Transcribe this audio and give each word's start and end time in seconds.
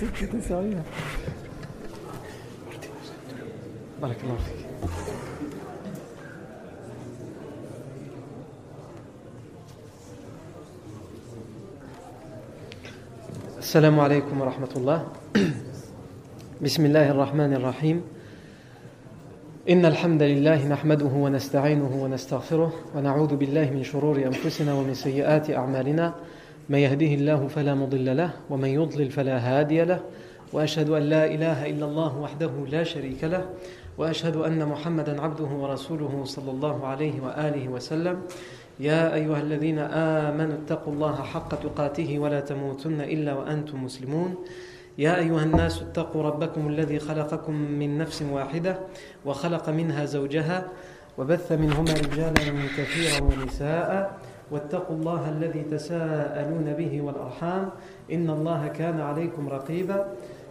C'était 0.00 0.40
sérieux. 0.40 0.78
السلام 13.58 14.00
عليكم 14.00 14.40
ورحمة 14.40 14.68
الله 14.76 15.06
بسم 16.62 16.86
الله 16.86 17.10
الرحمن 17.10 17.52
الرحيم 17.52 18.02
إن 19.70 19.84
الحمد 19.84 20.22
لله 20.22 20.68
نحمده 20.68 21.06
ونستعينه 21.06 21.92
ونستغفره 22.02 22.72
ونعوذ 22.96 23.36
بالله 23.36 23.70
من 23.70 23.84
شرور 23.84 24.16
أنفسنا 24.16 24.74
ومن 24.74 24.94
سيئات 24.94 25.50
أعمالنا 25.50 26.14
من 26.70 26.78
يهده 26.78 27.06
الله 27.06 27.48
فلا 27.48 27.74
مضل 27.74 28.16
له 28.16 28.30
ومن 28.50 28.68
يضلل 28.68 29.10
فلا 29.10 29.38
هادي 29.38 29.84
له 29.84 30.00
وأشهد 30.52 30.90
أن 30.90 31.02
لا 31.02 31.26
إله 31.26 31.66
إلا 31.70 31.84
الله 31.86 32.18
وحده 32.18 32.50
لا 32.70 32.84
شريك 32.84 33.24
له 33.24 33.50
وأشهد 33.98 34.36
أن 34.36 34.66
محمدا 34.68 35.20
عبده 35.20 35.50
ورسوله 35.50 36.22
صلى 36.24 36.50
الله 36.50 36.86
عليه 36.86 37.20
وآله 37.20 37.68
وسلم. 37.68 38.22
يا 38.80 39.14
أيها 39.14 39.40
الذين 39.40 39.78
آمنوا 39.78 40.56
اتقوا 40.62 40.92
الله 40.92 41.16
حق 41.22 41.50
تقاته 41.62 42.18
ولا 42.18 42.40
تموتن 42.40 43.00
إلا 43.00 43.34
وأنتم 43.34 43.84
مسلمون. 43.84 44.34
يا 44.98 45.18
أيها 45.18 45.42
الناس 45.42 45.82
اتقوا 45.82 46.22
ربكم 46.22 46.68
الذي 46.68 46.98
خلقكم 46.98 47.54
من 47.54 47.98
نفس 47.98 48.22
واحدة 48.22 48.78
وخلق 49.26 49.68
منها 49.68 50.04
زوجها 50.04 50.68
وبث 51.18 51.52
منهما 51.52 51.92
رجالا 51.92 52.44
كثيرا 52.78 53.18
ونساء. 53.22 54.18
واتقوا 54.50 54.96
الله 54.96 55.28
الذي 55.28 55.62
تساءلون 55.62 56.72
به 56.74 57.02
والأرحام 57.02 57.70
إن 58.12 58.30
الله 58.30 58.68
كان 58.68 59.00
عليكم 59.00 59.48
رقيبا. 59.48 60.06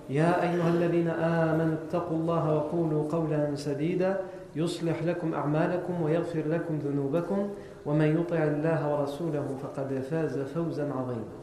يا 0.10 0.42
أيها 0.42 0.70
الذين 0.70 1.08
آمنوا 1.08 1.76
اتقوا 1.86 2.18
الله 2.18 2.56
وقولوا 2.56 3.12
قولا 3.12 3.56
سديدا. 3.56 4.22
يصلح 4.56 5.04
لكم 5.04 5.34
أعمالكم 5.34 6.02
ويغفر 6.02 6.44
لكم 6.48 6.80
ذنوبكم. 6.80 7.50
ومن 7.86 8.10
يطع 8.22 8.44
الله 8.44 8.80
ورسوله 8.92 9.46
فقد 9.64 9.90
فاز 10.10 10.40
فوزا 10.40 10.86
عظيما. 10.92 11.38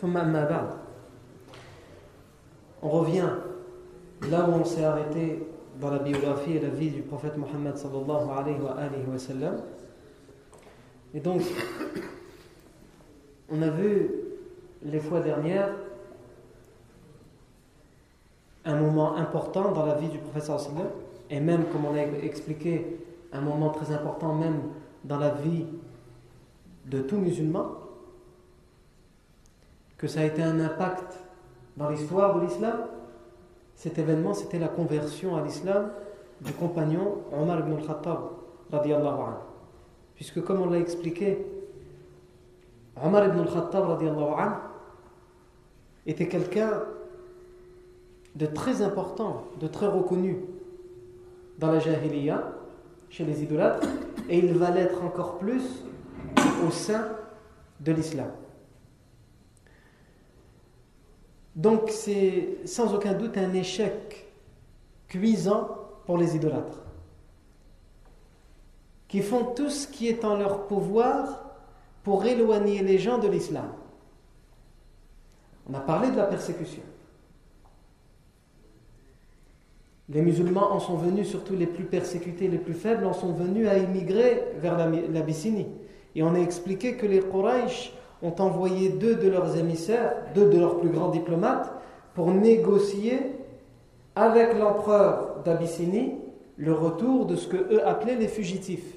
ثم 0.00 0.16
أما 0.16 0.44
بعد. 0.44 0.68
On 2.82 2.88
revient 2.88 3.30
là 4.30 4.46
où 4.48 4.52
on 4.60 4.64
s'est 4.64 4.84
arrêté 4.84 5.46
dans 5.80 5.90
la 5.90 5.98
biographie 5.98 6.56
et 6.56 6.60
la 6.60 6.68
vie 6.68 6.90
du 6.90 7.02
prophète 7.02 7.36
Mohammed 7.36 7.76
sallallahu 7.76 8.30
alayhi 8.30 8.60
wa, 8.60 8.72
alayhi 8.72 9.06
wa 9.10 9.18
sallam. 9.18 9.54
Et 11.16 11.20
donc, 11.20 11.40
on 13.50 13.62
a 13.62 13.70
vu 13.70 14.10
les 14.82 15.00
fois 15.00 15.20
dernières 15.20 15.70
un 18.66 18.76
moment 18.76 19.16
important 19.16 19.72
dans 19.72 19.86
la 19.86 19.94
vie 19.94 20.08
du 20.08 20.18
wa 20.18 20.40
sallam, 20.42 20.88
et 21.30 21.40
même, 21.40 21.64
comme 21.72 21.86
on 21.86 21.94
a 21.94 22.02
expliqué, 22.22 22.98
un 23.32 23.40
moment 23.40 23.70
très 23.70 23.94
important 23.94 24.34
même 24.34 24.60
dans 25.04 25.18
la 25.18 25.30
vie 25.30 25.64
de 26.84 27.00
tout 27.00 27.16
musulman, 27.16 27.76
que 29.96 30.08
ça 30.08 30.20
a 30.20 30.24
été 30.24 30.42
un 30.42 30.60
impact 30.60 31.18
dans 31.78 31.88
l'histoire 31.88 32.38
de 32.38 32.44
l'islam. 32.44 32.76
Cet 33.74 33.98
événement, 33.98 34.34
c'était 34.34 34.58
la 34.58 34.68
conversion 34.68 35.34
à 35.34 35.40
l'islam 35.40 35.92
du 36.42 36.52
compagnon 36.52 37.22
Omar 37.32 37.60
ibn 37.60 37.72
al-Khattab, 37.72 38.18
radiallahu 38.70 39.20
anhu. 39.20 39.45
Puisque, 40.16 40.42
comme 40.42 40.60
on 40.60 40.70
l'a 40.70 40.78
expliqué, 40.78 41.46
Omar 43.02 43.26
ibn 43.26 43.38
al-Khattab, 43.40 44.00
était 46.06 46.28
quelqu'un 46.28 46.82
de 48.34 48.46
très 48.46 48.82
important, 48.82 49.44
de 49.60 49.66
très 49.66 49.86
reconnu 49.86 50.40
dans 51.58 51.70
la 51.70 51.78
Jahiliya, 51.78 52.52
chez 53.08 53.24
les 53.24 53.42
idolâtres, 53.42 53.88
et 54.28 54.38
il 54.38 54.54
va 54.54 54.70
l'être 54.70 55.02
encore 55.04 55.38
plus 55.38 55.84
au 56.66 56.70
sein 56.70 57.08
de 57.80 57.92
l'islam. 57.92 58.30
Donc 61.54 61.90
c'est 61.90 62.58
sans 62.66 62.94
aucun 62.94 63.14
doute 63.14 63.38
un 63.38 63.54
échec 63.54 64.26
cuisant 65.08 65.68
pour 66.04 66.18
les 66.18 66.36
idolâtres, 66.36 66.82
qui 69.08 69.20
font 69.20 69.44
tout 69.54 69.70
ce 69.70 69.86
qui 69.86 70.08
est 70.08 70.24
en 70.24 70.36
leur 70.36 70.66
pouvoir 70.66 71.44
pour 72.02 72.24
éloigner 72.24 72.82
les 72.82 72.98
gens 72.98 73.18
de 73.18 73.28
l'islam. 73.28 73.68
On 75.68 75.74
a 75.74 75.80
parlé 75.80 76.10
de 76.10 76.16
la 76.16 76.26
persécution. 76.26 76.82
Les 80.08 80.22
musulmans 80.22 80.72
en 80.72 80.78
sont 80.78 80.96
venus, 80.96 81.28
surtout 81.28 81.56
les 81.56 81.66
plus 81.66 81.84
persécutés, 81.84 82.46
les 82.46 82.58
plus 82.58 82.74
faibles, 82.74 83.06
en 83.06 83.12
sont 83.12 83.32
venus 83.32 83.66
à 83.68 83.76
immigrer 83.76 84.44
vers 84.58 84.76
l'Abyssinie. 84.78 85.66
Et 86.14 86.22
on 86.22 86.34
a 86.34 86.38
expliqué 86.38 86.96
que 86.96 87.06
les 87.06 87.20
Quraysh 87.20 87.92
ont 88.22 88.34
envoyé 88.38 88.90
deux 88.90 89.16
de 89.16 89.28
leurs 89.28 89.56
émissaires, 89.56 90.14
deux 90.34 90.48
de 90.48 90.58
leurs 90.58 90.78
plus 90.78 90.90
grands 90.90 91.10
diplomates, 91.10 91.72
pour 92.14 92.30
négocier 92.30 93.18
avec 94.14 94.56
l'empereur 94.56 95.42
d'Abyssinie 95.44 96.14
le 96.56 96.72
retour 96.72 97.26
de 97.26 97.36
ce 97.36 97.48
que 97.48 97.56
eux 97.56 97.86
appelaient 97.86 98.14
les 98.14 98.28
fugitifs. 98.28 98.95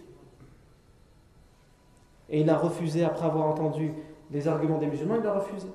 Et 2.30 2.42
il 2.42 2.50
a 2.50 2.58
refusé, 2.58 3.04
après 3.04 3.26
avoir 3.26 3.48
entendu 3.48 3.94
les 4.32 4.48
arguments 4.48 4.78
des 4.78 4.88
musulmans, 4.88 5.16
il 5.20 5.28
a 5.28 5.34
refusé. 5.34 5.68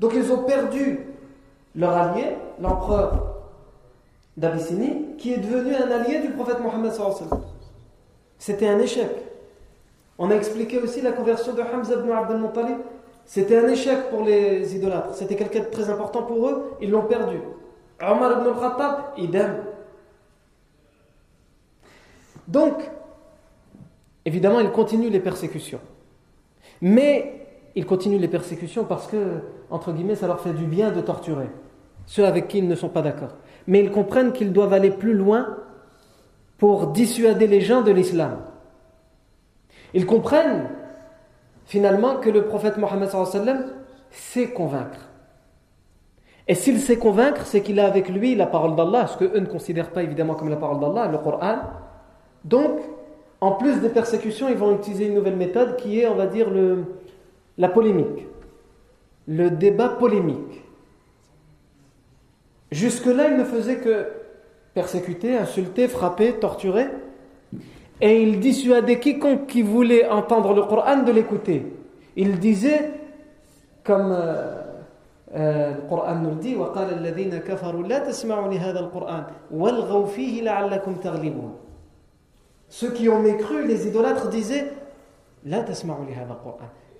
Donc 0.00 0.12
ils 0.14 0.32
ont 0.32 0.44
perdu 0.44 1.06
leur 1.76 1.92
allié, 1.92 2.36
l'empereur 2.60 3.36
d'Abyssinie, 4.36 5.16
qui 5.16 5.34
est 5.34 5.38
devenu 5.38 5.74
un 5.74 5.90
allié 5.90 6.20
du 6.20 6.30
prophète 6.30 6.60
Mohammed. 6.60 6.92
C'était 8.38 8.68
un 8.68 8.78
échec. 8.78 9.10
On 10.18 10.30
a 10.30 10.34
expliqué 10.34 10.80
aussi 10.80 11.00
la 11.00 11.12
conversion 11.12 11.52
de 11.52 11.62
Hamza 11.62 11.94
ibn 11.94 12.10
Abdel 12.10 12.38
Muttalib. 12.38 12.78
C'était 13.24 13.58
un 13.58 13.68
échec 13.68 14.10
pour 14.10 14.24
les 14.24 14.74
idolâtres. 14.74 15.14
C'était 15.14 15.36
quelqu'un 15.36 15.60
de 15.60 15.66
très 15.66 15.88
important 15.88 16.24
pour 16.24 16.48
eux. 16.48 16.72
Ils 16.80 16.90
l'ont 16.90 17.04
perdu. 17.04 17.38
Omar 18.02 18.40
ibn 18.40 18.48
al-Khattab, 18.48 18.96
idem. 19.16 19.64
Donc, 22.48 22.74
évidemment, 24.24 24.60
il 24.60 24.70
continue 24.70 25.10
les 25.10 25.20
persécutions. 25.20 25.80
Mais 26.80 27.46
il 27.74 27.86
continue 27.86 28.18
les 28.18 28.28
persécutions 28.28 28.84
parce 28.84 29.06
que, 29.06 29.40
entre 29.70 29.92
guillemets, 29.92 30.16
ça 30.16 30.26
leur 30.26 30.40
fait 30.40 30.52
du 30.52 30.64
bien 30.64 30.90
de 30.90 31.00
torturer 31.00 31.48
ceux 32.06 32.26
avec 32.26 32.48
qui 32.48 32.58
ils 32.58 32.68
ne 32.68 32.74
sont 32.74 32.88
pas 32.88 33.02
d'accord. 33.02 33.36
Mais 33.66 33.80
ils 33.80 33.90
comprennent 33.90 34.32
qu'ils 34.32 34.52
doivent 34.52 34.72
aller 34.72 34.90
plus 34.90 35.14
loin 35.14 35.56
pour 36.58 36.88
dissuader 36.88 37.46
les 37.46 37.60
gens 37.60 37.82
de 37.82 37.92
l'islam. 37.92 38.38
Ils 39.94 40.06
comprennent 40.06 40.68
finalement 41.64 42.16
que 42.16 42.30
le 42.30 42.44
prophète 42.44 42.76
Mohammed 42.76 43.08
sait 44.10 44.50
convaincre. 44.50 45.08
Et 46.48 46.54
s'il 46.54 46.80
sait 46.80 46.98
convaincre, 46.98 47.46
c'est 47.46 47.62
qu'il 47.62 47.78
a 47.78 47.86
avec 47.86 48.08
lui 48.08 48.34
la 48.34 48.46
parole 48.46 48.74
d'Allah, 48.74 49.06
ce 49.06 49.16
que 49.16 49.24
eux 49.24 49.40
ne 49.40 49.46
considèrent 49.46 49.90
pas 49.90 50.02
évidemment 50.02 50.34
comme 50.34 50.48
la 50.48 50.56
parole 50.56 50.80
d'Allah, 50.80 51.06
le 51.06 51.18
Coran. 51.18 51.58
Donc, 52.44 52.80
en 53.42 53.50
plus 53.50 53.80
des 53.80 53.88
persécutions, 53.88 54.48
ils 54.48 54.56
vont 54.56 54.72
utiliser 54.72 55.06
une 55.08 55.14
nouvelle 55.14 55.34
méthode 55.34 55.74
qui 55.74 55.98
est, 55.98 56.06
on 56.06 56.14
va 56.14 56.26
dire, 56.26 56.46
la 57.58 57.68
polémique. 57.68 58.28
Le 59.26 59.50
débat 59.50 59.88
polémique. 59.88 60.62
Jusque-là, 62.70 63.30
il 63.30 63.36
ne 63.36 63.42
faisait 63.42 63.78
que 63.78 64.06
persécuter, 64.74 65.36
insulter, 65.36 65.88
frapper, 65.88 66.34
torturer. 66.34 66.86
Et 68.00 68.22
il 68.22 68.38
dissuadait 68.38 69.00
quiconque 69.00 69.48
qui 69.48 69.62
voulait 69.62 70.08
entendre 70.08 70.54
le 70.54 70.62
Coran 70.62 71.02
de 71.02 71.10
l'écouter. 71.10 71.66
Il 72.14 72.38
disait, 72.38 72.92
comme 73.82 74.12
euh, 74.12 74.62
euh, 75.34 75.74
le 75.74 75.88
Coran 75.88 76.14
nous 76.14 76.30
le 76.30 76.36
dit, 76.36 76.54
Ceux 82.72 82.90
qui 82.90 83.06
ont 83.10 83.20
mécru, 83.20 83.66
les 83.66 83.86
idolâtres 83.86 84.30
disaient, 84.30 84.72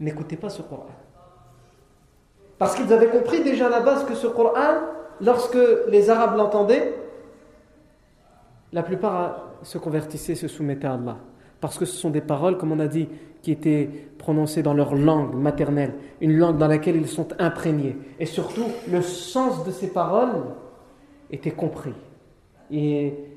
n'écoutez 0.00 0.36
pas 0.36 0.50
ce 0.50 0.60
Coran. 0.60 0.84
Parce 2.58 2.74
qu'ils 2.74 2.92
avaient 2.92 3.08
compris 3.08 3.42
déjà 3.42 3.68
à 3.68 3.70
la 3.70 3.80
base 3.80 4.04
que 4.04 4.14
ce 4.14 4.26
Coran 4.26 4.80
lorsque 5.22 5.56
les 5.88 6.10
Arabes 6.10 6.36
l'entendaient, 6.36 6.92
la 8.74 8.82
plupart 8.82 9.48
se 9.62 9.78
convertissaient, 9.78 10.34
se 10.34 10.46
soumettaient 10.46 10.88
à 10.88 10.92
Allah. 10.92 11.16
Parce 11.58 11.78
que 11.78 11.86
ce 11.86 11.96
sont 11.96 12.10
des 12.10 12.20
paroles, 12.20 12.58
comme 12.58 12.72
on 12.72 12.78
a 12.78 12.86
dit, 12.86 13.08
qui 13.40 13.50
étaient 13.50 13.88
prononcées 14.18 14.62
dans 14.62 14.74
leur 14.74 14.94
langue 14.94 15.34
maternelle, 15.36 15.94
une 16.20 16.36
langue 16.36 16.58
dans 16.58 16.68
laquelle 16.68 16.96
ils 16.96 17.08
sont 17.08 17.28
imprégnés. 17.38 17.96
Et 18.18 18.26
surtout, 18.26 18.66
le 18.90 19.00
sens 19.00 19.64
de 19.64 19.70
ces 19.70 19.88
paroles 19.88 20.42
était 21.30 21.50
compris. 21.50 21.94
Et 22.70 23.31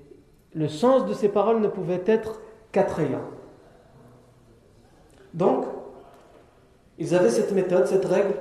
le 0.56 0.68
sens 0.70 1.06
de 1.06 1.14
ces 1.14 1.30
paroles 1.30 1.60
ne 1.60 1.68
pouvait 1.68 2.04
être 2.06 2.40
qu'attrayant. 2.72 3.22
Donc, 5.34 5.66
ils 6.98 7.14
avaient 7.14 7.30
cette 7.30 7.52
méthode, 7.52 7.86
cette 7.88 8.06
règle, 8.06 8.36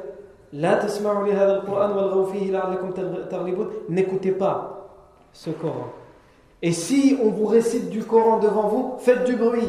N'écoutez 3.88 4.30
pas 4.30 4.88
ce 5.32 5.50
Coran. 5.50 5.88
Et 6.62 6.70
si 6.70 7.18
on 7.20 7.30
vous 7.30 7.46
récite 7.46 7.90
du 7.90 8.04
Coran 8.04 8.38
devant 8.38 8.68
vous, 8.68 8.94
faites 8.98 9.24
du 9.24 9.34
bruit. 9.34 9.68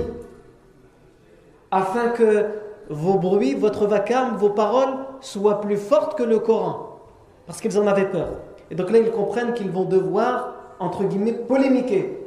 Afin 1.71 2.09
que 2.09 2.45
vos 2.89 3.15
bruits, 3.15 3.55
votre 3.55 3.87
vacarme, 3.87 4.37
vos 4.37 4.51
paroles 4.51 4.93
soient 5.19 5.61
plus 5.61 5.77
fortes 5.77 6.15
que 6.15 6.23
le 6.23 6.37
Coran. 6.37 6.99
Parce 7.47 7.59
qu'ils 7.59 7.79
en 7.79 7.87
avaient 7.87 8.09
peur. 8.11 8.29
Et 8.69 8.75
donc 8.75 8.91
là, 8.91 8.99
ils 8.99 9.11
comprennent 9.11 9.53
qu'ils 9.53 9.71
vont 9.71 9.85
devoir, 9.85 10.53
entre 10.79 11.03
guillemets, 11.03 11.33
polémiquer. 11.33 12.24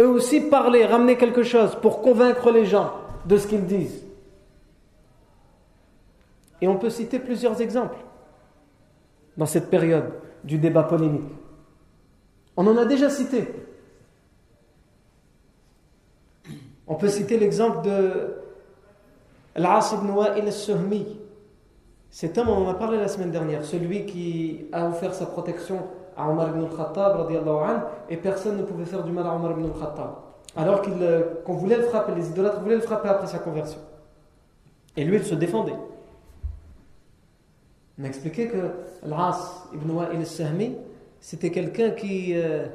Eux 0.00 0.08
aussi 0.08 0.40
parler, 0.40 0.84
ramener 0.84 1.16
quelque 1.16 1.42
chose 1.42 1.76
pour 1.80 2.02
convaincre 2.02 2.50
les 2.50 2.66
gens 2.66 2.92
de 3.24 3.36
ce 3.36 3.46
qu'ils 3.46 3.66
disent. 3.66 4.04
Et 6.60 6.68
on 6.68 6.76
peut 6.76 6.90
citer 6.90 7.18
plusieurs 7.18 7.60
exemples 7.60 7.98
dans 9.36 9.46
cette 9.46 9.70
période 9.70 10.12
du 10.44 10.58
débat 10.58 10.82
polémique. 10.82 11.30
On 12.56 12.66
en 12.66 12.76
a 12.76 12.84
déjà 12.84 13.10
cité. 13.10 13.46
On 16.86 16.94
peut 16.94 17.08
citer 17.08 17.38
l'exemple 17.38 17.82
de 17.82 18.34
Al-As 19.54 19.92
ibn 19.92 20.10
Wa'il 20.10 20.44
al-Suhmi. 20.44 21.18
Cet 22.10 22.38
homme, 22.38 22.48
on 22.48 22.66
en 22.66 22.68
a 22.68 22.74
parlé 22.74 22.98
la 22.98 23.08
semaine 23.08 23.30
dernière, 23.30 23.64
celui 23.64 24.06
qui 24.06 24.66
a 24.72 24.88
offert 24.88 25.14
sa 25.14 25.26
protection 25.26 25.86
à 26.18 26.28
Omar 26.28 26.48
ibn 26.48 26.64
al-Khattab, 26.64 27.30
et 28.10 28.16
personne 28.16 28.58
ne 28.58 28.62
pouvait 28.64 28.84
faire 28.84 29.04
du 29.04 29.12
mal 29.12 29.26
à 29.26 29.34
Omar 29.34 29.52
ibn 29.52 29.64
al-Khattab. 29.64 30.10
Alors 30.56 30.82
euh, 30.88 31.34
qu'on 31.44 31.54
voulait 31.54 31.76
le 31.76 31.84
frapper, 31.84 32.12
les 32.16 32.28
idolâtres 32.28 32.60
voulaient 32.60 32.74
le 32.74 32.80
frapper 32.80 33.08
après 33.08 33.28
sa 33.28 33.38
conversion. 33.38 33.78
Et 34.96 35.04
lui, 35.04 35.16
il 35.16 35.24
se 35.24 35.36
défendait. 35.36 35.76
On 37.98 38.04
a 38.04 38.08
expliqué 38.08 38.48
que 38.48 38.70
Al-As 39.04 39.68
ibn 39.72 39.90
Wa'il 39.90 40.18
al-Sahmi, 40.18 40.76
c'était 41.20 41.50
quelqu'un 41.50 41.90
qui, 41.90 42.32
euh, 42.34 42.66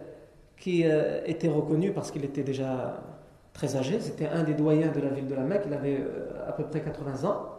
euh, 0.68 1.22
était 1.25 1.50
reconnu 1.50 1.92
parce 1.92 2.12
qu'il 2.12 2.24
était 2.24 2.44
déjà 2.44 3.01
très 3.51 3.75
âgé. 3.75 4.00
C'était 4.00 4.28
un 4.28 4.44
des 4.44 4.54
doyens 4.54 4.92
de 4.92 5.01
la 5.01 5.10
ville 5.10 5.28
de 5.28 5.36
la 5.36 5.44
Mecque. 5.44 5.63
Il 5.68 5.74
avait 5.74 6.01
à 6.48 6.54
peu 6.54 6.63
près 6.63 6.81
80 6.81 7.28
ans. 7.28 7.50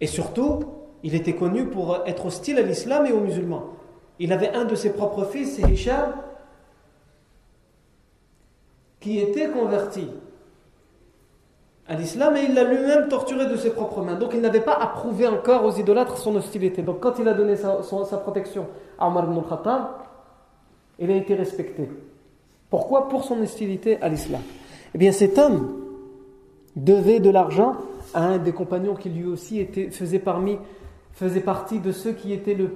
Et 0.00 0.06
surtout, 0.06 0.64
il 1.02 1.14
était 1.14 1.34
connu 1.34 1.66
pour 1.66 2.02
être 2.06 2.26
hostile 2.26 2.58
à 2.58 2.62
l'islam 2.62 3.04
et 3.06 3.12
aux 3.12 3.20
musulmans. 3.20 3.77
Il 4.18 4.32
avait 4.32 4.54
un 4.54 4.64
de 4.64 4.74
ses 4.74 4.92
propres 4.92 5.24
fils, 5.24 5.58
Hisham, 5.58 6.12
qui 9.00 9.18
était 9.18 9.48
converti 9.48 10.08
à 11.86 11.94
l'islam 11.94 12.36
et 12.36 12.42
il 12.42 12.54
l'a 12.54 12.64
lui-même 12.64 13.08
torturé 13.08 13.46
de 13.46 13.56
ses 13.56 13.70
propres 13.70 14.02
mains. 14.02 14.16
Donc 14.16 14.32
il 14.34 14.40
n'avait 14.40 14.60
pas 14.60 14.74
approuvé 14.74 15.26
encore 15.26 15.64
aux 15.64 15.72
idolâtres 15.72 16.18
son 16.18 16.36
hostilité. 16.36 16.82
Donc 16.82 17.00
quand 17.00 17.18
il 17.18 17.26
a 17.28 17.32
donné 17.32 17.56
sa, 17.56 17.78
protection 18.18 18.66
à 18.98 19.08
Omar 19.08 19.24
ibn 19.24 19.38
al-Khattab, 19.38 19.82
il 20.98 21.10
a 21.10 21.16
été 21.16 21.34
respecté. 21.34 21.88
Pourquoi? 22.68 23.08
Pour 23.08 23.24
son 23.24 23.40
hostilité 23.40 24.00
à 24.02 24.08
l'islam. 24.08 24.42
Eh 24.94 24.98
bien 24.98 25.12
cet 25.12 25.38
homme 25.38 25.76
devait 26.76 27.20
de 27.20 27.30
l'argent 27.30 27.76
à 28.12 28.24
un 28.24 28.38
des 28.38 28.52
compagnons 28.52 28.94
qui 28.94 29.08
lui 29.08 29.26
aussi 29.26 29.66
faisait 29.90 30.18
partie 31.40 31.78
de 31.80 31.92
ceux 31.92 32.12
qui 32.12 32.32
étaient 32.32 32.54
le 32.54 32.70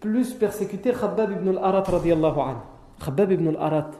plus 0.00 0.34
persécutés, 0.34 0.92
Khabbab 0.92 1.32
ibn 1.32 1.48
al-Arat 1.56 1.82
radiallahu 1.82 2.40
anhu. 2.40 2.60
Khabbab 3.04 3.32
ibn 3.32 3.48
al-Arat. 3.48 3.90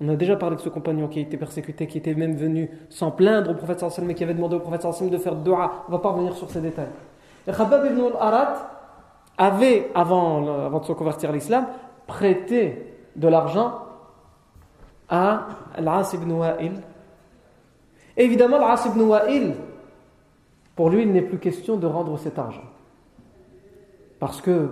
On 0.00 0.08
a 0.08 0.16
déjà 0.16 0.36
parlé 0.36 0.56
de 0.56 0.60
ce 0.60 0.68
compagnon 0.68 1.08
qui 1.08 1.18
a 1.18 1.22
été 1.22 1.36
persécuté, 1.36 1.86
qui 1.86 1.98
était 1.98 2.14
même 2.14 2.36
venu 2.36 2.70
s'en 2.88 3.10
plaindre 3.10 3.50
au 3.50 3.54
prophète 3.54 3.80
sallallahu 3.80 4.06
mais 4.06 4.14
qui 4.14 4.22
avait 4.22 4.34
demandé 4.34 4.54
au 4.54 4.60
prophète 4.60 4.82
sallallahu 4.82 5.10
de 5.10 5.18
faire 5.18 5.34
dua. 5.34 5.84
On 5.88 5.92
va 5.92 5.98
pas 5.98 6.10
revenir 6.10 6.34
sur 6.34 6.48
ces 6.50 6.60
détails. 6.60 6.90
Et 7.46 7.52
Khabbab 7.52 7.86
ibn 7.86 8.00
al-Arat 8.00 8.54
avait, 9.36 9.90
avant, 9.94 10.66
avant 10.66 10.80
de 10.80 10.84
se 10.84 10.92
convertir 10.92 11.30
à 11.30 11.32
l'islam, 11.32 11.66
prêté 12.06 12.94
de 13.16 13.28
l'argent 13.28 13.74
à 15.08 15.46
Al-As 15.74 16.12
ibn 16.14 16.30
Wa'il. 16.30 16.72
Évidemment, 18.16 18.56
Al-As 18.56 18.86
ibn 18.86 19.00
Wa'il, 19.00 19.54
pour 20.76 20.90
lui, 20.90 21.02
il 21.02 21.12
n'est 21.12 21.22
plus 21.22 21.38
question 21.38 21.76
de 21.76 21.86
rendre 21.86 22.16
cet 22.18 22.38
argent. 22.38 22.62
Parce 24.20 24.40
que 24.40 24.70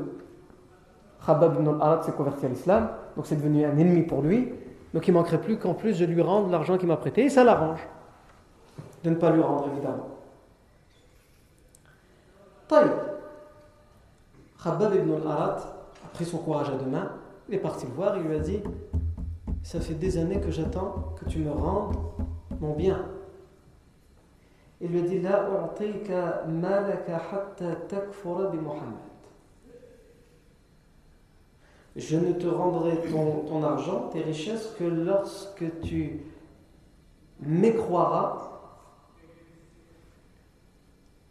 Khabab 1.26 1.56
ibn 1.56 1.68
al-Arad 1.68 2.04
s'est 2.04 2.12
converti 2.12 2.46
à 2.46 2.48
l'islam, 2.48 2.88
donc 3.16 3.26
c'est 3.26 3.36
devenu 3.36 3.64
un 3.64 3.76
ennemi 3.76 4.02
pour 4.02 4.22
lui. 4.22 4.52
Donc 4.94 5.08
il 5.08 5.12
manquerait 5.12 5.40
plus 5.40 5.58
qu'en 5.58 5.74
plus 5.74 5.94
je 5.94 6.04
lui 6.04 6.22
rende 6.22 6.50
l'argent 6.50 6.78
qu'il 6.78 6.88
m'a 6.88 6.96
prêté, 6.96 7.24
et 7.24 7.28
ça 7.28 7.42
l'arrange 7.42 7.86
de 9.02 9.10
ne 9.10 9.16
pas 9.16 9.30
lui 9.30 9.42
rendre, 9.42 9.68
évidemment. 9.72 10.08
Taïb. 12.68 12.90
Khabab 14.62 14.94
ibn 14.94 15.12
al-Arad 15.14 15.58
a 16.04 16.08
pris 16.12 16.24
son 16.24 16.38
courage 16.38 16.70
à 16.70 16.76
deux 16.76 16.90
mains, 16.90 17.10
il 17.48 17.54
est 17.54 17.58
parti 17.58 17.86
le 17.86 17.92
voir, 17.92 18.16
il 18.16 18.24
lui 18.24 18.36
a 18.36 18.40
dit 18.40 18.60
Ça 19.62 19.80
fait 19.80 19.94
des 19.94 20.18
années 20.18 20.40
que 20.40 20.50
j'attends 20.50 21.14
que 21.20 21.28
tu 21.28 21.38
me 21.38 21.50
rendes 21.50 21.96
mon 22.60 22.74
bien. 22.74 23.04
Il 24.80 24.90
lui 24.90 25.00
a 25.00 25.02
dit 25.02 25.20
La 25.20 25.48
malaka 26.48 27.22
hatta 27.32 27.76
takfura 27.88 28.48
bi 28.50 28.58
Muhammad. 28.58 29.15
Je 31.96 32.18
ne 32.18 32.32
te 32.32 32.46
rendrai 32.46 32.98
ton, 33.10 33.62
argent, 33.62 34.10
tes 34.12 34.20
richesses, 34.20 34.74
que 34.78 34.84
lorsque 34.84 35.80
tu 35.80 36.20
mécroiras 37.40 38.60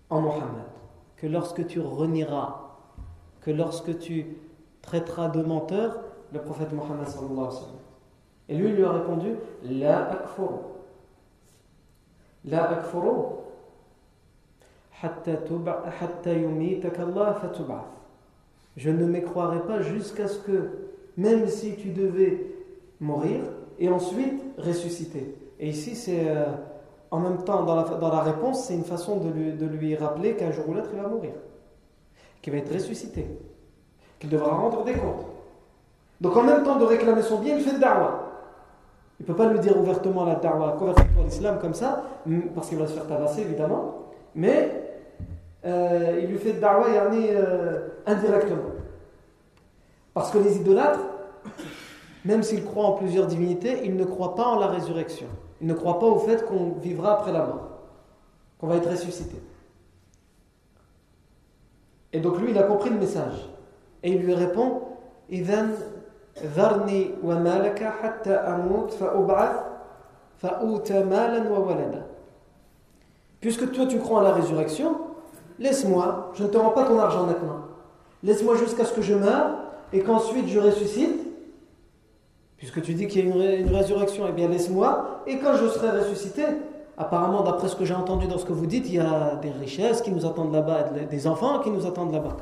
en 0.10 0.22
Mohammed, 0.22 0.66
que 1.18 1.28
lorsque 1.28 1.68
tu 1.68 1.80
renieras, 1.80 2.62
que 3.42 3.52
lorsque 3.52 4.00
tu 4.00 4.38
traiteras 4.82 5.30
de 5.30 5.44
menteur 5.44 6.00
le 6.34 6.42
prophète 6.42 6.74
Mohammed 6.74 7.08
Et 8.50 8.58
lui, 8.58 8.70
il 8.70 8.76
lui 8.76 8.84
a 8.84 8.92
répondu 8.92 9.36
La 9.64 10.10
akfuru. 10.10 10.58
La 12.44 12.72
akfuru. 12.72 13.36
Hatta 15.00 15.38
fatub'ath. 17.36 18.05
Je 18.78 18.90
ne 18.90 19.06
m'écroirai 19.06 19.62
pas 19.62 19.82
jusqu'à 19.82 20.28
ce 20.28 20.40
que, 20.40 20.70
même 21.18 21.48
si 21.48 21.76
tu 21.76 21.90
devais 21.90 22.46
mourir, 23.00 23.42
et 23.80 23.90
ensuite 23.90 24.42
ressusciter. 24.58 25.36
Et 25.60 25.70
ici, 25.70 25.96
c'est 25.96 26.28
euh, 26.28 26.46
en 27.12 27.20
même 27.20 27.44
temps, 27.44 27.64
dans 27.64 27.76
la, 28.10 28.22
réponse, 28.22 28.66
c'est 28.66 28.74
une 28.74 28.84
façon 28.84 29.18
de 29.18 29.30
lui, 29.30 29.54
de 29.54 29.66
lui 29.66 29.96
rappeler 29.96 30.36
qu'un 30.36 30.52
jour 30.52 30.70
ou 30.70 30.74
l'autre, 30.74 30.90
il 30.94 31.02
va 31.02 31.08
mourir, 31.08 31.34
qu'il 32.42 32.54
va 32.54 32.60
être 32.60 32.74
ressuscité, 32.74 33.26
qu'il 34.20 34.30
devra 34.30 34.52
rendre 34.52 34.84
des 34.84 34.94
comptes. 34.94 35.26
Donc 36.22 36.36
en 36.38 36.44
même 36.44 36.64
temps 36.64 36.78
de 36.78 36.86
réclamer 36.86 37.22
son 37.22 37.40
bien, 37.40 37.58
il 37.58 37.64
fait 37.64 37.74
le 37.74 37.80
da'wah. 37.80 38.22
Il 39.20 39.24
ne 39.24 39.28
peut 39.28 39.36
pas 39.36 39.52
lui 39.52 39.60
dire 39.60 39.78
ouvertement 39.80 40.26
la 40.26 40.36
da'wah, 40.36 40.76
convertis-toi 40.78 41.22
à 41.22 41.26
l'islam 41.26 41.60
comme 41.60 41.74
ça, 41.74 42.04
parce 42.54 42.70
qu'il 42.70 42.78
va 42.78 42.88
se 42.88 42.94
faire 42.94 43.08
tabasser 43.08 43.42
évidemment, 43.42 43.96
mais 44.34 44.85
euh, 45.66 46.20
il 46.22 46.30
lui 46.30 46.38
fait 46.38 46.54
da'wah 46.54 46.88
euh, 46.90 47.88
indirectement. 48.06 48.72
Parce 50.14 50.32
que 50.32 50.38
les 50.38 50.58
idolâtres, 50.58 51.00
même 52.24 52.44
s'ils 52.44 52.64
croient 52.64 52.86
en 52.86 52.92
plusieurs 52.94 53.28
divinités, 53.28 53.82
ils 53.84 53.96
ne 53.96 54.06
croient 54.06 54.36
pas 54.36 54.46
en 54.46 54.60
la 54.60 54.68
résurrection. 54.68 55.28
Ils 55.62 55.68
ne 55.68 55.74
croient 55.74 56.00
pas 56.00 56.06
au 56.06 56.20
fait 56.20 56.46
qu'on 56.46 56.74
vivra 56.74 57.14
après 57.14 57.32
la 57.32 57.40
mort, 57.40 57.70
qu'on 58.60 58.68
va 58.68 58.78
être 58.78 58.90
ressuscité. 58.90 59.36
Et 62.14 62.20
donc 62.20 62.40
lui, 62.40 62.52
il 62.52 62.58
a 62.58 62.64
compris 62.64 62.90
le 62.90 62.98
message. 62.98 63.50
Et 64.04 64.12
il 64.12 64.22
lui 64.22 64.34
répond 64.34 64.84
malan. 71.76 72.04
Puisque 73.42 73.72
toi 73.72 73.86
tu 73.86 74.00
crois 74.00 74.20
en 74.20 74.24
la 74.24 74.34
résurrection, 74.34 74.96
laisse-moi, 75.60 76.32
je 76.36 76.44
ne 76.44 76.50
te 76.50 76.58
rends 76.58 76.70
pas 76.70 76.86
ton 76.86 77.00
argent 77.00 77.26
maintenant. 77.26 77.62
Laisse-moi 78.24 78.56
jusqu'à 78.56 78.86
ce 78.86 78.94
que 78.94 79.02
je 79.02 79.14
meure 79.14 79.58
et 79.94 80.02
qu'ensuite 80.02 80.48
je 80.48 80.60
ressuscite. 80.60 81.22
Puisque 82.58 82.82
tu 82.82 82.94
dis 82.94 83.08
qu'il 83.08 83.28
y 83.28 83.32
a 83.32 83.56
une, 83.56 83.76
résurrection, 83.76 84.26
eh 84.28 84.32
bien 84.32 84.48
laisse-moi. 84.48 85.22
Et 85.28 85.38
quand 85.40 85.56
je 85.56 85.68
serai 85.68 85.92
ressuscité, 85.92 86.44
apparemment 86.98 87.44
d'après 87.44 87.68
ce 87.68 87.76
que 87.76 87.86
j'ai 87.86 87.94
entendu 87.94 88.28
dans 88.28 88.38
ce 88.38 88.46
que 88.46 88.54
vous 88.54 88.66
dites, 88.66 88.88
il 88.88 88.96
y 88.96 89.00
a 89.00 89.36
des 89.36 89.52
richesses 89.52 90.02
qui 90.02 90.12
nous 90.12 90.26
attendent 90.26 90.54
là-bas, 90.54 90.84
des 91.10 91.28
enfants 91.28 91.60
qui 91.60 91.70
nous 91.70 91.86
attendent 91.86 92.14
là-bas. 92.14 92.38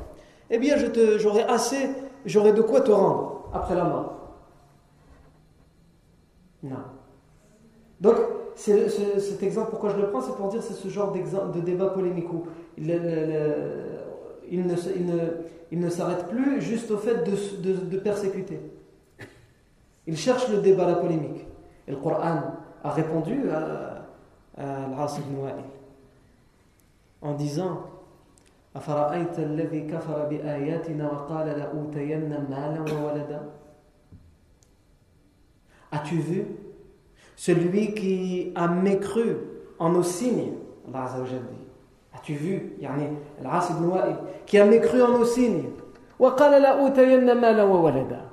Eh 0.50 0.58
bien 0.58 0.76
j'aurai 1.18 1.42
assez, 1.42 1.90
j'aurai 2.24 2.52
de 2.52 2.62
quoi 2.62 2.80
te 2.80 2.92
rendre 2.92 3.48
après 3.52 3.74
la 3.74 3.84
mort. 3.84 4.14
Non. 6.62 6.76
Donc, 8.00 8.16
cet 8.54 9.42
exemple, 9.42 9.70
pourquoi 9.70 9.90
je 9.90 9.96
le 9.96 10.08
prends, 10.10 10.20
c'est 10.20 10.34
pour 10.34 10.48
dire 10.48 10.62
c'est 10.62 10.74
ce 10.74 10.88
genre 10.88 11.12
de 11.12 11.60
débat 11.60 11.88
polémique 11.88 12.28
il, 12.77 14.65
ne, 15.71 15.89
s'arrête 15.89 16.27
plus 16.27 16.61
juste 16.61 16.91
au 16.91 16.97
fait 16.97 17.23
de, 17.23 17.97
persécuter. 17.97 18.59
Il 20.07 20.17
cherche 20.17 20.49
le 20.49 20.59
débat, 20.59 20.87
la 20.87 20.95
polémique. 20.95 21.45
Et 21.87 21.91
le 21.91 21.97
Coran 21.97 22.41
a 22.83 22.91
répondu 22.91 23.49
à, 23.49 24.05
à 24.57 24.85
Al-As 24.85 25.17
ibn 25.17 25.35
en 27.21 27.33
disant 27.33 27.85
أفرأيت 28.75 29.39
الذي 29.39 29.81
كفر 29.81 30.25
بآياتنا 30.29 31.11
وقال 31.11 31.47
لأوتين 31.47 32.29
مالا 32.29 32.85
وولدا 32.93 33.41
As-tu 35.91 36.19
vu 36.19 36.45
celui 37.35 37.95
qui 37.95 38.51
a 38.53 38.67
mécru 38.67 39.37
en 39.79 39.89
nos 39.89 40.03
signes 40.03 40.53
Allah 40.87 41.05
Azza 41.05 41.19
wa 41.19 41.25
Jalla 41.25 41.62
dit 42.23 42.23
As-tu 42.23 42.33
vu 42.33 42.61
يعني 42.79 43.09
العاص 43.41 43.71
بن 43.71 43.85
وائل 43.85 44.15
qui 44.45 44.57
a 44.57 44.65
mécru 44.65 45.01
en 45.01 45.19
nos 45.19 45.25
signes 45.25 45.69
وقال 46.19 46.61
لأوتين 46.61 47.33
مالا 47.33 47.63
وولدا 47.63 48.29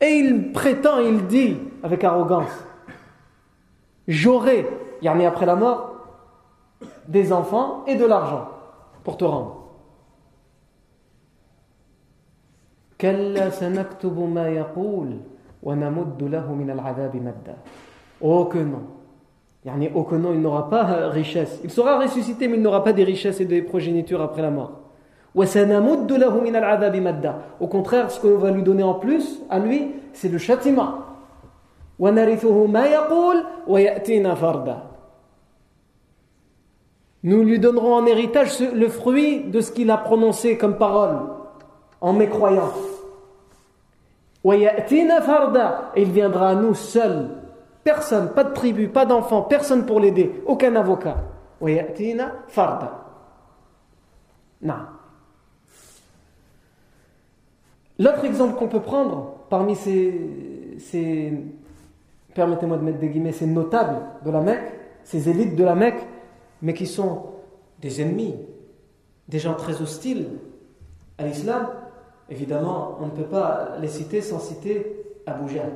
Et 0.00 0.18
il 0.18 0.52
prétend, 0.52 0.98
il 0.98 1.26
dit 1.26 1.56
avec 1.82 2.04
arrogance 2.04 2.52
J'aurai, 4.06 4.68
yani 5.00 5.24
après 5.24 5.46
la 5.46 5.56
mort, 5.56 5.94
des 7.08 7.32
enfants 7.32 7.84
et 7.86 7.96
de 7.96 8.04
l'argent 8.04 8.48
pour 9.02 9.16
te 9.16 9.24
rendre. 9.24 9.64
Oh 13.00 13.04
que 13.06 13.08
non. 13.08 13.52
Yani, 18.20 18.20
oh 18.20 18.44
que 18.46 18.58
non, 18.58 18.82
il 19.65 20.41
n'aura 20.41 20.69
pas 20.69 21.09
richesse. 21.09 21.59
Il 21.63 21.69
sera 21.69 21.99
ressuscité, 21.99 22.47
mais 22.47 22.55
il 22.55 22.61
n'aura 22.61 22.83
pas 22.83 22.93
des 22.93 23.03
richesses 23.03 23.41
et 23.41 23.45
des 23.45 23.61
progénitures 23.61 24.21
après 24.21 24.41
la 24.41 24.51
mort. 24.51 24.71
Au 25.35 25.45
contraire, 27.67 28.09
ce 28.09 28.19
qu'on 28.19 28.37
va 28.37 28.51
lui 28.51 28.63
donner 28.63 28.83
en 28.83 28.95
plus, 28.95 29.41
à 29.49 29.59
lui, 29.59 29.91
c'est 30.13 30.29
le 30.29 30.37
châtiment. 30.37 30.99
Nous 37.21 37.43
lui 37.43 37.59
donnerons 37.59 37.95
en 37.95 38.05
héritage 38.05 38.61
le 38.61 38.87
fruit 38.87 39.43
de 39.43 39.59
ce 39.59 39.71
qu'il 39.71 39.91
a 39.91 39.97
prononcé 39.97 40.57
comme 40.57 40.77
parole 40.77 41.17
en 41.99 42.13
mécroyant. 42.13 42.71
Et 44.45 46.01
il 46.01 46.11
viendra 46.11 46.49
à 46.49 46.55
nous 46.55 46.73
seul. 46.73 47.38
Personne, 47.89 48.29
pas 48.33 48.43
de 48.43 48.53
tribu, 48.53 48.87
pas 48.87 49.07
d'enfant, 49.07 49.41
personne 49.41 49.83
pour 49.87 49.99
l'aider, 49.99 50.43
aucun 50.45 50.75
avocat. 50.75 51.17
L'autre 57.97 58.25
exemple 58.25 58.59
qu'on 58.59 58.67
peut 58.67 58.79
prendre 58.79 59.37
parmi 59.49 59.75
ces, 59.75 60.77
ces 60.77 61.33
permettez-moi 62.35 62.77
de 62.77 62.83
mettre 62.83 62.99
des 62.99 63.09
guillemets, 63.09 63.31
ces 63.31 63.47
notables 63.47 63.97
de 64.23 64.29
la 64.29 64.41
Mecque, 64.41 64.71
ces 65.03 65.27
élites 65.27 65.55
de 65.55 65.63
la 65.63 65.73
Mecque, 65.73 66.05
mais 66.61 66.75
qui 66.75 66.85
sont 66.85 67.23
des 67.81 68.03
ennemis, 68.03 68.35
des 69.27 69.39
gens 69.39 69.55
très 69.55 69.81
hostiles 69.81 70.27
à 71.17 71.25
l'islam, 71.25 71.69
évidemment, 72.29 72.99
on 73.01 73.07
ne 73.07 73.11
peut 73.11 73.23
pas 73.23 73.77
les 73.81 73.87
citer 73.87 74.21
sans 74.21 74.37
citer 74.37 75.05
Abu 75.25 75.49
Jahl, 75.51 75.71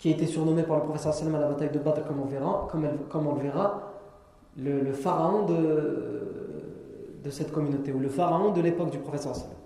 qui 0.00 0.08
a 0.08 0.12
été 0.12 0.26
surnommé 0.26 0.62
par 0.62 0.78
le 0.78 0.82
professeur 0.82 1.12
Sallam 1.12 1.34
à 1.34 1.40
la 1.40 1.46
bataille 1.46 1.70
de 1.70 1.78
Badr, 1.78 2.04
comme 2.06 2.20
on, 2.20 2.24
verra, 2.24 2.66
comme, 3.10 3.26
on 3.26 3.34
le 3.34 3.42
verra, 3.42 3.92
le, 4.56 4.92
pharaon 4.92 5.44
de, 5.44 7.30
cette 7.30 7.52
communauté, 7.52 7.92
ou 7.92 8.00
le 8.00 8.08
pharaon 8.08 8.50
de 8.50 8.62
l'époque 8.62 8.90
du 8.90 8.98
professeur 8.98 9.36
Sallam. 9.36 9.56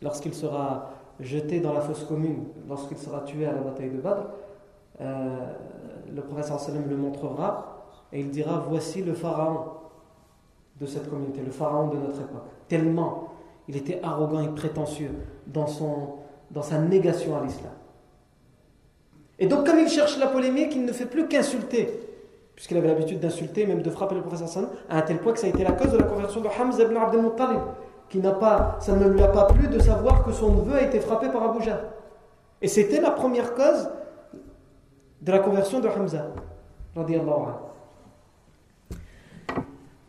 Lorsqu'il 0.00 0.34
sera 0.34 0.90
jeté 1.20 1.60
dans 1.60 1.74
la 1.74 1.82
fosse 1.82 2.02
commune, 2.04 2.44
lorsqu'il 2.66 2.96
sera 2.96 3.20
tué 3.20 3.46
à 3.46 3.52
la 3.52 3.60
bataille 3.60 3.90
de 3.90 4.00
Badr, 4.00 4.26
euh, 5.02 5.52
le 6.12 6.22
professeur 6.22 6.58
Sallam 6.58 6.88
le 6.88 6.96
montrera 6.96 7.84
et 8.10 8.20
il 8.20 8.30
dira 8.30 8.64
voici 8.66 9.02
le 9.02 9.12
pharaon 9.12 9.64
de 10.80 10.86
cette 10.86 11.10
communauté, 11.10 11.42
le 11.44 11.52
pharaon 11.52 11.88
de 11.88 11.98
notre 11.98 12.20
époque. 12.20 12.48
Tellement 12.68 13.28
il 13.68 13.76
était 13.76 14.00
arrogant 14.02 14.40
et 14.40 14.48
prétentieux 14.48 15.10
dans, 15.46 15.66
son, 15.66 16.14
dans 16.50 16.62
sa 16.62 16.78
négation 16.78 17.36
à 17.36 17.42
l'islam. 17.42 17.72
Et 19.38 19.46
donc, 19.46 19.66
comme 19.66 19.78
il 19.78 19.88
cherche 19.88 20.18
la 20.18 20.26
polémique, 20.26 20.74
il 20.74 20.84
ne 20.84 20.92
fait 20.92 21.06
plus 21.06 21.26
qu'insulter, 21.26 22.00
puisqu'il 22.54 22.76
avait 22.76 22.88
l'habitude 22.88 23.20
d'insulter, 23.20 23.66
même 23.66 23.82
de 23.82 23.90
frapper 23.90 24.14
le 24.14 24.20
professeur 24.20 24.48
Sallam, 24.48 24.70
à 24.88 24.98
un 24.98 25.02
tel 25.02 25.18
point 25.18 25.32
que 25.32 25.38
ça 25.38 25.46
a 25.46 25.50
été 25.50 25.64
la 25.64 25.72
cause 25.72 25.90
de 25.90 25.98
la 25.98 26.04
conversion 26.04 26.40
de 26.40 26.48
Hamza 26.48 26.84
ibn 26.84 26.96
Abdel 26.96 27.22
Muttalib, 27.22 27.60
qui 28.08 28.18
n'a 28.18 28.32
pas, 28.32 28.76
ça 28.80 28.94
ne 28.94 29.08
lui 29.08 29.22
a 29.22 29.28
pas 29.28 29.46
plu 29.46 29.66
de 29.66 29.78
savoir 29.80 30.24
que 30.24 30.32
son 30.32 30.52
neveu 30.52 30.76
a 30.76 30.82
été 30.82 31.00
frappé 31.00 31.28
par 31.28 31.42
Abu 31.42 31.62
Jahl. 31.64 31.84
Et 32.62 32.68
c'était 32.68 33.00
la 33.00 33.10
première 33.10 33.54
cause 33.54 33.88
de 35.20 35.32
la 35.32 35.40
conversion 35.40 35.80
de 35.80 35.88
Hamza. 35.88 36.26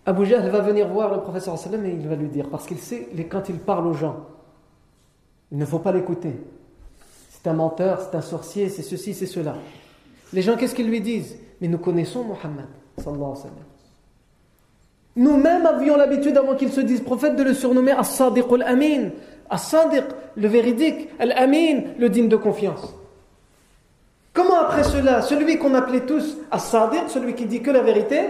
Abu 0.05 0.25
Jahl 0.25 0.49
va 0.49 0.59
venir 0.59 0.87
voir 0.87 1.11
le 1.11 1.21
professeur 1.21 1.57
sallam 1.57 1.83
et 1.85 1.89
il 1.89 2.07
va 2.07 2.15
lui 2.15 2.29
dire, 2.29 2.47
parce 2.49 2.67
qu'il 2.67 2.77
sait, 2.77 3.09
quand 3.29 3.49
il 3.49 3.57
parle 3.57 3.87
aux 3.87 3.93
gens, 3.93 4.17
il 5.51 5.57
ne 5.57 5.65
faut 5.65 5.79
pas 5.79 5.91
l'écouter. 5.91 6.39
C'est 7.45 7.51
un 7.51 7.53
menteur, 7.53 8.01
c'est 8.01 8.17
un 8.17 8.21
sorcier, 8.21 8.69
c'est 8.69 8.81
ceci, 8.81 9.13
c'est 9.13 9.27
cela. 9.27 9.53
Les 10.33 10.41
gens, 10.41 10.57
qu'est-ce 10.57 10.73
qu'ils 10.73 10.89
lui 10.89 10.99
disent 10.99 11.37
Mais 11.61 11.67
nous 11.67 11.77
connaissons 11.77 12.23
Mohammed. 12.23 12.65
Nous-mêmes 15.15 15.63
avions 15.67 15.95
l'habitude, 15.95 16.35
avant 16.39 16.55
qu'il 16.55 16.71
se 16.71 16.81
dise 16.81 17.01
prophète, 17.01 17.35
de 17.35 17.43
le 17.43 17.53
surnommer 17.53 17.91
As-Sadiq 17.91 18.45
al-Amin. 18.51 19.11
As-Sadiq, 19.47 20.05
le 20.35 20.47
véridique, 20.47 21.09
Al-Amin, 21.19 21.81
le 21.99 22.09
digne 22.09 22.29
de 22.29 22.35
confiance. 22.35 22.95
Comment 24.33 24.61
après 24.61 24.83
cela, 24.83 25.21
celui 25.21 25.59
qu'on 25.59 25.75
appelait 25.75 26.07
tous 26.07 26.37
As-Sadiq, 26.49 27.09
celui 27.09 27.35
qui 27.35 27.45
dit 27.45 27.61
que 27.61 27.69
la 27.69 27.81
vérité, 27.81 28.21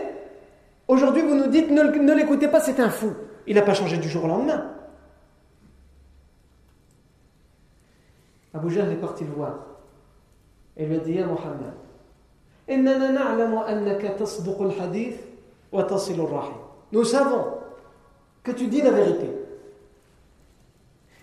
aujourd'hui 0.89 1.21
vous 1.21 1.35
nous 1.35 1.47
dites 1.47 1.71
ne, 1.71 2.13
l'écoutez 2.13 2.49
pas, 2.49 2.59
c'est 2.59 2.81
un 2.81 2.89
fou. 2.89 3.13
Il 3.47 3.55
n'a 3.55 3.61
pas 3.61 3.75
changé 3.75 3.95
du 3.95 4.09
jour 4.09 4.25
au 4.25 4.27
lendemain. 4.27 4.71
Abu 8.55 8.71
Jahl 8.71 8.91
est 8.91 8.95
parti 8.95 9.25
le 9.25 9.31
voir. 9.31 9.53
Et 10.77 10.85
lui 10.85 10.95
a 10.95 10.99
dit, 10.99 11.13
Ya 11.13 11.25
Muhammad, 11.25 11.73
nous 16.91 17.03
savons 17.03 17.45
que 18.43 18.51
tu 18.51 18.67
dis 18.67 18.81
la 18.81 18.91
vérité 18.91 19.29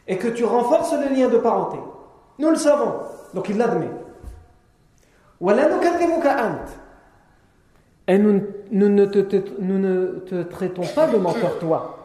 et 0.07 0.19
que 0.19 0.29
tu 0.29 0.45
renforces 0.45 0.95
le 0.95 1.15
lien 1.15 1.29
de 1.29 1.39
parenté. 1.39 1.79
Nous 2.39 2.51
le 2.51 2.57
savons. 2.57 2.93
Donc 3.35 3.49
il 3.49 3.57
l'admet. 3.57 3.91
Et 8.09 8.19
nous, 8.19 8.41
ne 8.71 9.05
te, 9.07 10.43
traitons 10.43 10.83
pas 10.95 11.09
de 11.09 11.17
menteur 11.17 11.59
toi. 11.59 11.99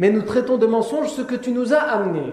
Mais 0.00 0.10
nous 0.10 0.22
traitons 0.22 0.56
de 0.56 0.66
mensonge 0.66 1.10
ce 1.10 1.20
que 1.20 1.34
tu 1.34 1.52
nous 1.52 1.74
as 1.74 1.80
amené. 1.80 2.32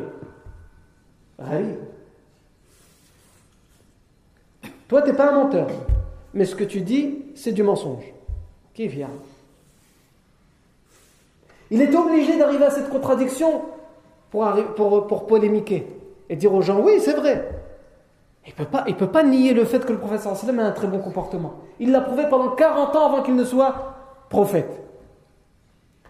Toi, 4.88 5.01
tu 5.01 5.09
n'es 5.09 5.13
pas 5.13 5.31
un 5.31 5.43
menteur. 5.43 5.67
Mais 6.33 6.45
ce 6.45 6.55
que 6.55 6.63
tu 6.63 6.79
dis, 6.79 7.25
c'est 7.36 7.51
du 7.51 7.63
mensonge. 7.63 8.05
Qui 8.74 8.88
vient? 8.88 9.09
Il 11.69 11.81
est 11.81 11.93
obligé 11.93 12.38
d'arriver 12.38 12.63
à 12.63 12.71
cette 12.71 12.88
contradiction 12.88 13.63
pour, 14.31 15.27
polémiquer 15.27 15.86
et 16.29 16.38
dire 16.38 16.53
aux 16.53 16.62
gens 16.62 16.79
oui, 16.79 17.01
c'est 17.01 17.15
vrai. 17.15 17.51
Il 18.45 18.51
ne 18.51 18.55
peut, 18.55 18.71
pas, 18.71 18.83
peut 18.83 19.12
pas 19.12 19.24
nier 19.24 19.53
le 19.53 19.65
fait 19.65 19.86
que 19.86 19.91
le 19.91 20.00
prophète 20.00 20.21
sallam 20.21 20.59
a 20.59 20.63
un 20.63 20.71
très 20.71 20.88
bon 20.88 21.00
comportement. 21.00 21.55
Il 21.81 21.91
l'a 21.91 22.00
prouvé 22.00 22.29
pendant 22.29 22.51
40 22.51 22.95
ans 22.95 23.07
avant 23.07 23.24
qu'il 23.24 23.36
ne 23.36 23.43
soit 23.43 23.93
prophète. 24.29 24.87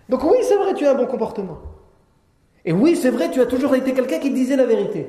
Donc 0.09 0.23
oui, 0.23 0.37
c'est 0.43 0.55
vrai, 0.55 0.73
tu 0.73 0.85
as 0.85 0.91
un 0.91 0.95
bon 0.95 1.07
comportement. 1.07 1.59
Et 2.63 2.73
oui, 2.73 2.95
c'est 2.95 3.09
vrai, 3.09 3.31
tu 3.31 3.41
as 3.41 3.45
toujours 3.45 3.75
été 3.75 3.93
quelqu'un 3.93 4.19
qui 4.19 4.31
disait 4.31 4.55
la 4.55 4.65
vérité. 4.65 5.07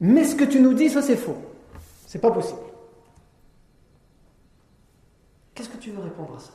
Mais 0.00 0.24
ce 0.24 0.34
que 0.34 0.44
tu 0.44 0.60
nous 0.60 0.74
dis, 0.74 0.90
ça 0.90 1.02
c'est 1.02 1.16
faux. 1.16 1.36
C'est 2.06 2.20
pas 2.20 2.30
possible. 2.30 2.60
Qu'est-ce 5.54 5.68
que 5.68 5.76
tu 5.76 5.90
veux 5.90 6.02
répondre 6.02 6.34
à 6.36 6.40
ça? 6.40 6.52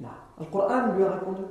Non. 0.00 0.08
Le 0.38 0.96
lui 0.96 1.04
a 1.04 1.10
répondu. 1.12 1.42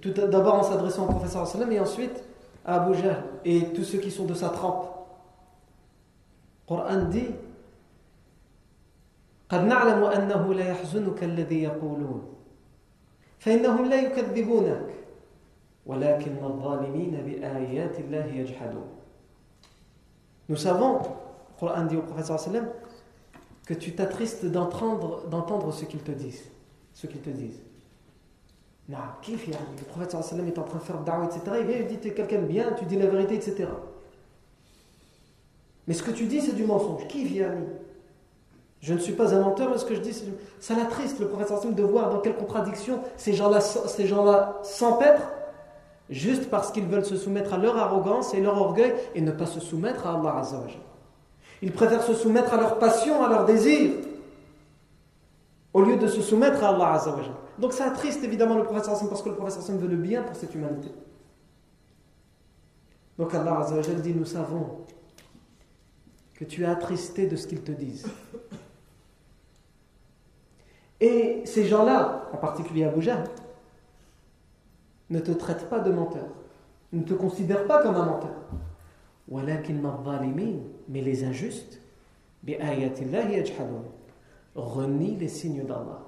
Tout 0.00 0.10
d'abord 0.10 0.54
en 0.54 0.62
s'adressant 0.62 1.04
au 1.04 1.08
professeur 1.08 1.46
et 1.70 1.80
ensuite 1.80 2.24
à 2.64 2.82
Abu 2.82 2.94
Jahl 2.94 3.22
et 3.44 3.72
tous 3.74 3.84
ceux 3.84 3.98
qui 3.98 4.10
sont 4.10 4.24
de 4.24 4.34
sa 4.34 4.48
trempe. 4.48 4.88
Le 6.70 7.04
dit 7.10 7.28
قد 9.53 9.63
نعلم 9.63 10.03
أنه 10.03 10.53
لا 10.53 10.69
يحزنك 10.69 11.23
الذي 11.23 11.63
يقولون 11.63 12.33
فإنهم 13.39 13.85
لا 13.85 14.01
يكذبونك 14.01 14.85
ولكن 15.85 16.37
الظالمين 16.43 17.11
بآيات 17.25 17.99
الله 17.99 18.25
يجحدون 18.25 18.89
Nous 20.49 20.57
savons, 20.57 20.97
le 20.97 21.59
Coran 21.59 21.85
dit 21.85 21.95
au 21.95 22.01
professeur 22.01 22.39
sallam 22.39 22.67
que 23.67 23.75
tu 23.75 23.93
t'attristes 23.93 24.45
d'entendre, 24.47 25.27
d'entendre 25.27 25.71
ce 25.71 25.85
qu'ils 25.85 26.01
te 26.01 26.09
disent. 26.09 26.49
Ce 26.95 27.05
qu'ils 27.05 27.21
te 27.21 27.29
disent. 27.29 27.61
Non, 28.89 28.97
kif 29.21 29.45
Le 29.45 29.85
prophète 29.85 30.23
sallam 30.23 30.47
est 30.47 30.57
en 30.57 30.63
train 30.63 30.79
de 30.79 30.83
faire 30.83 31.01
da'wah, 31.01 31.25
etc. 31.25 31.41
Il 31.59 31.67
vient, 31.67 31.77
il 31.77 31.85
dit, 31.85 31.99
tu 31.99 32.07
es 32.07 32.13
quelqu'un 32.15 32.41
de 32.41 32.47
bien, 32.47 32.71
tu 32.71 32.85
dis 32.85 32.97
la 32.97 33.05
vérité, 33.05 33.35
etc. 33.35 33.69
Mais 35.87 35.93
ce 35.93 36.01
que 36.01 36.09
tu 36.09 36.25
dis, 36.25 36.41
c'est 36.41 36.55
du 36.55 36.63
mensonge. 36.63 37.07
Kif 37.07 37.31
yani 37.31 37.67
Je 38.84 38.92
ne 38.92 38.98
suis 38.98 39.14
pas 39.14 39.34
un 39.34 39.40
menteur, 39.40 39.70
mais 39.70 39.78
ce 39.78 39.86
que 39.86 39.94
je 39.94 40.00
dis, 40.00 40.12
ça 40.60 40.74
l'attriste 40.76 41.18
le 41.18 41.26
prophète 41.28 41.74
de 41.74 41.82
voir 41.82 42.10
dans 42.10 42.18
quelle 42.18 42.36
contradiction 42.36 43.00
ces 43.16 43.32
gens-là 43.32 43.60
gens 44.04 44.62
s'empêtrent 44.62 45.30
juste 46.10 46.50
parce 46.50 46.70
qu'ils 46.70 46.84
veulent 46.84 47.06
se 47.06 47.16
soumettre 47.16 47.54
à 47.54 47.56
leur 47.56 47.78
arrogance 47.78 48.34
et 48.34 48.42
leur 48.42 48.60
orgueil 48.60 48.92
et 49.14 49.22
ne 49.22 49.30
pas 49.30 49.46
se 49.46 49.58
soumettre 49.58 50.06
à 50.06 50.18
Allah 50.18 50.36
Azzawajal. 50.36 50.82
Ils 51.62 51.72
préfèrent 51.72 52.02
se 52.02 52.12
soumettre 52.12 52.52
à 52.52 52.58
leur 52.58 52.78
passion, 52.78 53.24
à 53.24 53.30
leur 53.30 53.46
désir, 53.46 53.90
au 55.72 55.80
lieu 55.80 55.96
de 55.96 56.06
se 56.06 56.20
soumettre 56.20 56.62
à 56.62 56.68
Allah 56.68 56.92
Azzawajal. 56.92 57.32
Donc 57.58 57.72
ça 57.72 57.86
attriste 57.86 58.22
évidemment 58.22 58.56
le 58.56 58.64
prophète 58.64 58.84
parce 59.08 59.22
que 59.22 59.30
le 59.30 59.34
prophète 59.34 59.62
veut 59.70 59.88
le 59.88 59.96
bien 59.96 60.22
pour 60.24 60.36
cette 60.36 60.54
humanité. 60.54 60.90
Donc 63.18 63.34
Allah 63.34 63.60
Azzawajal 63.60 64.02
dit 64.02 64.12
Nous 64.12 64.26
savons 64.26 64.84
que 66.34 66.44
tu 66.44 66.64
es 66.64 66.66
attristé 66.66 67.26
de 67.26 67.36
ce 67.36 67.46
qu'ils 67.46 67.62
te 67.62 67.72
disent. 67.72 68.04
Et 71.04 71.42
ces 71.44 71.66
gens-là, 71.66 72.30
en 72.32 72.38
particulier 72.38 72.84
Abu 72.84 73.06
ne 75.10 75.20
te 75.20 75.32
traitent 75.32 75.68
pas 75.68 75.80
de 75.80 75.92
menteur, 75.92 76.24
ne 76.94 77.02
te 77.02 77.12
considèrent 77.12 77.66
pas 77.66 77.82
comme 77.82 77.96
un 77.96 78.06
menteur. 78.06 78.30
Mais 79.28 81.02
les 81.02 81.24
injustes, 81.24 81.78
renient 84.54 85.18
les 85.20 85.28
signes 85.28 85.66
d'Allah. 85.66 86.00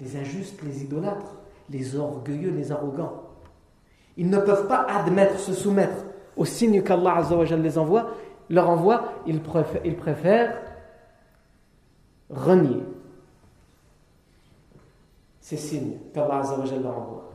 Les 0.00 0.16
injustes, 0.16 0.62
les 0.62 0.84
idolâtres, 0.84 1.34
les 1.70 1.96
orgueilleux, 1.96 2.52
les 2.52 2.70
arrogants. 2.70 3.22
Ils 4.16 4.30
ne 4.30 4.38
peuvent 4.38 4.68
pas 4.68 4.86
admettre, 4.88 5.40
se 5.40 5.54
soumettre 5.54 6.04
aux 6.36 6.44
signes 6.44 6.84
qu'Allah 6.84 7.20
les 7.56 7.78
envoie, 7.78 8.10
leur 8.48 8.70
envoie, 8.70 9.14
ils 9.26 9.40
préfèrent 9.40 10.71
renier 12.32 12.82
ces 15.40 15.56
signes 15.56 15.98
qu'Allah 16.14 16.42
leur 16.82 16.98
envoie. 16.98 17.30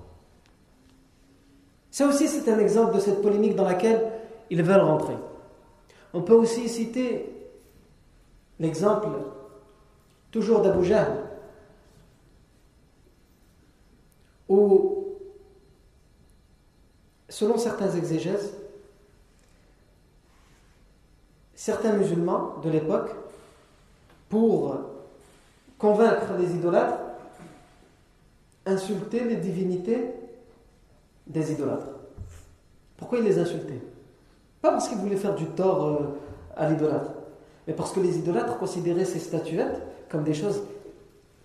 Ça 1.91 2.07
aussi, 2.07 2.27
c'est 2.27 2.51
un 2.51 2.59
exemple 2.59 2.95
de 2.95 2.99
cette 2.99 3.21
polémique 3.21 3.55
dans 3.55 3.63
laquelle 3.63 4.11
ils 4.49 4.63
veulent 4.63 4.81
rentrer. 4.81 5.15
On 6.13 6.21
peut 6.21 6.33
aussi 6.33 6.69
citer 6.69 7.33
l'exemple, 8.59 9.07
toujours 10.31 10.61
d'Abu 10.61 10.85
Jahl, 10.85 11.25
où, 14.47 15.17
selon 17.29 17.57
certains 17.57 17.91
exégèses, 17.91 18.53
certains 21.55 21.93
musulmans 21.93 22.57
de 22.63 22.69
l'époque, 22.69 23.09
pour 24.29 24.75
convaincre 25.77 26.33
les 26.39 26.55
idolâtres, 26.55 26.99
insultaient 28.65 29.23
les 29.23 29.37
divinités 29.37 30.11
des 31.25 31.51
idolâtres. 31.51 31.89
Pourquoi 32.97 33.19
ils 33.19 33.25
les 33.25 33.39
insultaient 33.39 33.81
Pas 34.61 34.71
parce 34.71 34.89
qu'ils 34.89 34.97
voulaient 34.97 35.15
faire 35.15 35.35
du 35.35 35.45
tort 35.45 35.85
euh, 35.85 35.97
à 36.55 36.69
l'idolâtre, 36.69 37.11
mais 37.67 37.73
parce 37.73 37.91
que 37.91 37.99
les 37.99 38.17
idolâtres 38.17 38.57
considéraient 38.57 39.05
ces 39.05 39.19
statuettes 39.19 39.81
comme 40.09 40.23
des 40.23 40.33
choses 40.33 40.63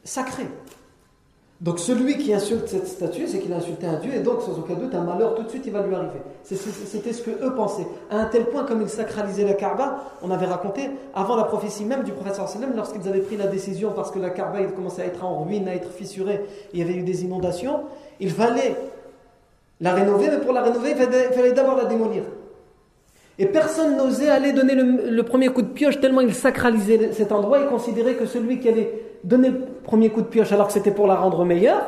sacrées. 0.02 0.48
Donc 1.62 1.78
celui 1.78 2.18
qui 2.18 2.34
insulte 2.34 2.66
cette 2.66 2.88
statue, 2.88 3.28
c'est 3.28 3.38
qu'il 3.38 3.52
a 3.52 3.58
insulté 3.58 3.86
un 3.86 3.94
Dieu, 3.94 4.12
et 4.12 4.18
donc 4.18 4.42
sans 4.42 4.58
aucun 4.58 4.74
doute, 4.74 4.92
un 4.96 5.02
malheur 5.02 5.36
tout 5.36 5.44
de 5.44 5.48
suite, 5.48 5.62
il 5.64 5.72
va 5.72 5.86
lui 5.86 5.94
arriver. 5.94 6.18
C'était 6.42 7.12
ce 7.12 7.22
que 7.22 7.30
eux 7.30 7.54
pensaient. 7.54 7.86
À 8.10 8.18
un 8.18 8.24
tel 8.24 8.46
point, 8.46 8.64
comme 8.64 8.82
ils 8.82 8.88
sacralisaient 8.88 9.44
la 9.44 9.54
Kaaba, 9.54 10.02
on 10.22 10.32
avait 10.32 10.46
raconté, 10.46 10.90
avant 11.14 11.36
la 11.36 11.44
prophétie 11.44 11.84
même 11.84 12.02
du 12.02 12.10
prophète 12.10 12.34
sallam, 12.34 12.72
lorsqu'ils 12.74 13.08
avaient 13.08 13.20
pris 13.20 13.36
la 13.36 13.46
décision, 13.46 13.92
parce 13.94 14.10
que 14.10 14.18
la 14.18 14.30
Kaaba 14.30 14.60
commençait 14.74 15.02
à 15.02 15.04
être 15.06 15.24
en 15.24 15.44
ruine, 15.44 15.68
à 15.68 15.74
être 15.76 15.92
fissurée, 15.92 16.40
il 16.72 16.80
y 16.80 16.82
avait 16.82 16.94
eu 16.94 17.02
des 17.02 17.22
inondations, 17.22 17.82
il 18.18 18.30
fallait 18.30 18.74
la 19.80 19.94
rénover, 19.94 20.30
mais 20.32 20.38
pour 20.38 20.52
la 20.52 20.62
rénover, 20.62 20.90
il 20.90 21.32
fallait, 21.32 21.52
d'abord 21.52 21.76
la 21.76 21.84
démolir. 21.84 22.24
Et 23.38 23.46
personne 23.46 23.96
n'osait 23.96 24.30
aller 24.30 24.52
donner 24.52 24.74
le, 24.74 25.10
le, 25.10 25.22
premier 25.22 25.48
coup 25.48 25.62
de 25.62 25.68
pioche, 25.68 26.00
tellement 26.00 26.22
ils 26.22 26.34
sacralisaient 26.34 27.12
cet 27.12 27.30
endroit, 27.30 27.60
ils 27.60 27.68
considéraient 27.68 28.14
que 28.14 28.26
celui 28.26 28.58
qui 28.58 28.68
allait 28.68 29.11
donner 29.24 29.50
le 29.50 29.60
premier 29.84 30.10
coup 30.10 30.20
de 30.20 30.26
pioche 30.26 30.52
alors 30.52 30.66
que 30.66 30.72
c'était 30.72 30.90
pour 30.90 31.06
la 31.06 31.16
rendre 31.16 31.44
meilleure, 31.44 31.82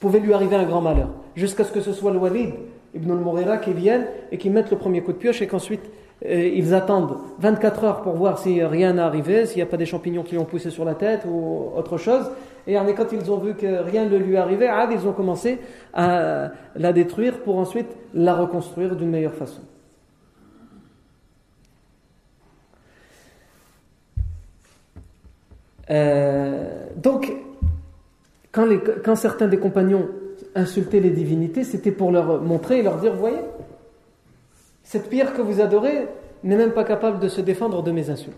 pouvait 0.00 0.20
lui 0.20 0.32
arriver 0.32 0.56
un 0.56 0.64
grand 0.64 0.80
malheur. 0.80 1.08
Jusqu'à 1.34 1.64
ce 1.64 1.72
que 1.72 1.80
ce 1.80 1.92
soit 1.92 2.12
le 2.12 2.18
Walid 2.18 2.54
ibn 2.94 3.10
al-Mughira 3.10 3.58
qui 3.58 3.72
vienne 3.72 4.06
et 4.30 4.38
qui 4.38 4.50
mette 4.50 4.70
le 4.70 4.78
premier 4.78 5.02
coup 5.02 5.12
de 5.12 5.18
pioche 5.18 5.42
et 5.42 5.46
qu'ensuite 5.46 5.82
euh, 6.24 6.50
ils 6.54 6.72
attendent 6.74 7.18
24 7.40 7.84
heures 7.84 8.02
pour 8.02 8.14
voir 8.14 8.38
si 8.38 8.62
rien 8.62 8.94
n'est 8.94 9.02
arrivé, 9.02 9.44
s'il 9.44 9.58
n'y 9.58 9.62
a 9.62 9.66
pas 9.66 9.76
des 9.76 9.84
champignons 9.84 10.22
qui 10.22 10.32
lui 10.32 10.38
ont 10.38 10.46
poussé 10.46 10.70
sur 10.70 10.84
la 10.84 10.94
tête 10.94 11.26
ou 11.28 11.70
autre 11.76 11.98
chose. 11.98 12.30
Et 12.66 12.74
quand 12.74 13.12
ils 13.12 13.30
ont 13.30 13.38
vu 13.38 13.54
que 13.54 13.82
rien 13.82 14.06
ne 14.06 14.16
lui 14.16 14.36
arrivait, 14.36 14.68
ils 14.90 15.06
ont 15.06 15.12
commencé 15.12 15.58
à 15.94 16.50
la 16.74 16.92
détruire 16.92 17.38
pour 17.40 17.58
ensuite 17.58 17.86
la 18.12 18.34
reconstruire 18.34 18.96
d'une 18.96 19.10
meilleure 19.10 19.34
façon. 19.34 19.60
Euh, 25.90 26.86
donc, 26.96 27.32
quand, 28.52 29.16
certains 29.16 29.48
des 29.48 29.58
compagnons 29.58 30.08
insultaient 30.54 31.00
les 31.00 31.10
divinités, 31.10 31.64
c'était 31.64 31.92
pour 31.92 32.10
leur 32.10 32.40
montrer 32.42 32.78
et 32.78 32.82
leur 32.82 32.98
dire, 32.98 33.14
voyez, 33.14 33.40
cette 34.82 35.08
pierre 35.10 35.34
que 35.34 35.42
vous 35.42 35.60
adorez 35.60 36.08
n'est 36.42 36.56
même 36.56 36.72
pas 36.72 36.84
capable 36.84 37.18
de 37.20 37.28
se 37.28 37.40
défendre 37.40 37.82
de 37.82 37.90
mes 37.90 38.08
insultes. 38.10 38.36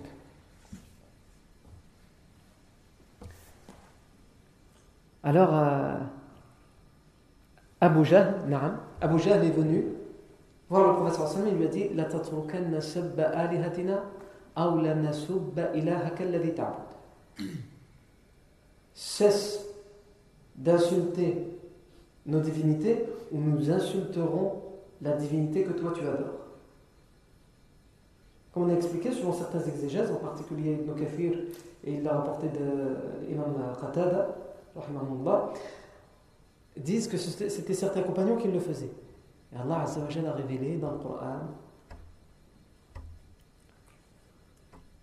Alors, 5.23 5.51
euh, 5.53 5.95
Abu 7.81 8.05
Jahl, 8.05 8.35
Abu 9.01 9.17
est 9.29 9.51
venu 9.51 9.85
voir 10.69 10.89
le 10.89 10.95
professeur 10.95 11.29
Sallam 11.29 11.49
et 11.49 11.53
lui 11.53 11.67
a 11.67 11.69
dit 11.69 11.89
La 11.95 12.09
alihatina 13.39 14.03
nasubba. 14.95 15.71
Cesse 18.95 19.65
d'insulter 20.57 21.47
nos 22.27 22.41
divinités 22.41 23.05
ou 23.33 23.39
nous 23.39 23.71
insulterons 23.71 24.63
la 25.01 25.13
divinité 25.13 25.63
que 25.65 25.73
toi 25.73 25.93
tu 25.95 26.03
adores. 26.03 26.35
Comme 28.53 28.65
on 28.65 28.71
a 28.71 28.75
expliqué, 28.75 29.13
selon 29.13 29.33
certains 29.33 29.61
exégèses, 29.61 30.11
en 30.11 30.17
particulier 30.17 30.73
Ibn 30.73 30.99
Kafir, 30.99 31.33
et 31.85 31.95
il 31.95 32.03
l'a 32.03 32.15
rapporté 32.15 32.49
de 32.49 33.29
l'imam 33.29 33.55
Qatada, 33.81 34.35
disent 36.77 37.09
que 37.09 37.17
c'était 37.17 37.75
certains 37.75 38.03
compagnons 38.03 38.37
qui 38.37 38.49
le 38.49 38.59
faisaient. 38.59 38.91
Et 39.53 39.57
Allah 39.57 39.85
a 39.85 40.33
révélé 40.33 40.77
dans 40.77 40.93
le 40.93 40.99
Coran 40.99 41.41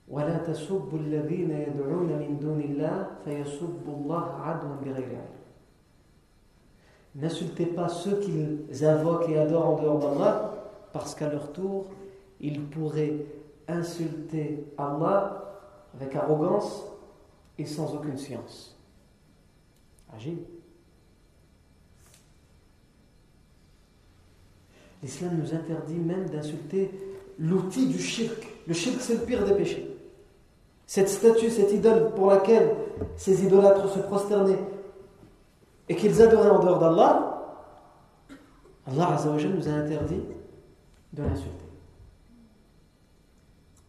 ولا 0.09 0.39
تسبوا 0.39 0.99
الذين 0.99 1.51
يدعون 1.51 2.09
من 2.19 2.39
دون 2.41 2.61
الله 2.61 3.07
فيسبوا 3.25 3.95
الله 3.97 4.25
عدوا 4.35 4.77
بغير 4.85 5.07
علم 5.07 5.41
N'insultez 7.17 7.67
pas 7.67 7.89
ceux 7.89 8.21
qu'ils 8.21 8.85
invoquent 8.85 9.29
et 9.29 9.39
adorent 9.39 9.71
en 9.71 9.83
dehors 9.83 9.99
d'Allah, 9.99 10.55
parce 10.93 11.17
qu'à 11.17 11.29
leur 11.29 11.53
tour, 11.53 11.87
ils 12.41 12.63
pourraient 12.63 13.27
insulter 13.67 14.65
Allah 14.79 15.61
avec 15.95 16.15
arrogance 16.15 16.85
et 17.59 17.67
sans 17.67 17.95
aucune 17.97 18.17
science. 18.17 18.79
Agile. 20.15 20.39
L'islam 25.03 25.39
nous 25.39 25.55
interdit 25.55 25.95
même 25.95 26.29
d'insulter 26.29 26.91
l'outil 27.39 27.89
du 27.89 27.99
shirk. 27.99 28.47
Le 28.67 28.75
shirk, 28.75 29.01
c'est 29.01 29.15
le 29.15 29.25
pire 29.25 29.45
des 29.45 29.55
péchés. 29.55 29.94
Cette 30.88 31.10
statue, 31.10 31.50
cette 31.50 31.72
idole 31.72 32.12
pour 32.12 32.30
laquelle 32.30 32.76
ces 33.16 33.44
idolâtres 33.44 33.90
se 33.90 34.00
prosternaient 34.00 34.60
et 35.90 35.96
qu'ils 35.96 36.22
adoraient 36.22 36.50
en 36.50 36.60
dehors 36.60 36.80
d'Allah, 36.80 37.36
Allah 38.88 39.18
nous 39.26 39.68
a 39.68 39.72
interdit 39.72 40.22
de 41.14 41.24
l'insulter. 41.24 41.66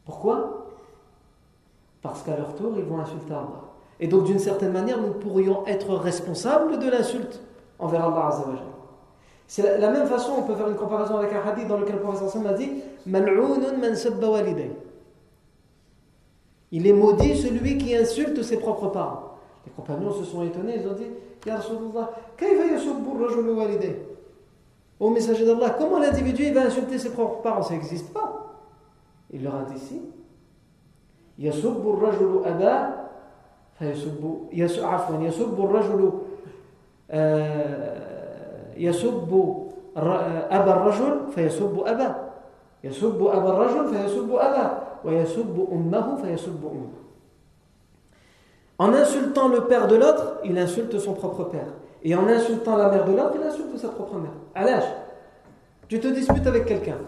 Pourquoi? 0.06 0.68
Parce 2.00 2.22
qu'à 2.22 2.36
leur 2.36 2.54
tour, 2.54 2.72
ils 2.76 2.84
vont 2.84 3.00
insulter 3.00 3.32
Allah. 3.32 3.64
Et 3.98 4.06
donc, 4.08 4.24
d'une 4.24 4.38
certaine 4.38 4.72
manière, 4.72 5.00
nous 5.00 5.12
pourrions 5.12 5.66
être 5.66 5.94
responsables 5.96 6.78
de 6.78 6.88
l'insulte 6.88 7.40
envers 7.78 8.04
Allah 8.04 8.28
Azzawajal. 8.28 8.64
C'est 9.48 9.78
la 9.78 9.90
même 9.90 10.06
façon, 10.06 10.32
on 10.38 10.42
peut 10.42 10.54
faire 10.54 10.68
une 10.68 10.76
comparaison 10.76 11.16
avec 11.16 11.32
un 11.32 11.48
hadith 11.48 11.68
dans 11.68 11.78
lequel 11.78 11.96
le 11.96 12.00
prophète 12.02 12.46
a 12.46 12.52
dit 12.54 12.82
Mal'ounun 13.06 13.76
man 13.78 13.94
sabba. 13.94 14.42
Il 16.72 16.86
est 16.86 16.92
maudit 16.92 17.36
celui 17.36 17.78
qui 17.78 17.94
insulte 17.96 18.42
ses 18.42 18.58
propres 18.58 18.88
parents. 18.88 19.36
Les 19.64 19.72
compagnons 19.72 20.12
se 20.12 20.24
sont 20.24 20.42
étonnés, 20.42 20.80
ils 20.80 20.88
ont 20.88 20.94
dit 20.94 21.06
Ya 21.46 21.56
Rasulullah, 21.56 22.10
Au 24.98 25.10
messager 25.10 25.44
d'Allah, 25.44 25.70
comment 25.78 25.98
l'individu 25.98 26.52
va 26.52 26.62
insulter 26.62 26.98
ses 26.98 27.10
propres 27.12 27.42
parents? 27.42 27.62
Ça 27.62 27.74
n'existe 27.74 28.12
pas. 28.12 28.54
Il 29.32 29.44
leur 29.44 29.54
a 29.56 29.62
dit 29.62 29.78
si. 29.78 30.00
En 48.78 48.92
insultant 48.92 49.48
le 49.48 49.64
père 49.66 49.86
de 49.88 49.96
l'autre, 49.96 50.38
il 50.44 50.58
insulte 50.58 50.98
son 50.98 51.14
propre 51.14 51.44
père. 51.44 51.68
Et 52.02 52.14
en 52.14 52.26
insultant 52.28 52.76
la 52.76 52.88
mère 52.90 53.04
de 53.04 53.12
l'autre, 53.12 53.32
il 53.36 53.42
insulte 53.42 53.76
sa 53.78 53.88
propre 53.88 54.16
mère. 54.16 54.32
À 54.54 54.64
tu 55.88 56.00
te 56.00 56.08
disputes 56.08 56.46
avec 56.46 56.66
quelqu'un 56.66 56.98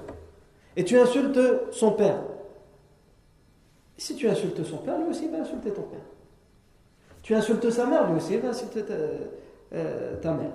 et 0.76 0.84
tu 0.84 0.96
insultes 0.98 1.40
son 1.72 1.92
père. 1.92 2.20
Si 3.96 4.14
tu 4.14 4.28
insultes 4.28 4.62
son 4.62 4.76
père, 4.78 4.96
lui 4.98 5.08
aussi 5.10 5.24
il 5.24 5.32
va 5.32 5.38
insulter 5.38 5.72
ton 5.72 5.82
père. 5.82 6.06
Tu 7.22 7.34
insultes 7.34 7.68
sa 7.70 7.86
mère, 7.86 8.08
lui 8.08 8.16
aussi 8.16 8.34
il 8.34 8.40
va 8.40 8.50
insulter 8.50 8.84
ta, 8.84 8.94
euh, 9.74 10.22
mère. 10.22 10.52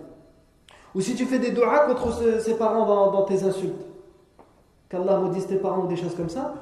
Ou 0.96 1.02
si 1.02 1.16
tu 1.16 1.26
fais 1.26 1.40
des 1.40 1.52
doigts 1.52 1.86
contre 1.88 2.40
ses 2.40 2.56
parents 2.56 3.12
dans, 3.12 3.24
tes 3.24 3.44
insultes, 3.44 3.86
qu'Allah 4.88 5.18
maudisse 5.18 5.48
tes 5.48 5.58
parents 5.58 5.84
ou 5.84 5.88
des 5.88 5.98
choses 5.98 6.16
comme 6.16 6.30
ça, 6.30 6.54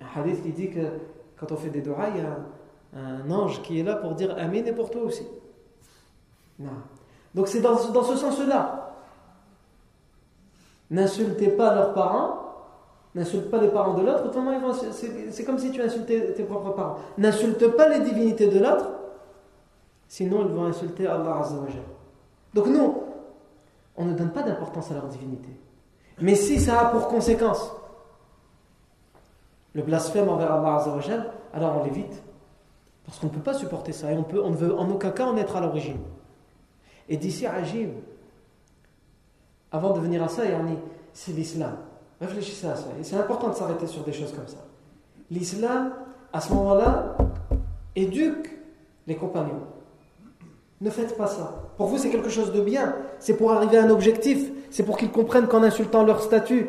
un 0.00 0.20
hadith 0.20 0.54
dit 0.54 0.70
que 0.70 0.80
quand 1.36 1.52
on 1.52 1.56
fait 1.56 1.70
des 1.70 1.82
doigts, 1.82 2.06
il 2.14 2.22
y 2.22 2.24
a 2.24 2.36
un 2.96 3.30
ange 3.30 3.62
qui 3.62 3.80
est 3.80 3.82
là 3.82 3.96
pour 3.96 4.14
dire 4.14 4.34
Amen 4.38 4.66
et 4.66 4.72
pour 4.72 4.90
toi 4.90 5.02
aussi. 5.02 5.26
Non. 6.58 6.70
Donc 7.34 7.48
c'est 7.48 7.60
dans, 7.60 7.76
ce 7.76 8.16
sens-là. 8.16 8.96
N'insultez 10.90 11.48
pas 11.48 11.74
leurs 11.74 11.94
parents, 11.94 12.38
n'insulte 13.14 13.50
pas 13.50 13.58
les 13.58 13.68
parents 13.68 13.94
de 13.94 14.04
l'autre, 14.04 14.30
c'est 15.30 15.44
comme 15.44 15.58
si 15.58 15.70
tu 15.70 15.80
insultais 15.80 16.32
tes 16.34 16.42
propres 16.42 16.70
parents. 16.70 16.96
N'insulte 17.16 17.68
pas 17.68 17.88
les 17.88 18.00
divinités 18.00 18.48
de 18.48 18.58
l'autre, 18.58 18.90
sinon 20.08 20.44
ils 20.46 20.52
vont 20.52 20.64
insulter 20.64 21.06
Allah 21.06 21.38
Azzawajal. 21.38 21.82
Donc 22.52 22.66
nous, 22.66 23.02
on 23.96 24.04
ne 24.04 24.14
donne 24.14 24.30
pas 24.30 24.42
d'importance 24.42 24.90
à 24.90 24.94
leur 24.94 25.06
divinité. 25.06 25.50
Mais 26.20 26.34
si 26.34 26.58
ça 26.58 26.80
a 26.80 26.84
pour 26.86 27.06
conséquence 27.06 27.72
le 29.74 29.82
blasphème 29.82 30.28
envers 30.28 30.52
Allah 30.52 30.84
alors 31.52 31.80
on 31.80 31.84
l'évite. 31.84 32.22
Parce 33.04 33.18
qu'on 33.18 33.26
ne 33.26 33.32
peut 33.32 33.40
pas 33.40 33.54
supporter 33.54 33.92
ça 33.92 34.12
et 34.12 34.16
on, 34.16 34.22
peut, 34.22 34.42
ne 34.42 34.54
veut 34.54 34.76
en 34.76 34.88
aucun 34.90 35.10
cas 35.10 35.26
en 35.26 35.36
être 35.36 35.56
à 35.56 35.60
l'origine. 35.60 35.98
Et 37.08 37.16
d'ici 37.16 37.46
à 37.46 37.54
Ajib, 37.54 37.90
avant 39.72 39.92
de 39.92 40.00
venir 40.00 40.22
à 40.22 40.28
ça, 40.28 40.42
c'est 41.12 41.32
l'islam. 41.32 41.76
Réfléchissez 42.20 42.66
à 42.66 42.76
ça. 42.76 42.88
Et 43.00 43.04
c'est 43.04 43.16
important 43.16 43.48
de 43.48 43.54
s'arrêter 43.54 43.86
sur 43.86 44.04
des 44.04 44.12
choses 44.12 44.32
comme 44.32 44.46
ça. 44.46 44.64
L'islam, 45.30 45.92
à 46.32 46.40
ce 46.40 46.52
moment-là, 46.52 47.16
éduque 47.96 48.58
les 49.06 49.16
compagnons. 49.16 49.62
Ne 50.80 50.90
faites 50.90 51.16
pas 51.16 51.26
ça. 51.26 51.62
Pour 51.76 51.86
vous, 51.86 51.98
c'est 51.98 52.10
quelque 52.10 52.30
chose 52.30 52.52
de 52.52 52.60
bien. 52.60 52.94
C'est 53.18 53.36
pour 53.36 53.52
arriver 53.52 53.78
à 53.78 53.84
un 53.84 53.90
objectif. 53.90 54.50
C'est 54.70 54.84
pour 54.84 54.96
qu'ils 54.96 55.10
comprennent 55.10 55.46
qu'en 55.46 55.62
insultant 55.62 56.04
leur 56.04 56.22
statut, 56.22 56.68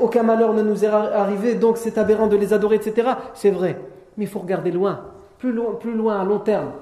aucun 0.00 0.22
malheur 0.22 0.54
ne 0.54 0.62
nous 0.62 0.84
est 0.84 0.88
arrivé, 0.88 1.54
donc 1.54 1.76
c'est 1.76 1.98
aberrant 1.98 2.26
de 2.26 2.36
les 2.36 2.52
adorer, 2.52 2.76
etc. 2.76 3.10
C'est 3.34 3.50
vrai. 3.50 3.80
Mais 4.16 4.24
il 4.24 4.28
faut 4.28 4.40
regarder 4.40 4.70
loin. 4.70 5.12
Plus 5.38 5.52
loin, 5.52 5.74
plus 5.74 5.94
loin, 5.94 6.18
à 6.18 6.24
long 6.24 6.38
terme. 6.38 6.72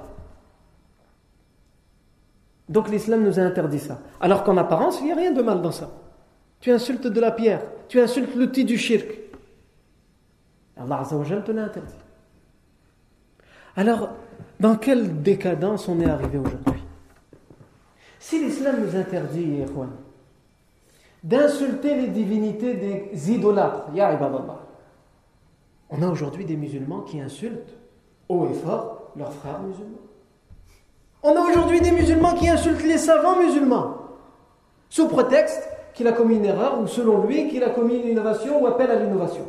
Donc 2.69 2.89
l'islam 2.89 3.23
nous 3.23 3.39
a 3.39 3.43
interdit 3.43 3.81
ça. 3.81 3.99
Alors 4.21 4.45
qu'en 4.45 4.57
apparence, 4.57 5.01
il 5.01 5.07
n'y 5.07 5.13
a 5.13 5.17
rien 5.17 5.33
de 5.33 5.43
mal 5.43 5.61
dans 5.61 5.73
ça. 5.73 5.91
Tu 6.61 6.71
insultes 6.71 7.07
de 7.07 7.21
la 7.21 7.31
pierre, 7.31 7.61
tu 7.89 8.01
insultes 8.01 8.35
l'outil 8.35 8.65
du 8.65 8.79
shirk. 8.79 9.07
Allah 10.77 11.03
te 11.05 11.53
l'a 11.53 11.65
interdit. 11.65 11.95
Alors, 13.77 14.11
dans 14.59 14.77
quelle 14.77 15.23
décadence 15.23 15.89
on 15.89 16.01
est 16.01 16.09
arrivé 16.09 16.39
aujourd'hui? 16.39 16.83
Si 18.19 18.43
l'islam 18.43 18.77
nous 18.81 18.97
interdit, 18.97 19.63
d'insulter 21.25 21.97
les 21.97 22.09
divinités 22.09 22.75
des 22.75 23.33
idolâtres, 23.33 23.87
ya 23.95 24.17
on 25.91 26.03
a 26.03 26.09
aujourd'hui 26.09 26.45
des 26.45 26.57
musulmans 26.57 27.01
qui 27.01 27.21
insultent 27.21 27.77
haut 28.29 28.49
et 28.51 28.55
fort 28.55 29.13
leurs 29.17 29.33
frères 29.33 29.61
musulmans. 29.61 29.99
On 31.23 31.37
a 31.37 31.41
aujourd'hui 31.41 31.81
des 31.81 31.93
musulmans 31.93 32.35
qui 32.35 32.49
insultent 32.49 32.83
les 32.83 32.99
savants 32.99 33.39
musulmans, 33.39 33.97
sous 34.89 35.09
prétexte 35.09 35.69
qu'il 35.95 36.09
a 36.09 36.13
commis 36.13 36.37
une 36.37 36.45
erreur, 36.45 36.81
ou 36.81 36.87
selon 36.87 37.25
lui 37.25 37.49
qu'il 37.49 37.63
a 37.63 37.71
commis 37.71 37.97
une 37.97 38.09
innovation 38.09 38.63
ou 38.63 38.67
appelle 38.67 38.91
à 38.91 38.97
l'innovation. 38.97 39.47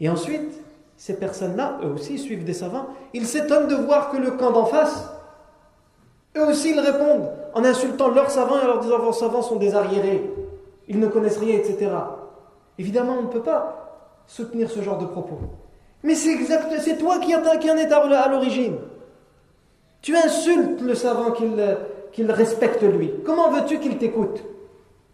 Et 0.00 0.08
ensuite, 0.08 0.62
ces 0.96 1.16
personnes-là, 1.16 1.78
eux 1.82 1.92
aussi, 1.92 2.18
suivent 2.18 2.44
des 2.44 2.52
savants. 2.52 2.88
Ils 3.14 3.26
s'étonnent 3.26 3.68
de 3.68 3.74
voir 3.74 4.10
que 4.10 4.16
le 4.16 4.32
camp 4.32 4.52
d'en 4.52 4.66
face, 4.66 5.08
eux 6.36 6.46
aussi, 6.46 6.70
ils 6.70 6.80
répondent 6.80 7.30
en 7.54 7.64
insultant 7.64 8.08
leurs 8.08 8.30
savants 8.30 8.60
et 8.62 8.66
leur 8.66 8.80
disant 8.80 8.98
vos 8.98 9.12
savants 9.12 9.42
sont 9.42 9.56
des 9.56 9.74
arriérés, 9.74 10.30
ils 10.88 10.98
ne 10.98 11.06
connaissent 11.06 11.38
rien, 11.38 11.54
etc. 11.54 11.90
Évidemment, 12.78 13.16
on 13.18 13.22
ne 13.22 13.28
peut 13.28 13.42
pas 13.42 14.22
soutenir 14.26 14.70
ce 14.70 14.80
genre 14.80 14.98
de 14.98 15.06
propos. 15.06 15.38
Mais 16.02 16.14
c'est 16.14 16.32
exact, 16.32 16.72
c'est 16.80 16.98
toi 16.98 17.18
qui, 17.18 17.34
en 17.34 17.42
es 17.42 17.92
à 17.92 18.28
l'origine. 18.28 18.76
Tu 20.00 20.16
insultes 20.16 20.80
le 20.80 20.94
savant 20.94 21.32
qu'il 21.32 22.30
respecte 22.30 22.82
lui. 22.82 23.12
Comment 23.24 23.50
veux-tu 23.50 23.80
qu'il 23.80 23.98
t'écoute? 23.98 24.44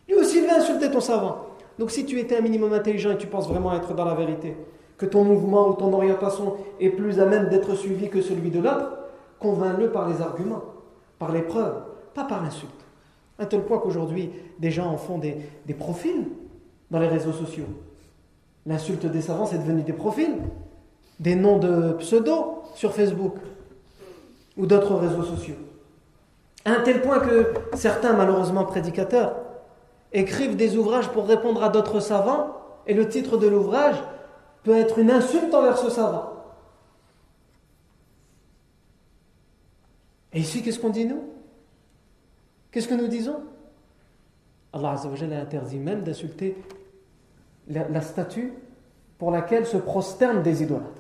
Lui 0.09 0.17
aussi, 0.17 0.39
il 0.39 0.47
va 0.47 0.57
insulter 0.57 0.91
ton 0.91 1.01
savant. 1.01 1.47
Donc 1.79 1.91
si 1.91 2.05
tu 2.05 2.21
étais 2.21 2.37
un 2.37 2.43
minimum 2.43 2.73
intelligent 2.73 3.13
et 3.13 3.17
tu 3.17 3.27
penses 3.27 3.49
vraiment 3.49 3.75
être 3.75 3.95
dans 3.95 4.05
la 4.05 4.15
vérité, 4.15 4.57
que 4.99 5.07
ton 5.07 5.25
mouvement 5.25 5.69
ou 5.69 5.73
ton 5.73 5.93
orientation 5.93 6.55
est 6.79 6.91
plus 6.91 7.19
à 7.19 7.25
même 7.25 7.49
d'être 7.49 7.75
suivi 7.75 8.11
que 8.11 8.21
celui 8.21 8.51
de 8.51 8.61
l'autre, 8.61 8.99
convainc-le 9.41 9.91
par 9.91 10.09
les 10.09 10.21
arguments, 10.21 10.63
par 11.19 11.33
les 11.33 11.43
preuves, 11.43 11.83
pas 12.15 12.25
par 12.25 12.43
l'insulte. 12.43 12.71
À 13.39 13.47
tel 13.47 13.65
point 13.65 13.79
qu'aujourd'hui, 13.79 14.31
des 14.59 14.71
gens 14.71 14.87
en 14.87 14.97
font 14.97 15.19
des, 15.19 15.37
des 15.67 15.75
profils 15.75 16.29
dans 16.91 17.01
les 17.01 17.09
réseaux 17.09 17.33
sociaux. 17.33 17.67
L'insulte 18.67 19.07
des 19.07 19.21
savants, 19.21 19.47
c'est 19.47 19.59
devenu 19.59 19.83
des 19.83 19.93
profils 19.93 20.37
des 21.21 21.35
noms 21.37 21.59
de 21.59 21.93
pseudo 21.95 22.63
sur 22.75 22.93
Facebook 22.93 23.37
ou 24.57 24.67
d'autres 24.67 24.95
réseaux 24.95 25.23
sociaux. 25.23 25.57
À 26.65 26.73
un 26.73 26.81
tel 26.81 27.03
point 27.03 27.21
que 27.21 27.53
certains, 27.75 28.15
malheureusement 28.15 28.65
prédicateurs, 28.65 29.37
écrivent 30.13 30.57
des 30.57 30.77
ouvrages 30.77 31.09
pour 31.11 31.27
répondre 31.27 31.63
à 31.63 31.69
d'autres 31.69 32.01
savants, 32.01 32.57
et 32.87 32.95
le 32.95 33.09
titre 33.09 33.37
de 33.37 33.49
l'ouvrage 33.49 33.97
peut 34.63 34.77
être 34.77 34.99
une 34.99 35.11
insulte 35.11 35.55
envers 35.55 35.77
ce 35.77 35.91
savant. 35.91 36.31
Et 40.33 40.41
ici, 40.41 40.63
qu'est-ce 40.63 40.79
qu'on 40.79 40.91
dit 40.91 41.05
nous? 41.05 41.23
Qu'est-ce 42.75 42.89
que 42.89 42.95
nous 42.95 43.07
disons? 43.07 43.41
Allah 44.73 44.97
a 44.97 45.41
interdit 45.41 45.79
même 45.79 46.03
d'insulter 46.03 46.57
la, 47.69 48.01
statue 48.01 48.53
pour 49.17 49.31
laquelle 49.31 49.65
se 49.65 49.77
prosternent 49.77 50.43
des 50.43 50.65
idolâtres. 50.65 50.91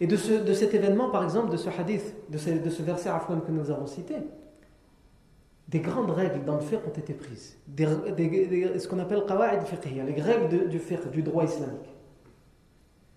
Et 0.00 0.06
de, 0.06 0.16
ce, 0.16 0.34
de 0.34 0.54
cet 0.54 0.72
événement, 0.72 1.10
par 1.10 1.24
exemple, 1.24 1.50
de 1.50 1.56
ce 1.56 1.68
hadith, 1.68 2.14
de 2.30 2.38
ce, 2.38 2.50
de 2.50 2.84
verset 2.84 3.08
Afwan 3.08 3.42
que 3.42 3.50
nous 3.50 3.72
avons 3.72 3.88
cité, 3.88 4.14
des 5.66 5.80
grandes 5.80 6.12
règles 6.12 6.44
dans 6.44 6.54
le 6.54 6.60
fiqh 6.60 6.78
ont 6.86 6.96
été 6.96 7.14
prises. 7.14 7.56
Ce 7.76 8.86
qu'on 8.86 9.00
appelle 9.00 9.24
qawa'id 9.26 9.64
fiqhiyya, 9.64 10.04
les 10.04 10.22
règles 10.22 10.68
du 10.68 10.78
fiqh, 10.78 11.10
du 11.10 11.22
droit 11.22 11.42
islamique. 11.42 11.90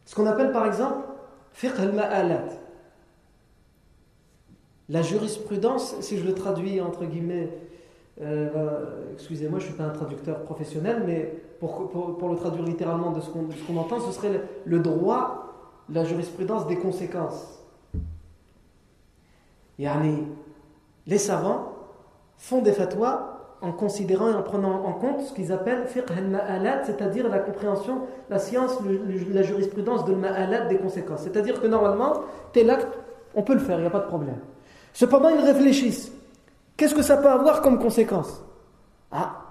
Ce 0.03 0.15
qu'on 0.15 0.25
appelle 0.25 0.51
par 0.51 0.65
exemple 0.65 1.05
fiqh 1.51 1.77
al-ma'alat. 1.77 2.64
La 4.89 5.01
jurisprudence, 5.01 5.95
si 6.01 6.17
je 6.17 6.25
le 6.25 6.33
traduis 6.33 6.79
entre 6.79 7.05
guillemets, 7.05 7.49
euh, 8.21 8.49
bah, 8.53 8.81
excusez-moi, 9.13 9.59
je 9.59 9.65
ne 9.65 9.69
suis 9.69 9.77
pas 9.77 9.85
un 9.85 9.89
traducteur 9.89 10.43
professionnel, 10.43 11.03
mais 11.05 11.33
pour, 11.59 11.89
pour, 11.89 12.29
le 12.29 12.35
traduire 12.37 12.63
littéralement 12.63 13.11
de 13.11 13.19
ce 13.19 13.29
qu'on 13.29 13.77
entend, 13.77 13.99
ce 13.99 14.11
serait 14.11 14.41
le, 14.63 14.79
droit, 14.79 15.81
la 15.89 16.05
jurisprudence 16.05 16.67
des 16.67 16.77
conséquences. 16.77 17.63
Yani, 19.79 20.27
les 21.07 21.17
savants 21.17 21.73
font 22.37 22.61
des 22.61 22.71
fatwas 22.71 23.31
en 23.61 23.71
considérant 23.71 24.29
et 24.29 24.33
en 24.33 24.43
prenant 24.43 24.85
en 24.85 24.93
compte 24.93 25.21
ce 25.21 25.33
qu'ils 25.33 25.51
appellent 25.51 25.87
fiqh 25.87 26.09
al-ma'alat, 26.15 26.83
c'est-à-dire 26.83 27.27
la 27.27 27.39
compréhension, 27.39 28.01
la 28.29 28.37
science, 28.37 28.77
la 29.33 29.41
jurisprudence 29.41 30.05
de 30.05 30.13
ma'alat 30.13 30.67
des 30.67 30.77
conséquences. 30.77 31.23
C'est-à-dire 31.23 31.59
que 31.59 31.67
normalement, 31.67 32.21
tel 32.53 32.69
acte, 32.69 32.97
on 33.33 33.41
peut 33.41 33.53
le 33.53 33.59
faire, 33.59 33.79
il 33.79 33.81
n'y 33.81 33.87
a 33.87 33.91
pas 33.91 33.99
de 33.99 34.07
problème. 34.07 34.37
Cependant, 34.95 35.27
ils 35.27 35.43
réfléchissent. 35.43 36.09
Qu'est-ce 36.77 36.95
que 36.95 37.01
ça 37.01 37.17
peut 37.17 37.27
avoir 37.27 37.61
comme 37.61 37.79
conséquence? 37.79 38.41
Ah, 39.11 39.41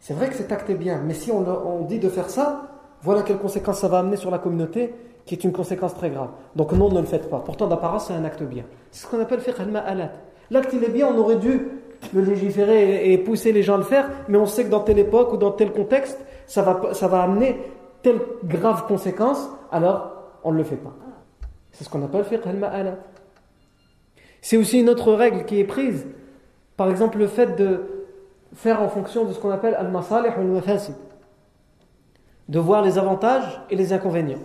c'est 0.00 0.12
vrai 0.12 0.28
que 0.28 0.34
cet 0.34 0.50
acte 0.50 0.68
est 0.70 0.74
bien, 0.74 1.00
mais 1.04 1.14
si 1.14 1.30
on, 1.30 1.84
dit 1.84 2.00
de 2.00 2.08
faire 2.08 2.28
ça, 2.28 2.68
voilà 3.00 3.22
quelles 3.22 3.38
conséquences 3.38 3.78
ça 3.78 3.86
va 3.86 4.00
amener 4.00 4.16
sur 4.16 4.32
la 4.32 4.38
communauté, 4.38 4.92
qui 5.24 5.36
est 5.36 5.44
une 5.44 5.52
conséquence 5.52 5.94
très 5.94 6.10
grave. 6.10 6.30
Donc 6.56 6.72
non, 6.72 6.90
ne 6.90 6.98
le 6.98 7.06
faites 7.06 7.30
pas. 7.30 7.38
Pourtant, 7.38 7.68
d'apparence, 7.68 8.08
c'est 8.08 8.12
un 8.12 8.24
acte 8.24 8.42
bien. 8.42 8.64
C'est 8.90 9.06
ce 9.06 9.06
qu'on 9.08 9.20
appelle 9.20 9.40
fiqh 9.40 9.60
al-ma'alat. 9.60 10.10
L'acte, 10.50 10.72
il 10.72 10.82
est 10.82 10.90
bien, 10.90 11.06
on 11.06 11.16
aurait 11.16 11.36
dû 11.36 11.68
de 12.12 12.20
légiférer 12.20 13.12
et 13.12 13.18
pousser 13.18 13.52
les 13.52 13.62
gens 13.62 13.74
à 13.74 13.78
le 13.78 13.84
faire, 13.84 14.10
mais 14.26 14.36
on 14.36 14.46
sait 14.46 14.64
que 14.64 14.70
dans 14.70 14.80
telle 14.80 14.98
époque 14.98 15.32
ou 15.32 15.36
dans 15.36 15.52
tel 15.52 15.70
contexte, 15.70 16.18
ça 16.48 16.62
va, 16.62 17.22
amener 17.22 17.56
telle 18.02 18.20
grave 18.42 18.86
conséquence, 18.88 19.48
alors 19.70 20.10
on 20.42 20.50
ne 20.50 20.58
le 20.58 20.64
fait 20.64 20.74
pas. 20.74 20.92
C'est 21.70 21.84
ce 21.84 21.88
qu'on 21.88 22.02
appelle 22.04 22.24
fiqh 22.24 22.44
al-ma'alat. 22.44 22.96
C'est 24.42 24.56
aussi 24.56 24.80
une 24.80 24.90
autre 24.90 25.12
règle 25.12 25.46
qui 25.46 25.58
est 25.58 25.64
prise. 25.64 26.06
Par 26.76 26.90
exemple, 26.90 27.16
le 27.18 27.28
fait 27.28 27.56
de 27.56 27.80
faire 28.54 28.82
en 28.82 28.88
fonction 28.88 29.24
de 29.24 29.32
ce 29.32 29.38
qu'on 29.38 29.50
appelle 29.50 29.74
al-masalih 29.74 30.30
ou 30.36 30.40
al-mafasid. 30.40 30.94
De 32.48 32.58
voir 32.58 32.82
les 32.82 32.98
avantages 32.98 33.62
et 33.70 33.76
les 33.76 33.92
inconvénients. 33.92 34.42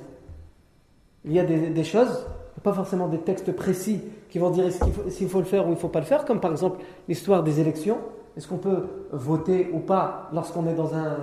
Il 1.25 1.33
y 1.33 1.39
a 1.39 1.43
des, 1.43 1.83
choses, 1.83 2.25
pas 2.63 2.71
forcément 2.71 3.07
des 3.07 3.17
textes 3.17 3.51
précis 3.51 4.01
qui 4.29 4.39
vont 4.39 4.51
dire 4.51 4.65
s'il 5.09 5.27
faut, 5.27 5.39
le 5.39 5.45
faire 5.45 5.65
ou 5.65 5.69
il 5.69 5.73
ne 5.73 5.79
faut 5.79 5.89
pas 5.89 5.99
le 5.99 6.05
faire, 6.05 6.23
comme 6.23 6.39
par 6.39 6.51
exemple 6.51 6.79
l'histoire 7.09 7.43
des 7.43 7.59
élections. 7.59 7.97
Est-ce 8.37 8.47
qu'on 8.47 8.59
peut 8.59 8.83
voter 9.11 9.71
ou 9.73 9.79
pas 9.79 10.29
lorsqu'on 10.31 10.67
est 10.67 10.75
dans 10.75 10.93
un 10.93 11.17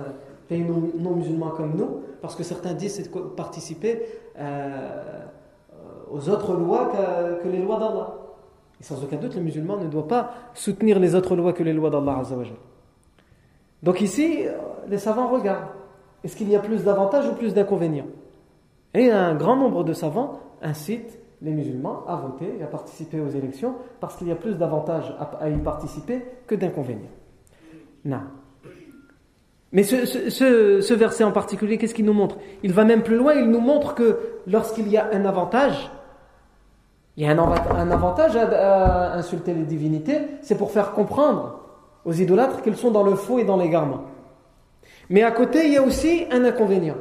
pays 0.49 0.63
non, 0.63 1.11
musulman 1.11 1.51
comme 1.51 1.75
nous? 1.75 2.01
Parce 2.21 2.35
que 2.35 2.43
certains 2.43 2.73
disent 2.73 2.95
c'est 2.95 3.11
de 3.11 3.19
participer 3.19 4.03
euh, 4.37 5.21
aux 6.11 6.29
autres 6.29 6.53
lois 6.53 6.91
que, 7.41 7.47
les 7.47 7.59
lois 7.59 7.79
d'Allah. 7.79 8.24
Et 8.79 8.83
sans 8.83 9.03
aucun 9.03 9.17
doute, 9.17 9.35
le 9.35 9.41
musulman 9.41 9.77
ne 9.77 9.87
doit 9.87 10.07
pas 10.07 10.33
soutenir 10.53 10.99
les 10.99 11.15
autres 11.15 11.35
lois 11.35 11.53
que 11.53 11.63
les 11.63 11.73
lois 11.73 11.89
d'Allah. 11.89 12.21
Donc 13.83 14.01
ici, 14.01 14.45
les 14.89 14.97
savants 14.97 15.29
regardent. 15.29 15.69
Est-ce 16.23 16.35
qu'il 16.35 16.49
y 16.49 16.55
a 16.55 16.59
plus 16.59 16.83
d'avantages 16.83 17.27
ou 17.29 17.33
plus 17.33 17.53
d'inconvénients? 17.53 18.07
Et 18.93 19.11
un 19.11 19.35
grand 19.35 19.55
nombre 19.55 19.83
de 19.83 19.93
savants 19.93 20.39
incitent 20.61 21.19
les 21.41 21.51
musulmans 21.51 22.03
à 22.07 22.15
voter 22.15 22.55
et 22.59 22.63
à 22.63 22.67
participer 22.67 23.19
aux 23.19 23.29
élections 23.29 23.75
parce 23.99 24.15
qu'il 24.15 24.27
y 24.27 24.31
a 24.31 24.35
plus 24.35 24.55
d'avantages 24.55 25.13
à, 25.19 25.49
y 25.49 25.57
participer 25.57 26.23
que 26.47 26.55
d'inconvénients. 26.55 27.11
Non. 28.03 28.21
Mais 29.71 29.83
ce, 29.83 30.05
ce, 30.05 30.93
verset 30.93 31.23
en 31.23 31.31
particulier, 31.31 31.77
qu'est-ce 31.77 31.93
qu'il 31.93 32.05
nous 32.05 32.13
montre? 32.13 32.37
Il 32.63 32.71
va 32.71 32.85
même 32.85 33.03
plus 33.03 33.17
loin, 33.17 33.33
il 33.33 33.49
nous 33.49 33.59
montre 33.59 33.93
que 33.93 34.19
lorsqu'il 34.47 34.87
y 34.87 34.97
a 34.97 35.09
un 35.11 35.25
avantage, 35.25 35.91
il 37.17 37.23
y 37.23 37.27
a 37.27 37.31
un, 37.31 37.91
avantage 37.91 38.35
à, 38.35 39.13
insulter 39.13 39.53
les 39.53 39.63
divinités, 39.63 40.19
c'est 40.41 40.57
pour 40.57 40.71
faire 40.71 40.91
comprendre 40.91 41.59
aux 42.03 42.13
idolâtres 42.13 42.61
qu'ils 42.61 42.75
sont 42.75 42.91
dans 42.91 43.03
le 43.03 43.15
faux 43.15 43.39
et 43.39 43.45
dans 43.45 43.57
l'égarement. 43.57 44.01
Mais 45.09 45.23
à 45.23 45.31
côté, 45.31 45.65
il 45.65 45.73
y 45.73 45.77
a 45.77 45.81
aussi 45.81 46.25
un 46.31 46.43
inconvénient. 46.43 46.97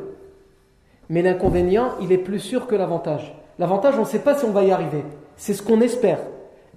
Mais 1.08 1.22
l'inconvénient, 1.22 1.92
il 2.00 2.12
est 2.12 2.18
plus 2.18 2.38
sûr 2.38 2.66
que 2.66 2.76
l'avantage. 2.76 3.34
L'avantage, 3.58 3.94
on 3.96 4.02
ne 4.02 4.06
sait 4.06 4.20
pas 4.20 4.36
si 4.36 4.44
on 4.44 4.52
va 4.52 4.64
y 4.64 4.70
arriver. 4.70 5.04
C'est 5.36 5.52
ce 5.52 5.62
qu'on 5.62 5.80
espère. 5.80 6.20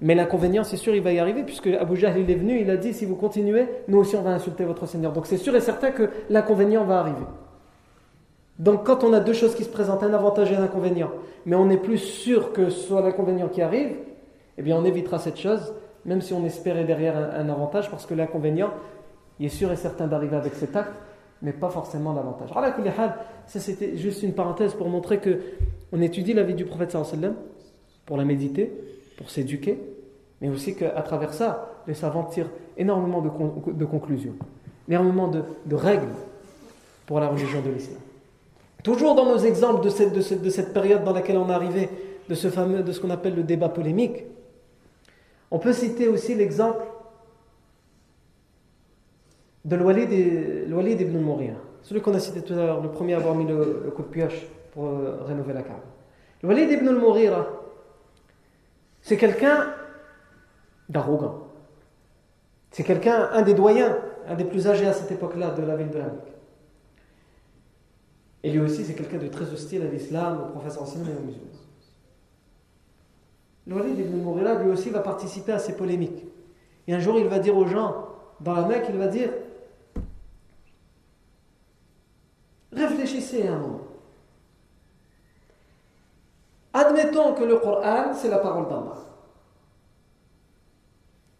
Mais 0.01 0.15
l'inconvénient, 0.15 0.63
c'est 0.63 0.77
sûr, 0.77 0.95
il 0.95 1.01
va 1.01 1.11
y 1.11 1.19
arriver, 1.19 1.43
puisque 1.43 1.67
Abu 1.67 1.95
Jahl, 1.95 2.17
il 2.19 2.29
est 2.29 2.35
venu, 2.35 2.59
il 2.59 2.69
a 2.69 2.77
dit, 2.77 2.93
si 2.93 3.05
vous 3.05 3.15
continuez, 3.15 3.67
nous 3.87 3.99
aussi, 3.99 4.15
on 4.15 4.21
va 4.21 4.31
insulter 4.31 4.63
votre 4.65 4.87
Seigneur. 4.87 5.11
Donc 5.11 5.27
c'est 5.27 5.37
sûr 5.37 5.55
et 5.55 5.61
certain 5.61 5.91
que 5.91 6.09
l'inconvénient 6.29 6.85
va 6.85 6.99
arriver. 6.99 7.25
Donc 8.59 8.85
quand 8.85 9.03
on 9.03 9.13
a 9.13 9.19
deux 9.19 9.33
choses 9.33 9.55
qui 9.55 9.63
se 9.63 9.69
présentent, 9.69 10.03
un 10.03 10.13
avantage 10.13 10.51
et 10.51 10.55
un 10.55 10.63
inconvénient, 10.63 11.11
mais 11.45 11.55
on 11.55 11.69
est 11.69 11.77
plus 11.77 11.99
sûr 11.99 12.53
que 12.53 12.69
ce 12.69 12.87
soit 12.87 13.01
l'inconvénient 13.01 13.49
qui 13.49 13.61
arrive, 13.61 13.95
eh 14.57 14.61
bien 14.61 14.75
on 14.75 14.83
évitera 14.83 15.19
cette 15.19 15.37
chose, 15.37 15.73
même 16.05 16.21
si 16.21 16.33
on 16.33 16.43
espérait 16.45 16.85
derrière 16.85 17.15
un, 17.17 17.49
avantage, 17.49 17.91
parce 17.91 18.05
que 18.05 18.13
l'inconvénient, 18.13 18.71
il 19.39 19.45
est 19.45 19.49
sûr 19.49 19.71
et 19.71 19.75
certain 19.75 20.07
d'arriver 20.07 20.35
avec 20.35 20.55
cet 20.55 20.75
acte, 20.75 20.93
mais 21.43 21.53
pas 21.53 21.69
forcément 21.69 22.13
l'avantage. 22.13 22.49
Ça 23.45 23.59
c'était 23.59 23.95
juste 23.95 24.23
une 24.23 24.33
parenthèse 24.33 24.73
pour 24.73 24.89
montrer 24.89 25.19
que 25.19 25.39
on 25.91 26.01
étudie 26.01 26.33
la 26.33 26.43
vie 26.43 26.55
du 26.55 26.65
prophète 26.65 26.91
sallam 26.91 27.35
pour 28.05 28.17
la 28.17 28.25
méditer, 28.25 28.73
pour 29.17 29.29
s'éduquer, 29.29 29.79
mais 30.41 30.49
aussi 30.49 30.75
qu'à 30.75 31.01
travers 31.01 31.33
ça, 31.33 31.83
les 31.87 31.93
savants 31.93 32.23
tirent 32.23 32.49
énormément 32.77 33.21
de, 33.21 33.85
conclusions, 33.85 34.33
énormément 34.89 35.27
de, 35.27 35.43
de 35.65 35.75
règles 35.75 36.09
pour 37.05 37.19
la 37.19 37.27
religion 37.27 37.61
de 37.61 37.69
l'islam. 37.69 37.99
Toujours 38.83 39.15
dans 39.15 39.25
nos 39.25 39.39
exemples 39.39 39.83
de 39.83 39.89
cette, 39.89 40.13
de 40.13 40.49
cette, 40.49 40.73
période 40.73 41.03
dans 41.03 41.13
laquelle 41.13 41.37
on 41.37 41.49
est 41.49 41.53
arrivé, 41.53 41.89
de 42.29 42.35
ce 42.35 42.49
fameux, 42.49 42.83
de 42.83 42.91
ce 42.91 42.99
qu'on 42.99 43.09
appelle 43.09 43.35
le 43.35 43.43
débat 43.43 43.69
polémique, 43.69 44.23
on 45.49 45.59
peut 45.59 45.73
citer 45.73 46.07
aussi 46.07 46.35
l'exemple 46.35 46.85
de 49.65 49.75
l'Walid 49.75 51.01
ibn 51.01 51.19
Mourir, 51.19 51.55
celui 51.83 52.01
qu'on 52.01 52.13
a 52.13 52.19
cité 52.19 52.41
tout 52.41 52.53
à 52.53 52.57
l'heure, 52.57 52.81
le 52.81 52.89
premier 52.89 53.13
à 53.13 53.17
avoir 53.17 53.35
mis 53.35 53.45
le, 53.45 53.91
coup 53.95 54.03
de 54.03 54.07
pioche 54.07 54.45
pour 54.71 54.87
euh, 54.87 55.23
rénover 55.25 55.53
la 55.53 55.63
carte. 55.63 55.83
L'Walid 56.43 56.71
ibn 56.71 56.89
Mourir, 56.91 57.47
c'est 59.01 59.17
quelqu'un 59.17 59.73
d'arrogant. 60.87 61.47
C'est 62.71 62.83
quelqu'un, 62.83 63.29
un 63.31 63.41
des 63.41 63.53
doyens, 63.53 63.97
un 64.27 64.35
des 64.35 64.43
plus 64.43 64.67
âgés 64.67 64.87
à 64.87 64.93
cette 64.93 65.11
époque-là 65.11 65.51
de 65.51 65.63
la 65.63 65.75
ville 65.75 65.89
de 65.89 65.97
la 65.97 66.05
Mecque. 66.05 66.36
Et 68.43 68.51
lui 68.51 68.59
aussi, 68.59 68.85
c'est 68.85 68.93
quelqu'un 68.93 69.17
de 69.17 69.27
très 69.27 69.51
hostile 69.51 69.81
à 69.81 69.87
l'islam, 69.87 70.41
au 70.41 70.51
professeur 70.51 70.83
ancien 70.83 71.01
et 71.01 71.17
aux 71.17 71.25
musulmans. 71.25 71.47
L'Walid 73.65 73.99
ibn 73.99 74.17
Mourila, 74.21 74.55
lui 74.63 74.71
aussi, 74.71 74.89
va 74.89 74.99
participer 74.99 75.51
à 75.51 75.59
ces 75.59 75.75
polémiques. 75.75 76.23
Et 76.87 76.93
un 76.93 76.99
jour, 76.99 77.19
il 77.19 77.27
va 77.27 77.39
dire 77.39 77.57
aux 77.57 77.65
gens, 77.65 78.07
dans 78.39 78.53
la 78.53 78.65
Mecque, 78.65 78.85
il 78.89 78.97
va 78.97 79.07
dire 79.07 79.29
Réfléchissez 82.71 83.47
un 83.47 83.57
moment. 83.57 83.81
Admettons 86.73 87.33
que 87.33 87.43
le 87.43 87.57
Coran, 87.57 88.13
c'est 88.13 88.29
la 88.29 88.37
parole 88.37 88.67
d'Allah. 88.67 88.97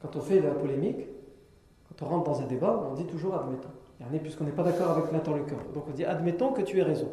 Quand 0.02 0.16
on 0.16 0.22
fait 0.22 0.40
la 0.40 0.52
polémique, 0.52 1.06
quand 1.88 2.06
on 2.06 2.10
rentre 2.10 2.32
dans 2.32 2.42
un 2.42 2.48
débat, 2.48 2.88
on 2.90 2.96
dit 2.96 3.06
toujours 3.06 3.36
admettons 3.36 3.70
puisqu'on 4.22 4.44
n'est 4.44 4.52
pas 4.52 4.64
d'accord 4.64 4.92
avec 4.92 5.12
l'interlocuteur. 5.12 5.60
Donc 5.74 5.86
on 5.88 5.92
dit 5.92 6.06
admettons 6.06 6.52
que 6.52 6.62
tu 6.62 6.80
aies 6.80 6.84
raison. 6.84 7.10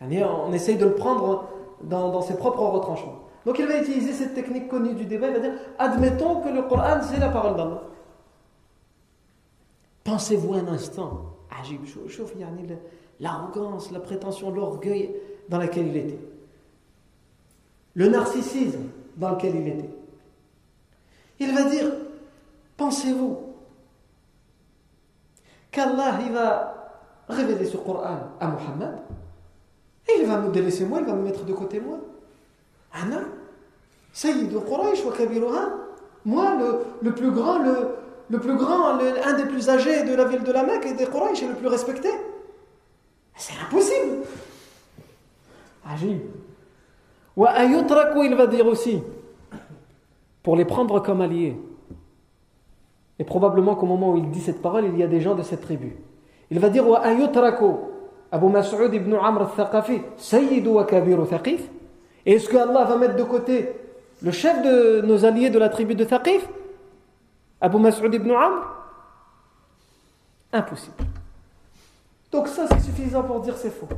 On 0.00 0.52
essaye 0.52 0.76
de 0.76 0.84
le 0.84 0.94
prendre 0.94 1.48
dans, 1.82 2.20
ses 2.22 2.36
propres 2.36 2.62
retranchements. 2.62 3.20
Donc 3.46 3.58
il 3.58 3.66
va 3.66 3.78
utiliser 3.78 4.12
cette 4.12 4.34
technique 4.34 4.68
connue 4.68 4.94
du 4.94 5.04
débat, 5.04 5.28
il 5.28 5.34
va 5.34 5.40
dire 5.40 5.52
admettons 5.78 6.40
que 6.40 6.48
le 6.48 6.62
Coran 6.62 7.00
c'est 7.02 7.20
la 7.20 7.28
parole 7.28 7.56
d'Allah. 7.56 7.82
Pensez-vous 10.02 10.54
un 10.54 10.68
instant, 10.68 11.36
l'arrogance, 13.20 13.90
la 13.90 14.00
prétention, 14.00 14.50
l'orgueil 14.50 15.14
dans 15.48 15.58
lequel 15.58 15.88
il 15.88 15.96
était. 15.96 16.18
Le 17.94 18.08
narcissisme 18.08 18.90
dans 19.16 19.30
lequel 19.30 19.54
il 19.56 19.68
était. 19.68 19.90
Il 21.40 21.54
va 21.54 21.64
dire, 21.64 21.92
pensez-vous 22.76 23.38
qu'Allah 25.74 26.20
il 26.24 26.32
va 26.32 26.74
révéler 27.28 27.66
ce 27.66 27.76
Coran 27.76 28.36
à 28.40 28.46
Muhammad 28.46 29.00
et 30.08 30.20
il 30.20 30.26
va 30.26 30.38
me 30.38 30.50
délaisser 30.50 30.84
moi, 30.84 31.00
il 31.00 31.06
va 31.06 31.14
me 31.14 31.22
mettre 31.22 31.44
de 31.44 31.52
côté 31.52 31.80
moi. 31.80 31.98
Ana, 32.92 33.22
Sayyid 34.12 34.52
Quraysh 34.52 35.04
wa 35.04 35.12
Kabiruha, 35.12 35.68
moi 36.24 36.54
le, 36.56 36.78
le, 37.02 37.14
plus 37.14 37.30
grand, 37.30 37.58
le, 37.58 38.38
plus 38.38 38.56
grand, 38.56 38.98
un 38.98 39.32
des 39.34 39.46
plus 39.46 39.68
âgés 39.68 40.04
de 40.04 40.14
la 40.14 40.26
ville 40.26 40.42
de 40.42 40.52
la 40.52 40.62
Mecque 40.62 40.86
et 40.86 40.92
des 40.94 41.06
Quraysh 41.06 41.42
et 41.42 41.48
le 41.48 41.54
plus 41.54 41.68
respecté. 41.68 42.08
C'est 43.34 43.54
impossible. 43.66 44.18
Agib. 45.88 46.20
Wa 47.36 47.64
il 47.64 48.34
va 48.36 48.46
dire 48.46 48.66
aussi, 48.66 49.02
pour 50.42 50.54
les 50.54 50.64
prendre 50.64 51.02
comme 51.02 51.20
alliés. 51.20 51.56
Et 53.18 53.24
probablement 53.24 53.76
qu'au 53.76 53.86
moment 53.86 54.12
où 54.12 54.16
il 54.16 54.30
dit 54.30 54.40
cette 54.40 54.60
parole, 54.60 54.86
il 54.86 54.98
y 54.98 55.02
a 55.02 55.06
des 55.06 55.20
gens 55.20 55.34
de 55.34 55.42
cette 55.42 55.60
tribu. 55.60 55.96
Il 56.50 56.58
va 56.58 56.68
dire 56.68 56.84
Abu 58.32 58.48
Mas'ud 58.48 58.92
ibn 58.92 59.14
Amr 59.14 59.42
al-Thaqafi, 59.42 60.02
Sayyidu 60.16 60.68
wa 60.70 60.84
Kabiru 60.84 61.24
Thaqif. 61.26 61.68
Et 62.26 62.32
est-ce 62.32 62.48
que 62.48 62.56
Allah 62.56 62.84
va 62.84 62.96
mettre 62.96 63.14
de 63.14 63.22
côté 63.22 63.70
le 64.22 64.32
chef 64.32 64.60
de 64.62 65.02
nos 65.02 65.24
alliés 65.24 65.50
de 65.50 65.58
la 65.58 65.68
tribu 65.68 65.94
de 65.94 66.04
Thaqif 66.04 66.48
Abu 67.60 67.78
Mas'ud 67.78 68.12
ibn 68.12 68.30
Amr? 68.32 68.62
Impossible. 70.52 70.96
Donc 72.32 72.48
ça, 72.48 72.66
c'est 72.66 72.80
suffisant 72.80 73.22
pour 73.22 73.40
dire 73.40 73.56
c'est 73.56 73.70
faux. 73.70 73.88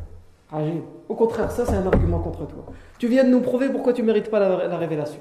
Au 1.08 1.14
contraire, 1.14 1.50
ça, 1.50 1.64
c'est 1.64 1.74
un 1.74 1.86
argument 1.86 2.18
contre 2.18 2.46
toi. 2.46 2.64
Tu 2.98 3.08
viens 3.08 3.24
de 3.24 3.30
nous 3.30 3.40
prouver 3.40 3.70
pourquoi 3.70 3.94
tu 3.94 4.02
ne 4.02 4.06
mérites 4.06 4.30
pas 4.30 4.38
la, 4.38 4.68
la 4.68 4.76
révélation. 4.76 5.20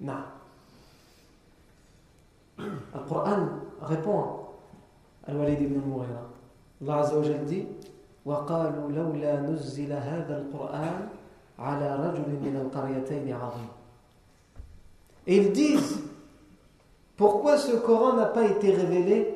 Non. 0.00 0.14
Le 2.93 2.99
Coran 3.07 3.47
répond 3.81 4.19
à 5.27 5.31
Al-Walid 5.31 5.61
ibn 5.61 5.75
al-Mughira. 5.79 6.21
Allah 6.81 6.97
Azza 6.99 7.15
wa 7.17 7.23
Jal 7.23 7.45
dit 7.45 7.65
وقالوا 8.25 8.91
لولا 8.91 9.41
نزل 9.41 9.91
هذا 9.93 10.37
القرآن 10.37 11.07
على 11.59 11.95
رجل 11.95 12.29
من 12.43 12.55
القريتين 12.61 13.33
عظيم 13.33 13.69
Et 15.27 15.37
ils 15.37 15.51
disent 15.51 15.99
pourquoi 17.17 17.57
ce 17.57 17.75
Coran 17.77 18.13
n'a 18.13 18.25
pas 18.25 18.43
été 18.45 18.71
révélé 18.71 19.33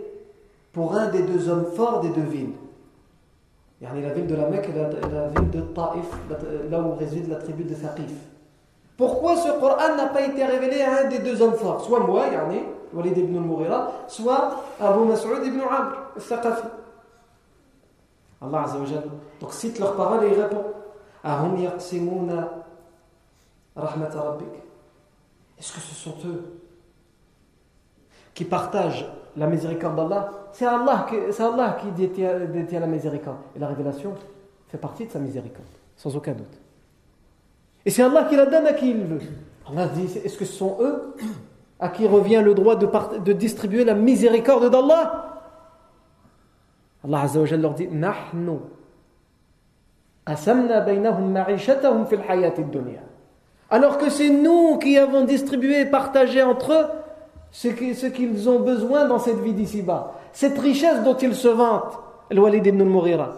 pour 0.74 0.96
un 0.96 1.08
des 1.10 1.24
deux 1.24 1.50
hommes 1.50 1.66
forts 1.76 2.02
des 2.02 2.10
deux 2.10 2.22
villes 2.30 2.54
يعني 3.82 4.02
la 4.02 4.14
ville 4.14 4.28
de 4.28 4.36
la 4.36 4.50
Mecque 4.50 4.70
et 4.70 4.78
la, 4.78 4.90
la 4.90 5.28
ville 5.30 5.50
de 5.50 5.62
Taif 5.62 6.10
là 6.70 6.80
où 6.82 6.96
réside 6.96 7.28
la 7.30 7.36
tribu 7.36 7.64
de 7.64 7.74
Thaqif 7.76 8.14
Pourquoi 8.98 9.36
ce 9.36 9.50
Coran 9.60 9.96
n'a 9.98 10.08
pas 10.08 10.22
été 10.22 10.46
révélé 10.46 10.82
à 10.82 11.06
un 11.06 11.10
des 11.10 11.20
deux 11.20 11.42
hommes 11.42 11.56
forts 11.56 11.84
Soit 11.84 12.00
moi, 12.02 12.28
yani, 12.28 12.62
Walid 12.93 13.17
ibn 13.17 13.37
al-Mughira, 13.37 13.93
soit 14.09 14.65
Abu 14.81 15.05
Mas'ud 15.05 15.45
ibn 15.45 15.61
Amr, 15.61 15.93
al-Thaqafi. 16.17 16.67
Allah 18.41 18.63
Azza 18.63 18.79
Donc 19.41 19.53
cite 19.53 19.79
leurs 19.79 19.97
paroles 19.97 20.25
et 20.25 20.29
il 20.29 20.41
répond. 20.41 20.65
Est-ce 25.59 25.73
que 25.73 25.81
ce 25.81 25.95
sont 25.95 26.15
eux 26.25 26.61
qui 28.35 28.45
partagent 28.45 29.07
la 29.37 29.47
miséricorde 29.47 29.97
d'Allah? 29.97 30.31
C'est 30.53 30.67
Allah, 30.67 31.07
Allah 31.41 31.77
qui 31.81 31.91
détient, 31.91 32.39
détient 32.47 32.81
la 32.81 32.87
miséricorde. 32.87 33.39
Et 33.57 33.59
la 33.59 33.67
révélation 33.67 34.15
fait 34.69 34.79
partie 34.79 35.07
de 35.07 35.11
sa 35.11 35.19
miséricorde, 35.19 35.67
sans 35.97 36.15
aucun 36.17 36.33
doute. 36.33 36.61
Et 37.85 37.91
c'est 37.91 38.03
Allah 38.03 38.25
qui 38.25 38.37
la 38.37 38.47
donne 38.47 38.67
à 38.67 38.73
qui 38.73 38.91
il 38.91 39.05
veut. 39.05 39.21
Allah 39.69 39.89
dit 39.89 40.05
est-ce 40.25 40.39
que 40.39 40.45
ce 40.45 40.53
sont 40.53 40.77
eux 40.81 41.15
à 41.81 41.89
qui 41.89 42.07
revient 42.07 42.43
le 42.45 42.55
droit 42.55 42.77
de, 42.77 43.33
distribuer 43.33 43.85
la 43.85 43.95
miséricorde 43.95 44.71
d'Allah 44.71 45.25
Allah 47.05 47.27
leur 47.57 47.75
dit 47.75 47.89
asamna 50.27 50.85
fil 50.85 52.71
dunya. 52.71 53.01
Alors 53.71 53.99
que 53.99 54.11
c'est 54.11 54.31
nous 54.31 54.79
qui 54.79 54.99
avons 54.99 55.25
distribué 55.25 55.81
et 55.81 55.87
partagé 55.87 56.43
entre 56.43 56.73
eux 56.73 56.87
ce 57.51 57.69
qu'ils 57.69 58.49
ont 58.49 58.61
besoin 58.61 59.07
dans 59.07 59.19
cette 59.19 59.39
vie 59.39 59.55
d'ici-bas. 59.55 60.15
Cette 60.33 60.59
richesse 60.59 61.03
dont 61.03 61.17
ils 61.17 61.35
se 61.35 61.49
vantent, 61.49 61.99
le 62.31 62.41
Walid 62.41 62.67
ibn 62.67 62.81
al-Mughira. 62.81 63.33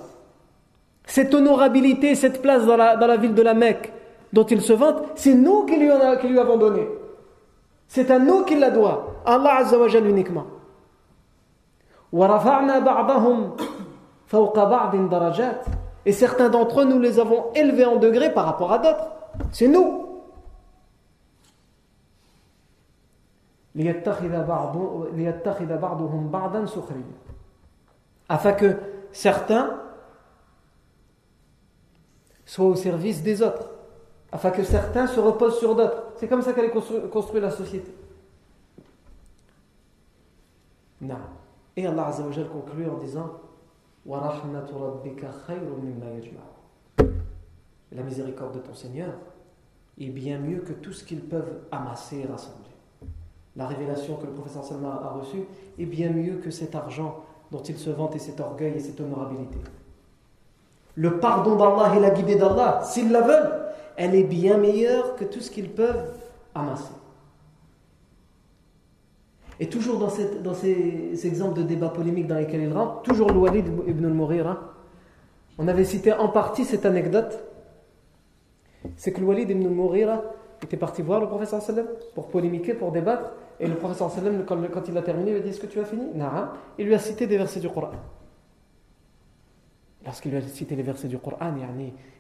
Cette 1.06 1.34
honorabilité, 1.34 2.14
cette 2.14 2.42
place 2.42 2.64
dans 2.66 2.76
la, 2.76 3.16
ville 3.16 3.34
de 3.34 3.42
la 3.42 3.54
Mecque 3.54 3.92
dont 4.32 4.44
il 4.44 4.60
se 4.60 4.72
vante, 4.72 5.02
c'est 5.16 5.34
nous 5.34 5.64
qui 5.64 5.76
lui 5.76 5.90
avons 5.90 6.56
donné. 6.56 6.86
C'est 7.90 8.08
à 8.12 8.20
nous 8.20 8.44
qu'il 8.44 8.60
la 8.60 8.70
doit. 8.70 9.16
Allah 9.26 9.56
Azza 9.56 9.76
wa 9.76 9.88
uniquement. 9.88 10.46
Et 16.06 16.12
certains 16.12 16.48
d'entre 16.50 16.82
eux, 16.82 16.84
nous 16.84 17.00
les 17.00 17.18
avons 17.18 17.52
élevés 17.52 17.84
en 17.84 17.96
degrés 17.96 18.32
par 18.32 18.44
rapport 18.44 18.70
à 18.70 18.78
d'autres. 18.78 19.10
C'est 19.50 19.66
nous. 19.66 20.06
Afin 28.28 28.52
que 28.52 28.76
certains 29.10 29.80
soient 32.46 32.66
au 32.66 32.76
service 32.76 33.20
des 33.24 33.42
autres 33.42 33.69
afin 34.32 34.50
que 34.50 34.62
certains 34.62 35.06
se 35.06 35.20
reposent 35.20 35.58
sur 35.58 35.74
d'autres. 35.74 36.12
C'est 36.16 36.28
comme 36.28 36.42
ça 36.42 36.52
qu'elle 36.52 36.66
est 36.66 37.08
construite 37.10 37.42
la 37.42 37.50
société. 37.50 37.92
Non. 41.00 41.16
Et 41.76 41.86
Allah 41.86 42.08
Azza 42.08 42.22
wa 42.22 42.44
conclut 42.44 42.88
en 42.88 42.98
disant 42.98 43.30
La 47.92 48.02
miséricorde 48.02 48.54
de 48.54 48.60
ton 48.60 48.74
Seigneur 48.74 49.12
est 49.98 50.08
bien 50.08 50.38
mieux 50.38 50.60
que 50.60 50.72
tout 50.72 50.92
ce 50.92 51.04
qu'ils 51.04 51.22
peuvent 51.22 51.60
amasser 51.70 52.18
et 52.18 52.26
rassembler. 52.26 52.70
La 53.56 53.66
révélation 53.66 54.16
que 54.16 54.26
le 54.26 54.32
professeur 54.32 54.64
Salman 54.64 54.90
a 54.90 55.10
reçue 55.10 55.44
est 55.78 55.86
bien 55.86 56.10
mieux 56.10 56.36
que 56.36 56.50
cet 56.50 56.74
argent 56.74 57.24
dont 57.50 57.62
il 57.62 57.76
se 57.76 57.90
vante 57.90 58.14
et 58.14 58.20
cet 58.20 58.40
orgueil 58.40 58.74
et 58.74 58.80
cette 58.80 59.00
honorabilité. 59.00 59.58
Le 60.94 61.18
pardon 61.18 61.56
d'Allah 61.56 61.96
et 61.96 62.00
la 62.00 62.10
guidée 62.10 62.36
d'Allah, 62.36 62.80
s'ils 62.84 63.10
la 63.10 63.22
veulent, 63.22 63.69
elle 64.00 64.14
est 64.14 64.24
bien 64.24 64.56
meilleure 64.56 65.14
que 65.14 65.24
tout 65.24 65.40
ce 65.40 65.50
qu'ils 65.50 65.68
peuvent 65.68 66.14
amasser. 66.54 66.94
Et 69.60 69.68
toujours 69.68 69.98
dans, 69.98 70.08
ces, 70.08 71.26
exemples 71.26 71.58
de 71.58 71.64
débats 71.64 71.90
polémiques 71.90 72.26
dans 72.26 72.36
lesquels 72.36 72.62
il 72.62 72.72
rentre, 72.72 73.02
toujours 73.02 73.30
le 73.30 73.38
Walid 73.38 73.66
ibn 73.86 74.06
al-Mughira, 74.06 74.58
on 75.58 75.68
avait 75.68 75.84
cité 75.84 76.14
en 76.14 76.28
partie 76.28 76.64
cette 76.64 76.86
anecdote, 76.86 77.44
c'est 78.96 79.12
que 79.12 79.20
le 79.20 79.26
Walid 79.26 79.50
ibn 79.50 79.66
al-Mughira 79.66 80.22
était 80.62 80.78
parti 80.78 81.02
voir 81.02 81.20
le 81.20 81.26
professeur 81.26 81.60
sallam 81.60 81.84
pour 82.14 82.28
polémiquer, 82.28 82.72
pour 82.72 82.92
débattre, 82.92 83.32
et 83.60 83.66
le 83.66 83.74
professeur 83.74 84.10
sallam, 84.10 84.46
quand, 84.46 84.88
il 84.88 84.96
a 84.96 85.02
terminé, 85.02 85.32
lui 85.32 85.40
a 85.40 85.42
dit 85.42 85.50
Est-ce 85.50 85.60
que 85.60 85.66
tu 85.66 85.78
as 85.78 85.84
fini? 85.84 86.04
Il 86.78 86.86
lui 86.86 86.94
a 86.94 86.98
cité 86.98 87.26
des 87.26 87.36
versets 87.36 87.60
du 87.60 87.68
Coran. 87.68 87.90
Lorsqu'il 90.04 90.30
lui 90.30 90.38
a 90.38 90.42
cité 90.42 90.76
les 90.76 90.82
versets 90.82 91.08
du 91.08 91.18
Coran, 91.18 91.52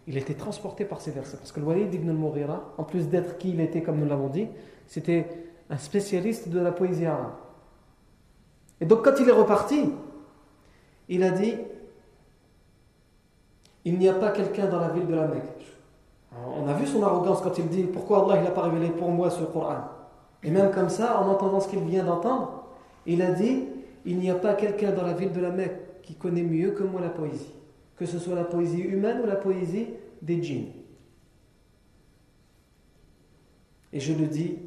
il 0.06 0.16
était 0.18 0.34
transporté 0.34 0.84
par 0.84 1.00
ces 1.00 1.10
versets. 1.10 1.38
Parce 1.38 1.52
que 1.52 1.60
le 1.60 1.66
Walid 1.66 1.92
ibn 1.94 2.10
al-Mughira, 2.10 2.74
en 2.76 2.84
plus 2.84 3.08
d'être 3.08 3.38
qui 3.38 3.50
il 3.50 3.60
était, 3.60 3.82
comme 3.82 3.98
nous 3.98 4.06
l'avons 4.06 4.28
dit, 4.28 4.48
c'était 4.86 5.26
un 5.70 5.78
spécialiste 5.78 6.48
de 6.48 6.60
la 6.60 6.72
poésie 6.72 7.06
arabe. 7.06 7.32
Et 8.80 8.86
donc, 8.86 9.04
quand 9.04 9.14
il 9.18 9.28
est 9.28 9.32
reparti, 9.32 9.90
il 11.08 11.22
a 11.22 11.30
dit 11.30 11.54
Il 13.84 13.98
n'y 13.98 14.08
a 14.08 14.14
pas 14.14 14.30
quelqu'un 14.30 14.66
dans 14.66 14.80
la 14.80 14.88
ville 14.88 15.06
de 15.06 15.14
la 15.14 15.26
Mecque. 15.26 15.66
on 16.54 16.68
a 16.68 16.74
vu 16.74 16.86
son 16.86 17.02
arrogance 17.02 17.40
quand 17.40 17.56
il 17.56 17.68
dit 17.68 17.84
Pourquoi 17.84 18.24
Allah 18.24 18.42
n'a 18.42 18.50
pas 18.50 18.62
révélé 18.62 18.90
pour 18.90 19.08
moi 19.10 19.30
ce 19.30 19.42
Coran? 19.44 19.84
Et 20.42 20.50
même 20.50 20.70
comme 20.70 20.90
ça, 20.90 21.18
en 21.20 21.28
entendant 21.28 21.60
ce 21.60 21.68
qu'il 21.68 21.80
vient 21.80 22.04
d'entendre, 22.04 22.64
il 23.06 23.22
a 23.22 23.30
dit 23.30 23.64
Il 24.04 24.18
n'y 24.18 24.30
a 24.30 24.34
pas 24.34 24.52
quelqu'un 24.52 24.92
dans 24.92 25.04
la 25.04 25.14
ville 25.14 25.32
de 25.32 25.40
la 25.40 25.50
Mecque 25.50 26.02
qui 26.02 26.14
connaît 26.14 26.42
mieux 26.42 26.72
que 26.72 26.82
moi 26.82 27.00
la 27.00 27.10
poésie 27.10 27.54
que 28.00 28.06
ce 28.06 28.18
soit 28.18 28.34
la 28.34 28.44
poésie 28.44 28.80
humaine 28.80 29.20
ou 29.22 29.26
la 29.26 29.36
poésie 29.36 29.88
des 30.22 30.42
djinns. 30.42 30.72
Et 33.92 34.00
je 34.00 34.14
le 34.14 34.26
dis, 34.26 34.58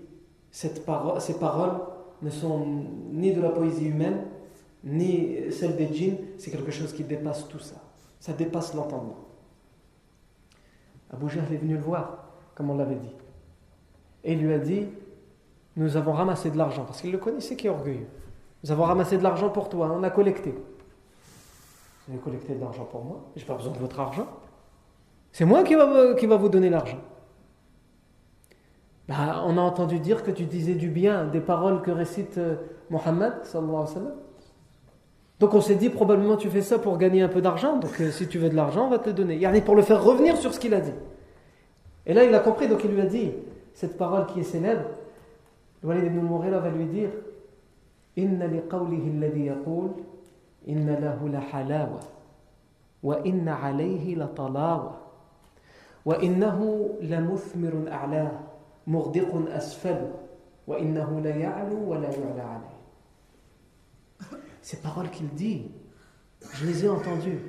ces 0.52 0.70
paroles 0.84 1.82
ne 2.22 2.30
sont 2.30 2.64
ni 3.10 3.34
de 3.34 3.42
la 3.42 3.50
poésie 3.50 3.88
humaine, 3.88 4.28
ni 4.84 5.52
celle 5.52 5.76
des 5.76 5.92
djinns, 5.92 6.18
c'est 6.38 6.52
quelque 6.52 6.70
chose 6.70 6.94
qui 6.94 7.04
dépasse 7.04 7.48
tout 7.48 7.58
ça. 7.58 7.78
Ça 8.20 8.34
dépasse 8.34 8.76
l'entendement. 8.76 9.26
Abu 11.12 11.28
Jahl 11.28 11.52
est 11.52 11.58
venu 11.58 11.74
le 11.74 11.82
voir, 11.82 12.36
comme 12.54 12.70
on 12.70 12.78
l'avait 12.78 12.98
dit. 12.98 13.16
Et 14.24 14.34
il 14.34 14.44
lui 14.44 14.54
a 14.54 14.60
dit 14.60 14.90
Nous 15.76 15.98
avons 15.98 16.14
ramassé 16.14 16.52
de 16.52 16.58
l'argent, 16.58 16.86
parce 16.86 17.02
qu'il 17.02 17.12
le 17.12 17.18
connaissait 17.18 17.56
qui 17.56 17.66
est 17.66 17.72
orgueilleux. 17.72 18.10
Nous 18.64 18.72
avons 18.72 18.84
ramassé 18.84 19.18
de 19.18 19.24
l'argent 19.24 19.50
pour 19.50 19.70
toi, 19.70 19.92
on 19.92 20.04
a 20.04 20.12
collecté. 20.12 20.54
Vous 22.08 22.14
avez 22.14 22.22
collecté 22.22 22.56
de 22.56 22.62
l'argent 22.62 22.86
pour 22.86 23.04
moi, 23.04 23.22
je 23.36 23.42
n'ai 23.42 23.48
pas 23.48 23.56
besoin 23.56 23.74
de 23.74 23.78
votre 23.78 24.00
argent. 24.00 24.28
C'est 25.32 25.46
moi 25.46 25.64
qui 25.64 25.76
va, 25.76 26.14
qui 26.16 26.26
va 26.26 26.36
vous 26.36 26.50
donner 26.50 26.70
l'argent. 26.70 27.00
Bah, 29.08 29.44
on 29.46 29.58
a 29.58 29.62
entendu 29.62 30.00
dire 30.00 30.24
que 30.24 30.32
tu 30.32 30.46
disais 30.46 30.76
du 30.76 30.90
bien 30.90 31.26
des 31.26 31.42
paroles 31.42 31.82
que 31.82 31.92
récite 31.92 32.38
euh, 32.38 32.56
Mohammed. 32.90 33.34
Donc 35.40 35.54
on 35.54 35.62
s'est 35.62 35.76
dit 35.76 35.90
probablement 35.90 36.38
tu 36.38 36.50
fais 36.50 36.62
ça 36.62 36.80
pour 36.80 36.98
gagner 36.98 37.22
un 37.22 37.28
peu 37.28 37.42
d'argent. 37.42 37.78
Donc 37.78 38.00
euh, 38.00 38.12
si 38.12 38.28
tu 38.28 38.38
veux 38.38 38.50
de 38.50 38.56
l'argent, 38.56 38.86
on 38.88 38.90
va 38.90 39.00
te 39.00 39.10
le 39.10 39.14
donner. 39.14 39.36
Il 39.36 39.64
pour 39.64 39.76
le 39.76 39.82
faire 39.82 40.02
revenir 40.02 40.38
sur 40.38 40.54
ce 40.54 40.60
qu'il 40.60 40.74
a 40.74 40.80
dit. 40.80 40.94
Et 42.06 42.14
là 42.14 42.24
il 42.24 42.34
a 42.34 42.40
compris, 42.40 42.68
donc 42.68 42.84
il 42.84 42.92
lui 42.92 43.02
a 43.02 43.06
dit 43.06 43.32
cette 43.74 43.98
parole 43.98 44.26
qui 44.28 44.40
est 44.40 44.44
célèbre. 44.44 44.86
Walid 45.84 46.06
ibn 46.06 46.20
Mourela 46.20 46.60
va 46.60 46.70
lui 46.70 46.86
dire 46.86 47.10
Inna 48.16 48.48
li 48.48 48.62
إن 50.70 50.90
له 50.90 51.30
لحلاوة 51.30 52.00
وإن 53.04 53.50
عليه 53.50 54.16
لطلاوة 54.16 55.00
وإنه 56.06 56.90
لمثمر 57.02 57.92
أعلاه 57.92 58.40
مغدق 58.88 59.52
أسفل 59.52 60.12
وإنه 60.68 61.20
ليعلو 61.20 61.92
ولا 61.92 62.10
يعلى 62.10 62.42
عليه 62.42 62.74
Ces 64.62 64.78
paroles 64.78 65.10
qu'il 65.10 65.28
dit, 65.28 65.70
je 66.54 66.66
les 66.66 66.86
ai 66.86 66.90
entendues. 66.90 67.42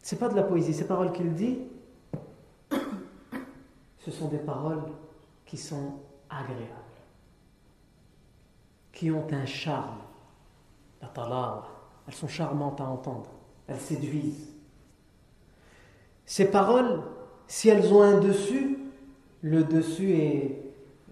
C'est 0.00 0.18
pas 0.18 0.30
de 0.30 0.34
la 0.34 0.42
poésie, 0.42 0.72
ces 0.72 0.86
paroles 0.86 1.12
qu'il 1.12 1.34
dit, 1.34 1.58
ce 3.98 4.10
sont 4.10 4.28
des 4.28 4.38
paroles 4.38 4.84
qui 5.44 5.58
sont 5.58 6.00
agréables, 6.30 6.64
qui 8.90 9.10
ont 9.10 9.26
un 9.30 9.44
charme, 9.44 9.98
la 11.02 11.08
talawa, 11.08 11.77
elles 12.08 12.14
sont 12.14 12.26
charmantes 12.26 12.80
à 12.80 12.84
entendre, 12.84 13.28
elles 13.66 13.78
séduisent. 13.78 14.48
Ces 16.24 16.50
paroles, 16.50 17.02
si 17.46 17.68
elles 17.68 17.92
ont 17.92 18.02
un 18.02 18.18
dessus, 18.18 18.78
le 19.42 19.62
dessus 19.62 20.12
est 20.12 20.62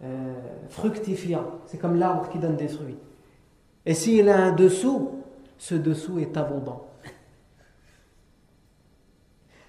euh, 0.03 0.35
fructifiant. 0.69 1.61
C'est 1.67 1.79
comme 1.79 1.97
l'arbre 1.99 2.29
qui 2.31 2.39
donne 2.39 2.57
des 2.57 2.69
fruits. 2.69 2.97
Et 3.85 3.95
s'il 3.95 4.29
a 4.31 4.37
un 4.37 4.53
dessous, 4.53 5.23
ce 5.59 5.75
dessous 5.75 6.19
est 6.19 6.37
abondant. 6.37 6.87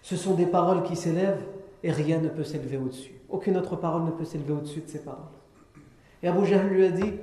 Ce 0.01 0.15
sont 0.15 0.33
des 0.33 0.45
paroles 0.45 0.83
qui 0.83 0.95
s'élèvent 0.95 1.43
et 1.83 1.91
rien 1.91 2.19
ne 2.19 2.29
peut 2.29 2.45
s'élever 2.45 2.77
au-dessus. 2.77 3.13
Aucune 3.29 3.57
autre 3.57 3.75
parole 3.75 4.05
ne 4.05 4.11
peut 4.11 4.25
s'élever 4.25 4.53
au-dessus 4.53 4.79
de 4.81 4.87
ces 4.87 4.99
paroles. 4.99 5.25
Et 6.23 6.29
Abu 6.29 6.45
Jahl 6.45 6.67
lui 6.67 6.85
a 6.85 6.91
dit 6.91 7.13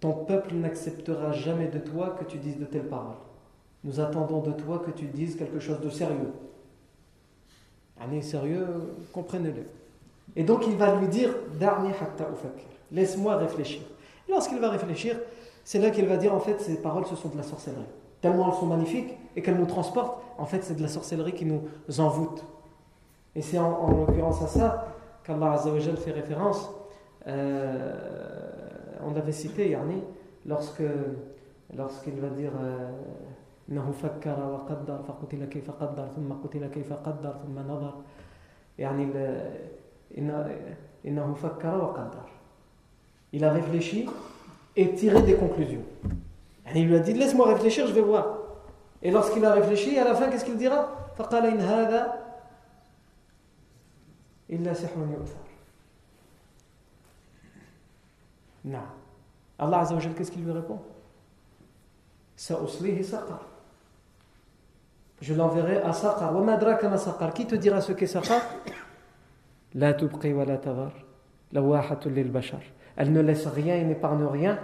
ton 0.00 0.12
peuple 0.12 0.54
n'acceptera 0.54 1.32
jamais 1.32 1.66
de 1.68 1.78
toi 1.78 2.16
que 2.18 2.24
tu 2.24 2.38
dises 2.38 2.58
de 2.58 2.64
telles 2.64 2.88
paroles. 2.88 3.16
Nous 3.84 4.00
attendons 4.00 4.40
de 4.40 4.52
toi 4.52 4.80
que 4.84 4.90
tu 4.90 5.06
dises 5.06 5.36
quelque 5.36 5.60
chose 5.60 5.80
de 5.80 5.90
sérieux. 5.90 6.32
Année 8.00 8.22
sérieux, 8.22 8.66
comprenez-le. 9.12 9.64
Et 10.36 10.44
donc 10.44 10.66
il 10.66 10.76
va 10.76 10.94
lui 10.96 11.08
dire 11.08 11.34
Laisse-moi 12.92 13.36
réfléchir. 13.36 13.82
Lorsqu'il 14.28 14.58
va 14.58 14.70
réfléchir, 14.70 15.18
c'est 15.64 15.78
là 15.78 15.90
qu'il 15.90 16.06
va 16.06 16.16
dire 16.16 16.34
en 16.34 16.40
fait 16.40 16.60
ces 16.60 16.80
paroles 16.80 17.06
ce 17.06 17.16
sont 17.16 17.28
de 17.28 17.36
la 17.36 17.42
sorcellerie. 17.42 17.82
Tellement 18.20 18.50
elles 18.50 18.58
sont 18.58 18.66
magnifiques 18.66 19.14
et 19.36 19.42
qu'elles 19.42 19.58
nous 19.58 19.66
transportent, 19.66 20.22
en 20.38 20.46
fait 20.46 20.62
c'est 20.62 20.74
de 20.74 20.82
la 20.82 20.88
sorcellerie 20.88 21.32
qui 21.32 21.44
nous 21.44 21.62
envoûte. 21.98 22.44
Et 23.34 23.42
c'est 23.42 23.58
en, 23.58 23.90
l'occurrence 23.90 24.42
à 24.42 24.46
ça 24.46 24.94
qu'Allah 25.24 25.58
fait 25.96 26.12
référence. 26.12 26.70
Euh, 27.26 28.27
on 29.05 29.13
l'avait 29.13 29.31
cité, 29.31 29.69
yani, 29.69 30.01
lorsque 30.45 30.83
lorsqu'il 31.75 32.19
va 32.19 32.29
dire 32.29 32.51
إنه 33.71 33.91
فكر 33.91 34.39
وقدر 34.39 35.03
فقتل 35.07 35.45
كيف 35.45 35.71
قدر 35.71 36.07
ثم 36.15 36.33
قتل 36.33 36.67
كيف 36.67 36.93
قدر 36.93 37.35
ثم 37.45 37.59
نظر 37.59 37.93
يعني 38.79 39.07
إنه 41.05 41.33
فكر 41.33 41.77
وقدر 41.77 42.25
il 43.33 43.43
a 43.43 43.51
réfléchi 43.51 44.05
et 44.75 44.93
tiré 44.93 45.21
des 45.21 45.35
conclusions 45.35 45.81
il 46.75 46.87
lui 46.87 46.95
a 46.95 46.99
dit 46.99 47.13
laisse-moi 47.13 47.47
réfléchir 47.53 47.87
je 47.87 47.93
vais 47.93 48.01
voir 48.01 48.37
et 49.01 49.11
lorsqu'il 49.11 49.43
a 49.45 49.53
réfléchi 49.53 49.97
à 49.97 50.03
la 50.03 50.13
fin 50.13 50.29
qu'est-ce 50.29 50.45
qu'il 50.45 50.57
dira 50.57 50.89
فقال 51.17 51.45
إن 51.45 51.59
هذا 51.59 52.19
إلا 54.49 54.73
سحر 54.73 54.97
يؤثر 54.97 55.46
Non. 58.64 58.78
Allah 59.58 59.80
Azzawajal, 59.80 60.14
qu'est-ce 60.14 60.30
qu'il 60.30 60.44
lui 60.44 60.52
répond? 60.52 60.78
Je 65.20 65.34
l'enverrai 65.34 65.78
à 65.78 65.92
Saqar. 65.92 67.34
Qui 67.34 67.46
te 67.46 67.54
dira 67.56 67.80
ce 67.80 67.92
qu'est 67.92 68.06
Saqar? 68.06 68.40
La 69.74 69.92
tubqi 69.92 70.32
wa 70.32 70.44
la 70.44 70.56
tavar. 70.56 70.92
La 71.52 71.60
lil 72.06 72.30
bashar. 72.30 72.60
Elle 72.96 73.12
ne 73.12 73.20
laisse 73.20 73.46
rien 73.46 73.76
et 73.76 73.84
n'épargne 73.84 74.24
rien 74.24 74.58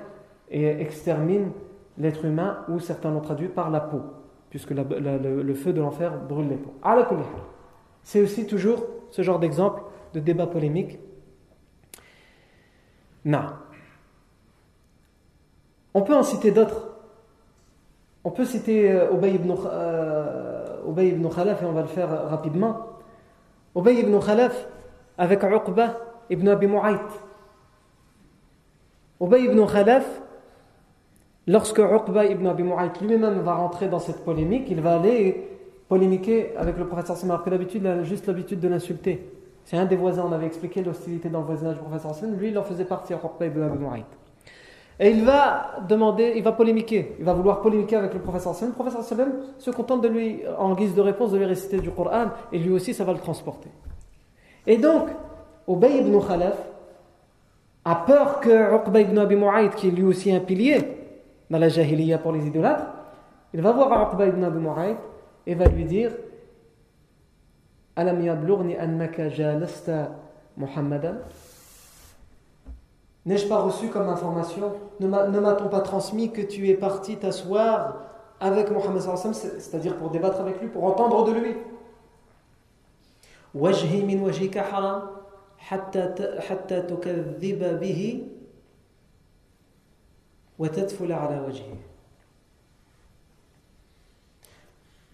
et 0.51 0.67
extermine 0.81 1.51
l'être 1.99 2.25
humain 2.25 2.65
ou 2.69 2.81
certains 2.81 3.11
l'ont 3.11 3.21
traduit 3.21 3.49
par 3.49 3.71
la 3.71 3.81
peau, 3.81 4.03
puisque 4.51 4.71
la, 4.71 4.83
le, 4.83 5.55
feu 5.55 5.73
de 5.73 5.81
l'enfer 5.81 6.19
brûle 6.29 6.49
les 6.49 6.57
peaux. 6.57 6.75
C'est 8.03 8.21
aussi 8.21 8.47
toujours 8.47 8.87
ce 9.11 9.23
genre 9.23 9.39
d'exemple 9.39 9.83
de 10.13 10.21
débat 10.21 10.47
polémique. 10.47 10.99
Non. 13.25 13.47
On 15.95 16.03
peut 16.03 16.15
en 16.15 16.25
citer 16.25 16.51
d'autres. 16.51 16.89
On 18.25 18.31
peut 18.31 18.45
citer 18.45 18.91
euh, 18.91 19.13
Ubay 19.13 19.35
ibn, 19.35 19.55
euh, 19.67 20.65
ibn 20.99 21.29
Khalaf 21.29 21.63
et 21.63 21.67
on 21.67 21.73
va 21.73 21.83
le 21.83 21.89
faire 21.89 22.29
rapidement. 22.29 22.87
Ubay 23.77 23.95
ibn 24.01 24.19
Khalaf 24.19 24.67
avec 25.19 25.43
Uqba 25.43 25.97
ibn 26.31 26.49
Abi 26.49 26.67
Mu'ayt. 26.67 26.99
Ubay 29.21 29.45
ibn 29.45 29.65
Khalaf, 29.67 30.05
lorsque 31.47 31.79
Uqba 31.79 32.25
ibn 32.25 32.47
Abi 32.47 32.63
Mu'ayt 32.63 32.93
lui-même 33.01 33.41
va 33.41 33.55
rentrer 33.55 33.89
dans 33.89 34.01
cette 34.01 34.25
polémique, 34.25 34.67
il 34.71 34.81
va 34.81 34.97
aller 34.97 35.51
polémiquer 35.89 36.57
avec 36.57 36.79
le 36.79 36.87
prophète 36.87 37.07
sallallahu 37.07 37.31
alors 37.31 37.45
que 37.45 37.51
d'habitude, 37.51 37.83
il 37.83 37.87
a 37.89 38.03
juste 38.03 38.27
l'habitude 38.27 38.59
de 38.59 38.69
l'insulter. 38.69 39.31
C'est 39.65 39.77
un 39.77 39.85
des 39.85 39.97
voisins, 39.97 40.25
on 40.27 40.33
avait 40.33 40.47
expliqué 40.47 40.83
l'hostilité 40.83 41.29
dans 41.29 41.41
le 41.41 41.47
voisinage 41.47 41.75
du 41.75 41.81
prophète 41.81 42.01
sallallahu 42.01 42.39
lui 42.39 42.49
il 42.49 42.59
en 42.59 42.65
faisait 42.65 42.85
partie, 42.85 43.13
Uqba 43.13 43.47
ibn 43.47 43.63
Abi 43.63 43.79
Mu'ayt. 43.79 44.24
Et 45.01 45.11
il 45.11 45.25
va 45.25 45.81
demander, 45.89 46.35
il 46.37 46.43
va 46.43 46.53
polémiquer, 46.53 47.17
il 47.19 47.25
va 47.25 47.33
vouloir 47.33 47.61
polémiquer 47.61 47.97
avec 47.97 48.15
le 48.15 48.21
professeur. 48.21 48.55
Le 48.63 48.73
professeur 48.73 49.03
se 49.59 49.71
contente 49.73 50.03
de 50.03 50.09
lui, 50.09 50.43
en 50.57 50.75
guise 50.75 50.95
de 50.95 51.01
réponse, 51.01 51.33
de 51.33 51.39
lui 51.39 51.47
réciter 51.47 51.79
du 51.81 51.91
Coran, 51.91 52.27
et 52.53 52.59
lui 52.59 52.71
aussi 52.71 52.95
ça 52.95 53.03
va 53.03 53.13
le 53.13 53.19
transporter. 53.19 53.71
Et 54.67 54.77
donc, 54.77 55.09
Ubay 55.67 55.99
ibn 55.99 56.19
Khalaf 56.21 56.57
a 57.85 57.95
peur 57.97 58.41
que 58.41 58.77
Uqba 58.77 59.01
ibn 59.01 59.19
Abi 59.19 59.37
Mu'ayt, 59.37 59.71
qui 59.71 59.89
est 59.89 59.91
lui 59.91 60.05
aussi 60.05 60.33
un 60.33 60.41
pilier 60.41 60.79
dans 61.51 61.59
la 61.59 61.69
jahiliya 61.69 62.19
pour 62.19 62.33
les 62.33 62.47
idolâtres, 62.47 62.87
il 63.53 63.61
va 63.61 63.73
voir 63.73 64.13
Uqba 64.13 64.27
ibn 64.27 64.45
Abi 64.45 64.59
Mu'ayt 64.59 64.97
et 65.47 65.55
va 65.55 65.67
lui 65.67 65.85
dire 65.85 66.13
Alam 67.97 68.25
yablugni 68.25 68.77
annaka 68.77 69.29
jalasta 69.29 70.11
Muhammadan? 70.57 71.17
N'ai-je 73.27 73.47
pas 73.47 73.61
reçu 73.61 73.89
comme 73.89 74.09
information 74.09 74.75
Ne 75.01 75.09
m'a-t-on 75.09 75.69
pas 75.69 75.81
transmis 75.81 76.31
que 76.31 76.43
tu 76.43 76.69
es 76.69 76.75
parti 76.75 77.17
t'asseoir 77.17 78.01
avec 78.41 78.71
Mohammed 78.71 79.01
c'est-à-dire 79.33 79.97
pour 79.97 80.11
débattre 80.11 80.41
avec 80.41 80.61
lui, 80.61 80.69
pour 80.69 80.85
entendre 80.85 81.25
de 81.25 81.33
lui 81.33 81.57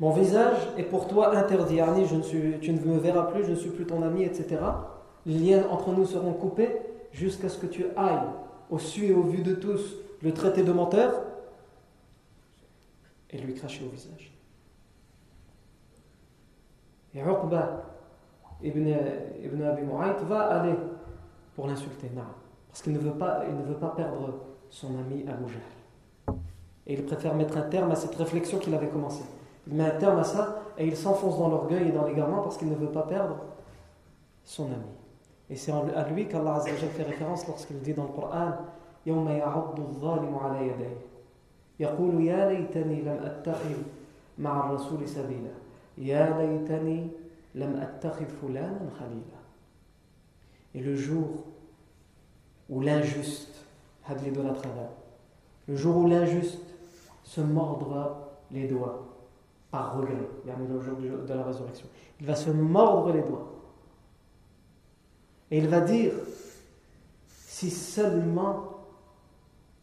Mon 0.00 0.10
visage 0.10 0.56
est 0.78 0.84
pour 0.84 1.06
toi 1.06 1.36
interdit. 1.36 1.80
suis, 2.22 2.58
tu 2.60 2.72
ne 2.72 2.80
me 2.80 2.98
verras 2.98 3.24
plus, 3.24 3.44
je 3.44 3.50
ne 3.50 3.56
suis 3.56 3.70
plus 3.70 3.84
ton 3.84 4.02
ami, 4.02 4.24
etc. 4.24 4.60
Les 5.26 5.34
liens 5.34 5.64
entre 5.70 5.90
nous 5.90 6.06
seront 6.06 6.32
coupés 6.32 6.89
jusqu'à 7.12 7.48
ce 7.48 7.58
que 7.58 7.66
tu 7.66 7.84
ailles 7.96 8.28
au 8.70 8.78
su 8.78 9.06
et 9.06 9.14
au 9.14 9.22
vu 9.22 9.42
de 9.42 9.54
tous 9.54 9.96
le 10.22 10.32
traiter 10.32 10.62
de 10.62 10.72
menteur 10.72 11.22
et 13.30 13.38
lui 13.38 13.54
cracher 13.54 13.84
au 13.84 13.88
visage. 13.88 14.32
Et 17.14 17.20
Uqba 17.20 17.84
ibn, 18.62 18.94
ibn 19.42 19.62
Abi 19.62 19.82
Mu'ayt 19.82 20.24
va 20.24 20.60
aller 20.60 20.74
pour 21.54 21.66
l'insulter, 21.66 22.10
parce 22.68 22.82
qu'il 22.82 22.92
ne, 22.92 22.98
veut 22.98 23.12
pas, 23.12 23.44
ne 23.46 23.62
veut 23.64 23.78
pas 23.78 23.90
perdre 23.90 24.34
son 24.68 24.98
ami 24.98 25.24
Abu 25.28 25.52
Jahl. 25.52 26.36
Et 26.86 26.94
il 26.94 27.04
préfère 27.04 27.34
mettre 27.34 27.56
un 27.56 27.62
terme 27.62 27.90
à 27.90 27.96
cette 27.96 28.14
réflexion 28.14 28.58
qu'il 28.58 28.74
avait 28.74 28.88
commencée. 28.88 29.24
Il 29.66 29.74
met 29.74 29.84
un 29.84 29.98
terme 29.98 30.18
à 30.18 30.24
ça 30.24 30.62
et 30.78 30.86
il 30.86 30.96
s'enfonce 30.96 31.38
dans 31.38 31.48
l'orgueil 31.48 31.88
et 31.88 31.92
dans 31.92 32.06
l'égarement 32.06 32.42
parce 32.42 32.56
qu'il 32.56 32.68
ne 32.68 32.74
veut 32.74 32.90
pas 32.90 33.02
perdre 33.02 33.36
son 34.44 34.66
ami. 34.66 34.99
Et 35.49 35.55
c'est 35.55 35.71
à 35.71 36.09
lui 36.09 36.27
qu'Allah 36.27 36.59
fait 36.59 37.03
référence 37.03 37.47
lorsqu'il 37.47 37.79
dit 37.79 37.93
dans 37.93 38.03
le 38.03 38.09
Coran 38.09 38.53
يوم 39.05 39.29
يعض 39.29 39.79
الظالم 39.79 40.35
على 40.35 40.67
يديه 40.67 40.97
يقول 41.79 42.23
يا 42.23 42.49
ليتني 42.49 43.01
لم 43.01 43.19
أتخذ 43.23 43.75
مع 44.37 44.65
الرسول 44.65 45.07
سبيلا 45.07 45.53
يا 45.97 46.37
ليتني 46.37 47.07
لم 47.55 47.75
أتخذ 47.75 48.25
فلانا 48.25 48.89
خليلا 48.99 49.45
Et 50.73 50.81
le 50.81 50.93
jour 50.93 51.45
où 52.69 52.81
l'injuste, 52.81 53.63
le 55.67 55.75
jour 55.77 55.95
où 55.95 56.07
l'injuste 56.07 56.59
se 57.23 57.39
mordra 57.39 58.33
les 58.51 58.67
doigts 58.67 59.07
par 59.71 59.95
regret, 59.95 60.27
le 60.45 60.81
jour 60.81 60.97
de 60.97 61.33
la 61.33 61.43
résurrection, 61.43 61.87
il 62.19 62.25
va 62.25 62.35
se 62.35 62.49
mordre 62.49 63.13
les 63.13 63.21
doigts 63.21 63.53
et 65.50 65.58
il 65.58 65.68
va 65.68 65.80
dire, 65.80 66.12
si 67.28 67.70
seulement 67.70 68.86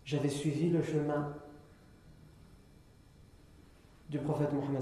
j'avais 0.06 0.30
suivi 0.30 0.70
le 0.70 0.82
chemin 0.82 1.34
du 4.10 4.20
prophète 4.20 4.54
Mohammed 4.54 4.82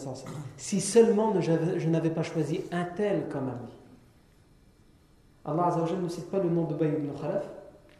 si 0.58 0.80
seulement 0.80 1.34
je 1.42 1.90
n'avais 1.90 2.12
pas 2.12 2.22
choisi 2.22 2.62
un 2.72 2.84
tel 2.84 3.28
comme 3.28 3.50
ami. 3.50 3.72
Allah 5.44 5.76
ne 6.02 6.08
cite 6.08 6.30
pas 6.30 6.40
le 6.40 6.50
nom 6.50 6.66
de 6.66 6.76
Bay 6.76 6.90
ibn 6.90 7.12
Khalaf, 7.20 7.50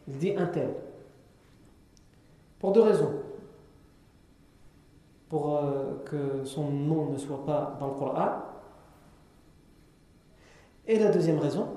il 0.08 0.18
dit 0.18 0.36
un 0.36 0.46
tel. 0.46 0.70
Pour 2.58 2.72
deux 2.72 2.82
raisons. 2.82 3.12
Pour 5.28 5.56
euh, 5.56 6.02
que 6.04 6.44
son 6.44 6.70
nom 6.70 7.10
ne 7.10 7.18
soit 7.18 7.44
pas 7.44 7.76
dans 7.80 7.88
le 7.88 7.94
Coran. 7.94 8.42
Et 10.86 10.98
la 10.98 11.10
deuxième 11.10 11.38
raison, 11.38 11.68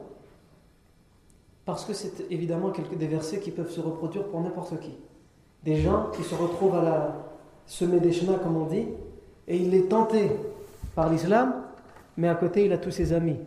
parce 1.70 1.86
que 1.86 1.94
c'est 1.94 2.26
évidemment 2.32 2.72
des 2.72 3.08
versets 3.08 3.40
qui 3.40 3.52
peuvent 3.52 3.70
se 3.70 3.80
reproduire 3.80 4.26
pour 4.26 4.42
n'importe 4.42 4.80
qui. 4.80 4.98
Des 5.64 5.82
gens 5.82 6.10
qui 6.12 6.24
se 6.24 6.34
retrouvent 6.34 6.74
à 6.74 6.82
la 6.82 7.16
semer 7.68 8.00
des 8.00 8.12
chemins, 8.12 8.40
comme 8.40 8.58
on 8.58 8.66
dit, 8.66 8.88
et 9.48 9.56
il 9.56 9.76
est 9.76 9.88
tenté 9.88 10.32
par 10.96 11.12
l'islam, 11.12 11.62
mais 12.18 12.28
à 12.28 12.34
côté 12.34 12.66
il 12.66 12.74
a 12.74 12.80
tous 12.80 12.90
ses 12.90 13.14
amis. 13.14 13.38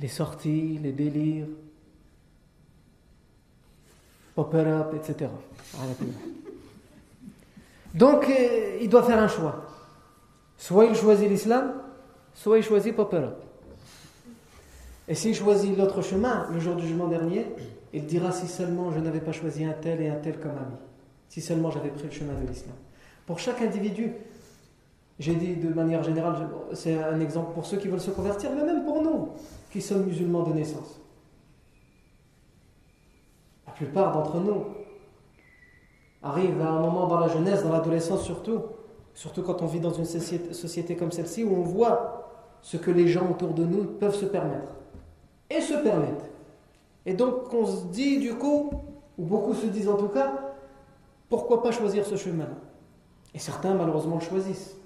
Les 0.00 0.08
sorties, 0.08 0.80
les 0.82 0.90
délires, 0.90 1.46
opera, 4.36 4.90
etc. 4.96 5.30
Donc 7.94 8.28
euh, 8.28 8.78
il 8.80 8.88
doit 8.88 9.04
faire 9.04 9.22
un 9.22 9.28
choix. 9.28 9.62
Soit 10.58 10.86
il 10.86 10.96
choisit 10.96 11.28
l'islam, 11.28 11.72
soit 12.34 12.58
il 12.58 12.64
choisit 12.64 12.96
Popera. 12.96 13.30
Et 15.08 15.14
s'il 15.14 15.34
choisit 15.34 15.76
l'autre 15.76 16.02
chemin, 16.02 16.48
le 16.52 16.58
jour 16.58 16.74
du 16.74 16.86
jugement 16.86 17.06
dernier, 17.06 17.46
il 17.92 18.06
dira 18.06 18.32
si 18.32 18.46
seulement 18.48 18.90
je 18.90 18.98
n'avais 18.98 19.20
pas 19.20 19.32
choisi 19.32 19.64
un 19.64 19.72
tel 19.72 20.00
et 20.00 20.08
un 20.08 20.16
tel 20.16 20.38
comme 20.40 20.52
ami, 20.52 20.76
si 21.28 21.40
seulement 21.40 21.70
j'avais 21.70 21.90
pris 21.90 22.04
le 22.04 22.10
chemin 22.10 22.34
de 22.34 22.46
l'islam. 22.46 22.74
Pour 23.24 23.38
chaque 23.38 23.62
individu, 23.62 24.12
j'ai 25.18 25.34
dit 25.34 25.56
de 25.56 25.72
manière 25.72 26.02
générale, 26.02 26.48
c'est 26.72 27.02
un 27.02 27.20
exemple 27.20 27.54
pour 27.54 27.64
ceux 27.66 27.76
qui 27.76 27.88
veulent 27.88 28.00
se 28.00 28.10
convertir, 28.10 28.50
mais 28.54 28.64
même 28.64 28.84
pour 28.84 29.02
nous, 29.02 29.30
qui 29.70 29.80
sommes 29.80 30.04
musulmans 30.04 30.42
de 30.42 30.52
naissance. 30.52 31.00
plupart 33.76 34.12
d'entre 34.12 34.40
nous 34.40 34.64
arrivent 36.22 36.60
à 36.60 36.70
un 36.70 36.80
moment 36.80 37.06
dans 37.06 37.20
la 37.20 37.28
jeunesse, 37.28 37.62
dans 37.62 37.72
l'adolescence 37.72 38.24
surtout, 38.24 38.62
surtout 39.14 39.42
quand 39.42 39.62
on 39.62 39.66
vit 39.66 39.80
dans 39.80 39.92
une 39.92 40.04
société 40.06 40.96
comme 40.96 41.12
celle-ci 41.12 41.44
où 41.44 41.54
on 41.54 41.62
voit 41.62 42.56
ce 42.62 42.76
que 42.76 42.90
les 42.90 43.06
gens 43.06 43.30
autour 43.30 43.54
de 43.54 43.64
nous 43.64 43.84
peuvent 43.84 44.14
se 44.14 44.24
permettre 44.24 44.72
et 45.50 45.60
se 45.60 45.74
permettent. 45.74 46.30
Et 47.04 47.14
donc 47.14 47.52
on 47.52 47.66
se 47.66 47.86
dit 47.86 48.18
du 48.18 48.34
coup, 48.34 48.70
ou 49.18 49.24
beaucoup 49.24 49.54
se 49.54 49.66
disent 49.66 49.88
en 49.88 49.96
tout 49.96 50.08
cas, 50.08 50.54
pourquoi 51.28 51.62
pas 51.62 51.72
choisir 51.72 52.04
ce 52.04 52.16
chemin-là? 52.16 52.56
Et 53.34 53.38
certains 53.38 53.74
malheureusement 53.74 54.16
le 54.16 54.22
choisissent. 54.22 54.76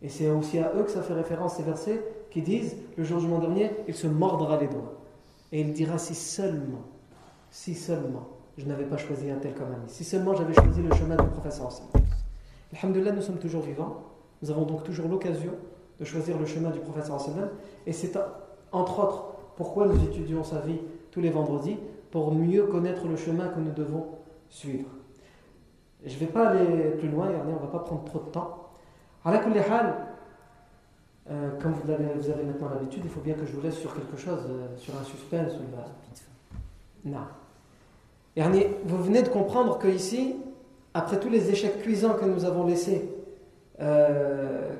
Et 0.00 0.08
c'est 0.08 0.28
aussi 0.30 0.58
à 0.58 0.72
eux 0.74 0.82
que 0.82 0.90
ça 0.90 1.02
fait 1.02 1.14
référence 1.14 1.56
ces 1.56 1.62
versets 1.62 2.02
qui 2.30 2.42
disent, 2.42 2.76
le 2.96 3.04
jour 3.04 3.20
jour 3.20 3.38
dernier, 3.38 3.70
il 3.86 3.94
se 3.94 4.06
mordra 4.06 4.58
les 4.58 4.66
doigts. 4.66 4.94
Et 5.52 5.60
il 5.60 5.72
dira 5.72 5.98
si 5.98 6.14
seulement, 6.14 6.82
si 7.50 7.74
seulement, 7.74 8.26
je 8.58 8.66
n'avais 8.66 8.84
pas 8.84 8.96
choisi 8.96 9.30
un 9.30 9.36
tel 9.36 9.54
comme 9.54 9.68
ami, 9.68 9.84
si 9.86 10.02
seulement 10.02 10.34
j'avais 10.34 10.54
choisi 10.54 10.82
le 10.82 10.94
chemin 10.94 11.16
du 11.16 11.28
professeur 11.28 11.70
Alhamdulillah, 12.72 13.12
nous 13.12 13.22
sommes 13.22 13.38
toujours 13.38 13.62
vivants. 13.62 14.02
Nous 14.40 14.50
avons 14.50 14.64
donc 14.64 14.82
toujours 14.82 15.08
l'occasion 15.08 15.52
de 16.00 16.04
choisir 16.04 16.38
le 16.38 16.46
chemin 16.46 16.70
du 16.70 16.80
professeur 16.80 17.20
Et 17.86 17.92
c'est 17.92 18.18
entre 18.72 18.98
autres 18.98 19.31
pourquoi 19.56 19.86
nous 19.86 20.02
étudions 20.04 20.44
sa 20.44 20.60
vie 20.60 20.78
tous 21.10 21.20
les 21.20 21.30
vendredis, 21.30 21.78
pour 22.10 22.32
mieux 22.32 22.64
connaître 22.64 23.06
le 23.06 23.16
chemin 23.16 23.48
que 23.48 23.60
nous 23.60 23.72
devons 23.72 24.06
suivre? 24.48 24.88
Je 26.04 26.14
ne 26.14 26.18
vais 26.18 26.26
pas 26.26 26.48
aller 26.48 26.90
plus 26.98 27.08
loin, 27.08 27.28
on 27.46 27.52
ne 27.52 27.58
va 27.58 27.66
pas 27.66 27.78
prendre 27.80 28.04
trop 28.04 28.20
de 28.20 28.30
temps. 28.30 28.68
À 29.24 29.30
la 29.30 29.40
euh, 31.30 31.50
comme 31.60 31.72
vous 31.72 31.90
avez, 31.90 32.06
vous 32.18 32.30
avez 32.30 32.42
maintenant 32.42 32.68
l'habitude, 32.68 33.02
il 33.04 33.10
faut 33.10 33.20
bien 33.20 33.34
que 33.34 33.46
je 33.46 33.52
vous 33.52 33.60
laisse 33.60 33.76
sur 33.78 33.94
quelque 33.94 34.16
chose, 34.16 34.40
euh, 34.48 34.76
sur 34.76 34.94
un 34.96 35.04
suspense. 35.04 35.52
Ou 35.54 37.08
Non. 37.08 37.20
vous 38.84 39.02
venez 39.04 39.22
de 39.22 39.28
comprendre 39.28 39.78
que 39.78 39.86
ici, 39.86 40.34
après 40.94 41.20
tous 41.20 41.28
les 41.28 41.50
échecs 41.50 41.80
cuisants 41.82 42.14
que 42.14 42.24
nous 42.24 42.44
avons 42.44 42.66
laissés, 42.66 43.11
euh, 43.80 44.74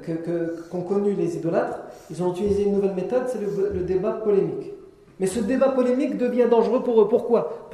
qu'ont 0.71 0.83
connu 0.83 1.15
les 1.15 1.37
idolâtres, 1.37 1.81
ils 2.11 2.23
ont 2.23 2.33
utilisé 2.33 2.65
une 2.65 2.75
nouvelle 2.75 2.95
méthode, 2.95 3.23
c'est 3.27 3.41
le, 3.41 3.81
débat 3.81 4.13
polémique. 4.13 4.73
Mais 5.19 5.27
ce 5.27 5.41
débat 5.41 5.71
polémique 5.71 6.19
devient 6.19 6.47
dangereux 6.51 6.83
pour 6.83 7.01
eux. 7.01 7.09
Pourquoi? 7.09 7.69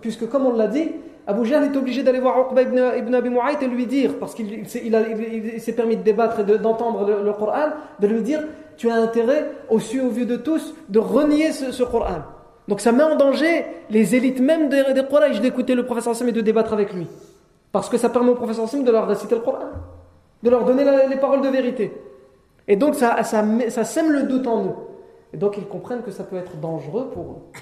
Puisque, 0.00 0.28
comme 0.28 0.46
on 0.46 0.56
l'a 0.56 0.66
dit, 0.66 0.90
Abu 1.26 1.46
Jahl 1.46 1.64
est 1.64 1.76
obligé 1.76 2.02
d'aller 2.02 2.20
voir 2.20 2.38
Uqba 2.40 2.62
ibn, 2.62 2.78
ibn 2.98 3.14
Abi 3.14 3.30
Mu'ayt 3.30 3.62
et 3.62 3.66
lui 3.66 3.86
dire, 3.86 4.18
parce 4.18 4.34
qu'il 4.34 4.66
s'est 4.66 5.72
permis 5.72 5.96
de 5.96 6.02
débattre 6.02 6.40
et 6.40 6.58
d'entendre 6.58 7.06
le, 7.22 7.32
Coran, 7.32 7.70
de 8.00 8.06
lui 8.06 8.22
dire 8.22 8.40
Tu 8.76 8.90
as 8.90 8.96
intérêt, 8.96 9.50
au 9.70 9.78
su 9.78 10.00
au 10.00 10.10
vu 10.10 10.26
de 10.26 10.36
tous, 10.36 10.74
de 10.88 10.98
renier 10.98 11.52
ce, 11.52 11.82
Coran. 11.82 12.22
Donc 12.68 12.80
ça 12.80 12.92
met 12.92 13.02
en 13.02 13.16
danger 13.16 13.64
les 13.90 14.14
élites 14.14 14.40
même 14.40 14.68
des, 14.68 14.82
des 14.92 15.40
d'écouter 15.40 15.74
le 15.74 15.84
professeur 15.84 16.12
Hassim 16.12 16.28
et 16.28 16.32
de 16.32 16.40
débattre 16.40 16.72
avec 16.72 16.92
lui. 16.92 17.06
Parce 17.72 17.88
que 17.88 17.96
ça 17.96 18.08
permet 18.08 18.30
au 18.30 18.34
professeur 18.34 18.64
Hassim 18.64 18.84
de 18.84 18.90
leur 18.90 19.06
réciter 19.06 19.34
le 19.34 19.40
Coran, 19.40 19.70
de 20.44 20.50
leur 20.50 20.64
donner 20.64 20.84
les 21.08 21.16
paroles 21.16 21.40
de 21.40 21.48
vérité. 21.48 21.90
Et 22.68 22.76
donc 22.76 22.94
ça, 22.94 23.22
ça, 23.22 23.84
sème 23.84 24.12
le 24.12 24.24
doute 24.24 24.46
en 24.46 24.64
eux. 24.66 24.74
Et 25.32 25.38
donc 25.38 25.56
ils 25.56 25.66
comprennent 25.66 26.02
que 26.02 26.10
ça 26.10 26.22
peut 26.22 26.36
être 26.36 26.60
dangereux 26.60 27.10
pour 27.12 27.24
eux. 27.24 27.60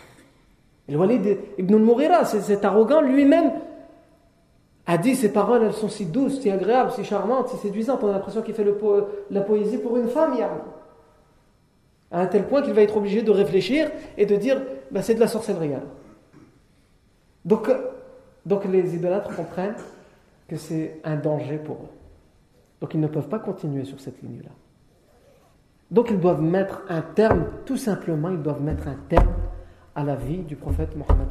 Et 0.88 0.92
le 0.92 0.98
Walid 0.98 1.38
ibn 1.58 1.74
al-Mughira, 1.74 2.24
cet 2.24 2.64
arrogant, 2.64 3.00
lui-même 3.00 3.52
a 4.86 4.98
dit 4.98 5.14
ces 5.14 5.32
paroles, 5.32 5.62
elles 5.62 5.72
sont 5.72 5.88
si 5.88 6.06
douces, 6.06 6.40
si 6.40 6.50
agréables, 6.50 6.90
si 6.90 7.04
charmantes, 7.04 7.50
si 7.50 7.56
séduisantes. 7.56 8.00
On 8.02 8.08
a 8.08 8.12
l'impression 8.12 8.42
qu'il 8.42 8.54
fait 8.54 8.64
le 8.64 8.76
la 9.30 9.40
poésie 9.42 9.78
pour 9.78 9.96
une 9.96 10.08
femme, 10.08 10.34
À 12.10 12.20
un 12.20 12.26
tel 12.26 12.46
point 12.46 12.62
qu'il 12.62 12.72
va 12.72 12.82
être 12.82 12.96
obligé 12.96 13.22
de 13.22 13.30
réfléchir 13.30 13.92
et 14.18 14.26
de 14.26 14.34
dire 14.34 14.60
bah, 14.90 15.02
c'est 15.02 15.14
de 15.14 15.20
la 15.20 15.28
sorcellerie. 15.28 15.70
Donc, 17.44 17.70
donc 18.44 18.64
les 18.64 18.96
idolâtres 18.96 19.34
comprennent 19.36 19.76
que 20.48 20.56
c'est 20.56 21.00
un 21.04 21.14
danger 21.14 21.58
pour 21.58 21.76
eux. 21.76 22.01
Donc 22.82 22.94
ils 22.94 23.00
ne 23.00 23.06
peuvent 23.06 23.28
pas 23.28 23.38
continuer 23.38 23.84
sur 23.84 24.00
cette 24.00 24.20
ligne-là. 24.22 24.50
Donc 25.92 26.10
ils 26.10 26.18
doivent 26.18 26.42
mettre 26.42 26.82
un 26.88 27.00
terme, 27.00 27.44
tout 27.64 27.76
simplement, 27.76 28.28
ils 28.28 28.42
doivent 28.42 28.60
mettre 28.60 28.88
un 28.88 28.96
terme 29.08 29.32
à 29.94 30.02
la 30.02 30.16
vie 30.16 30.38
du 30.38 30.56
prophète 30.56 30.96
Mohammed. 30.96 31.28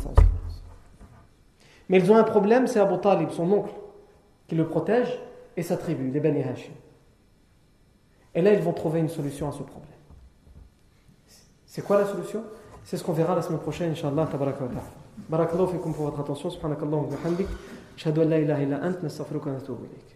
Mais 1.89 1.99
ils 1.99 2.09
ont 2.09 2.15
un 2.15 2.23
problème, 2.23 2.67
c'est 2.67 2.79
Abu 2.79 2.97
Talib, 2.99 3.31
son 3.31 3.51
oncle, 3.51 3.73
qui 4.47 4.55
le 4.55 4.65
protège, 4.65 5.19
et 5.57 5.61
sa 5.61 5.75
tribu, 5.75 6.09
les 6.09 6.21
Bani 6.21 6.41
Hashim. 6.41 6.71
Et 8.33 8.41
là, 8.41 8.53
ils 8.53 8.61
vont 8.61 8.71
trouver 8.71 9.01
une 9.01 9.09
solution 9.09 9.49
à 9.49 9.51
ce 9.51 9.63
problème. 9.63 9.91
C'est 11.65 11.81
quoi 11.81 11.99
la 11.99 12.05
solution? 12.05 12.43
C'est 12.85 12.95
ce 12.95 13.03
qu'on 13.03 13.11
verra 13.11 13.35
la 13.35 13.41
semaine 13.41 13.59
prochaine, 13.59 13.91
Inch'Allah. 13.91 14.25
Barakallahu 15.27 15.67
fikum 15.73 15.93
pour 15.93 16.05
votre 16.05 16.21
attention. 16.21 16.49
Subhanakallahu 16.49 17.07
wa 17.07 17.17
bihamdik. 17.17 17.47
Ashhadu 17.97 18.21
an 18.21 18.29
la 18.29 18.39
ilaha 18.39 18.63
illa 18.63 18.79
ant, 18.81 19.03
nastaghfiruka 19.03 19.47
wa 19.47 19.55
natubu 19.57 19.83
ilayk. 19.83 20.15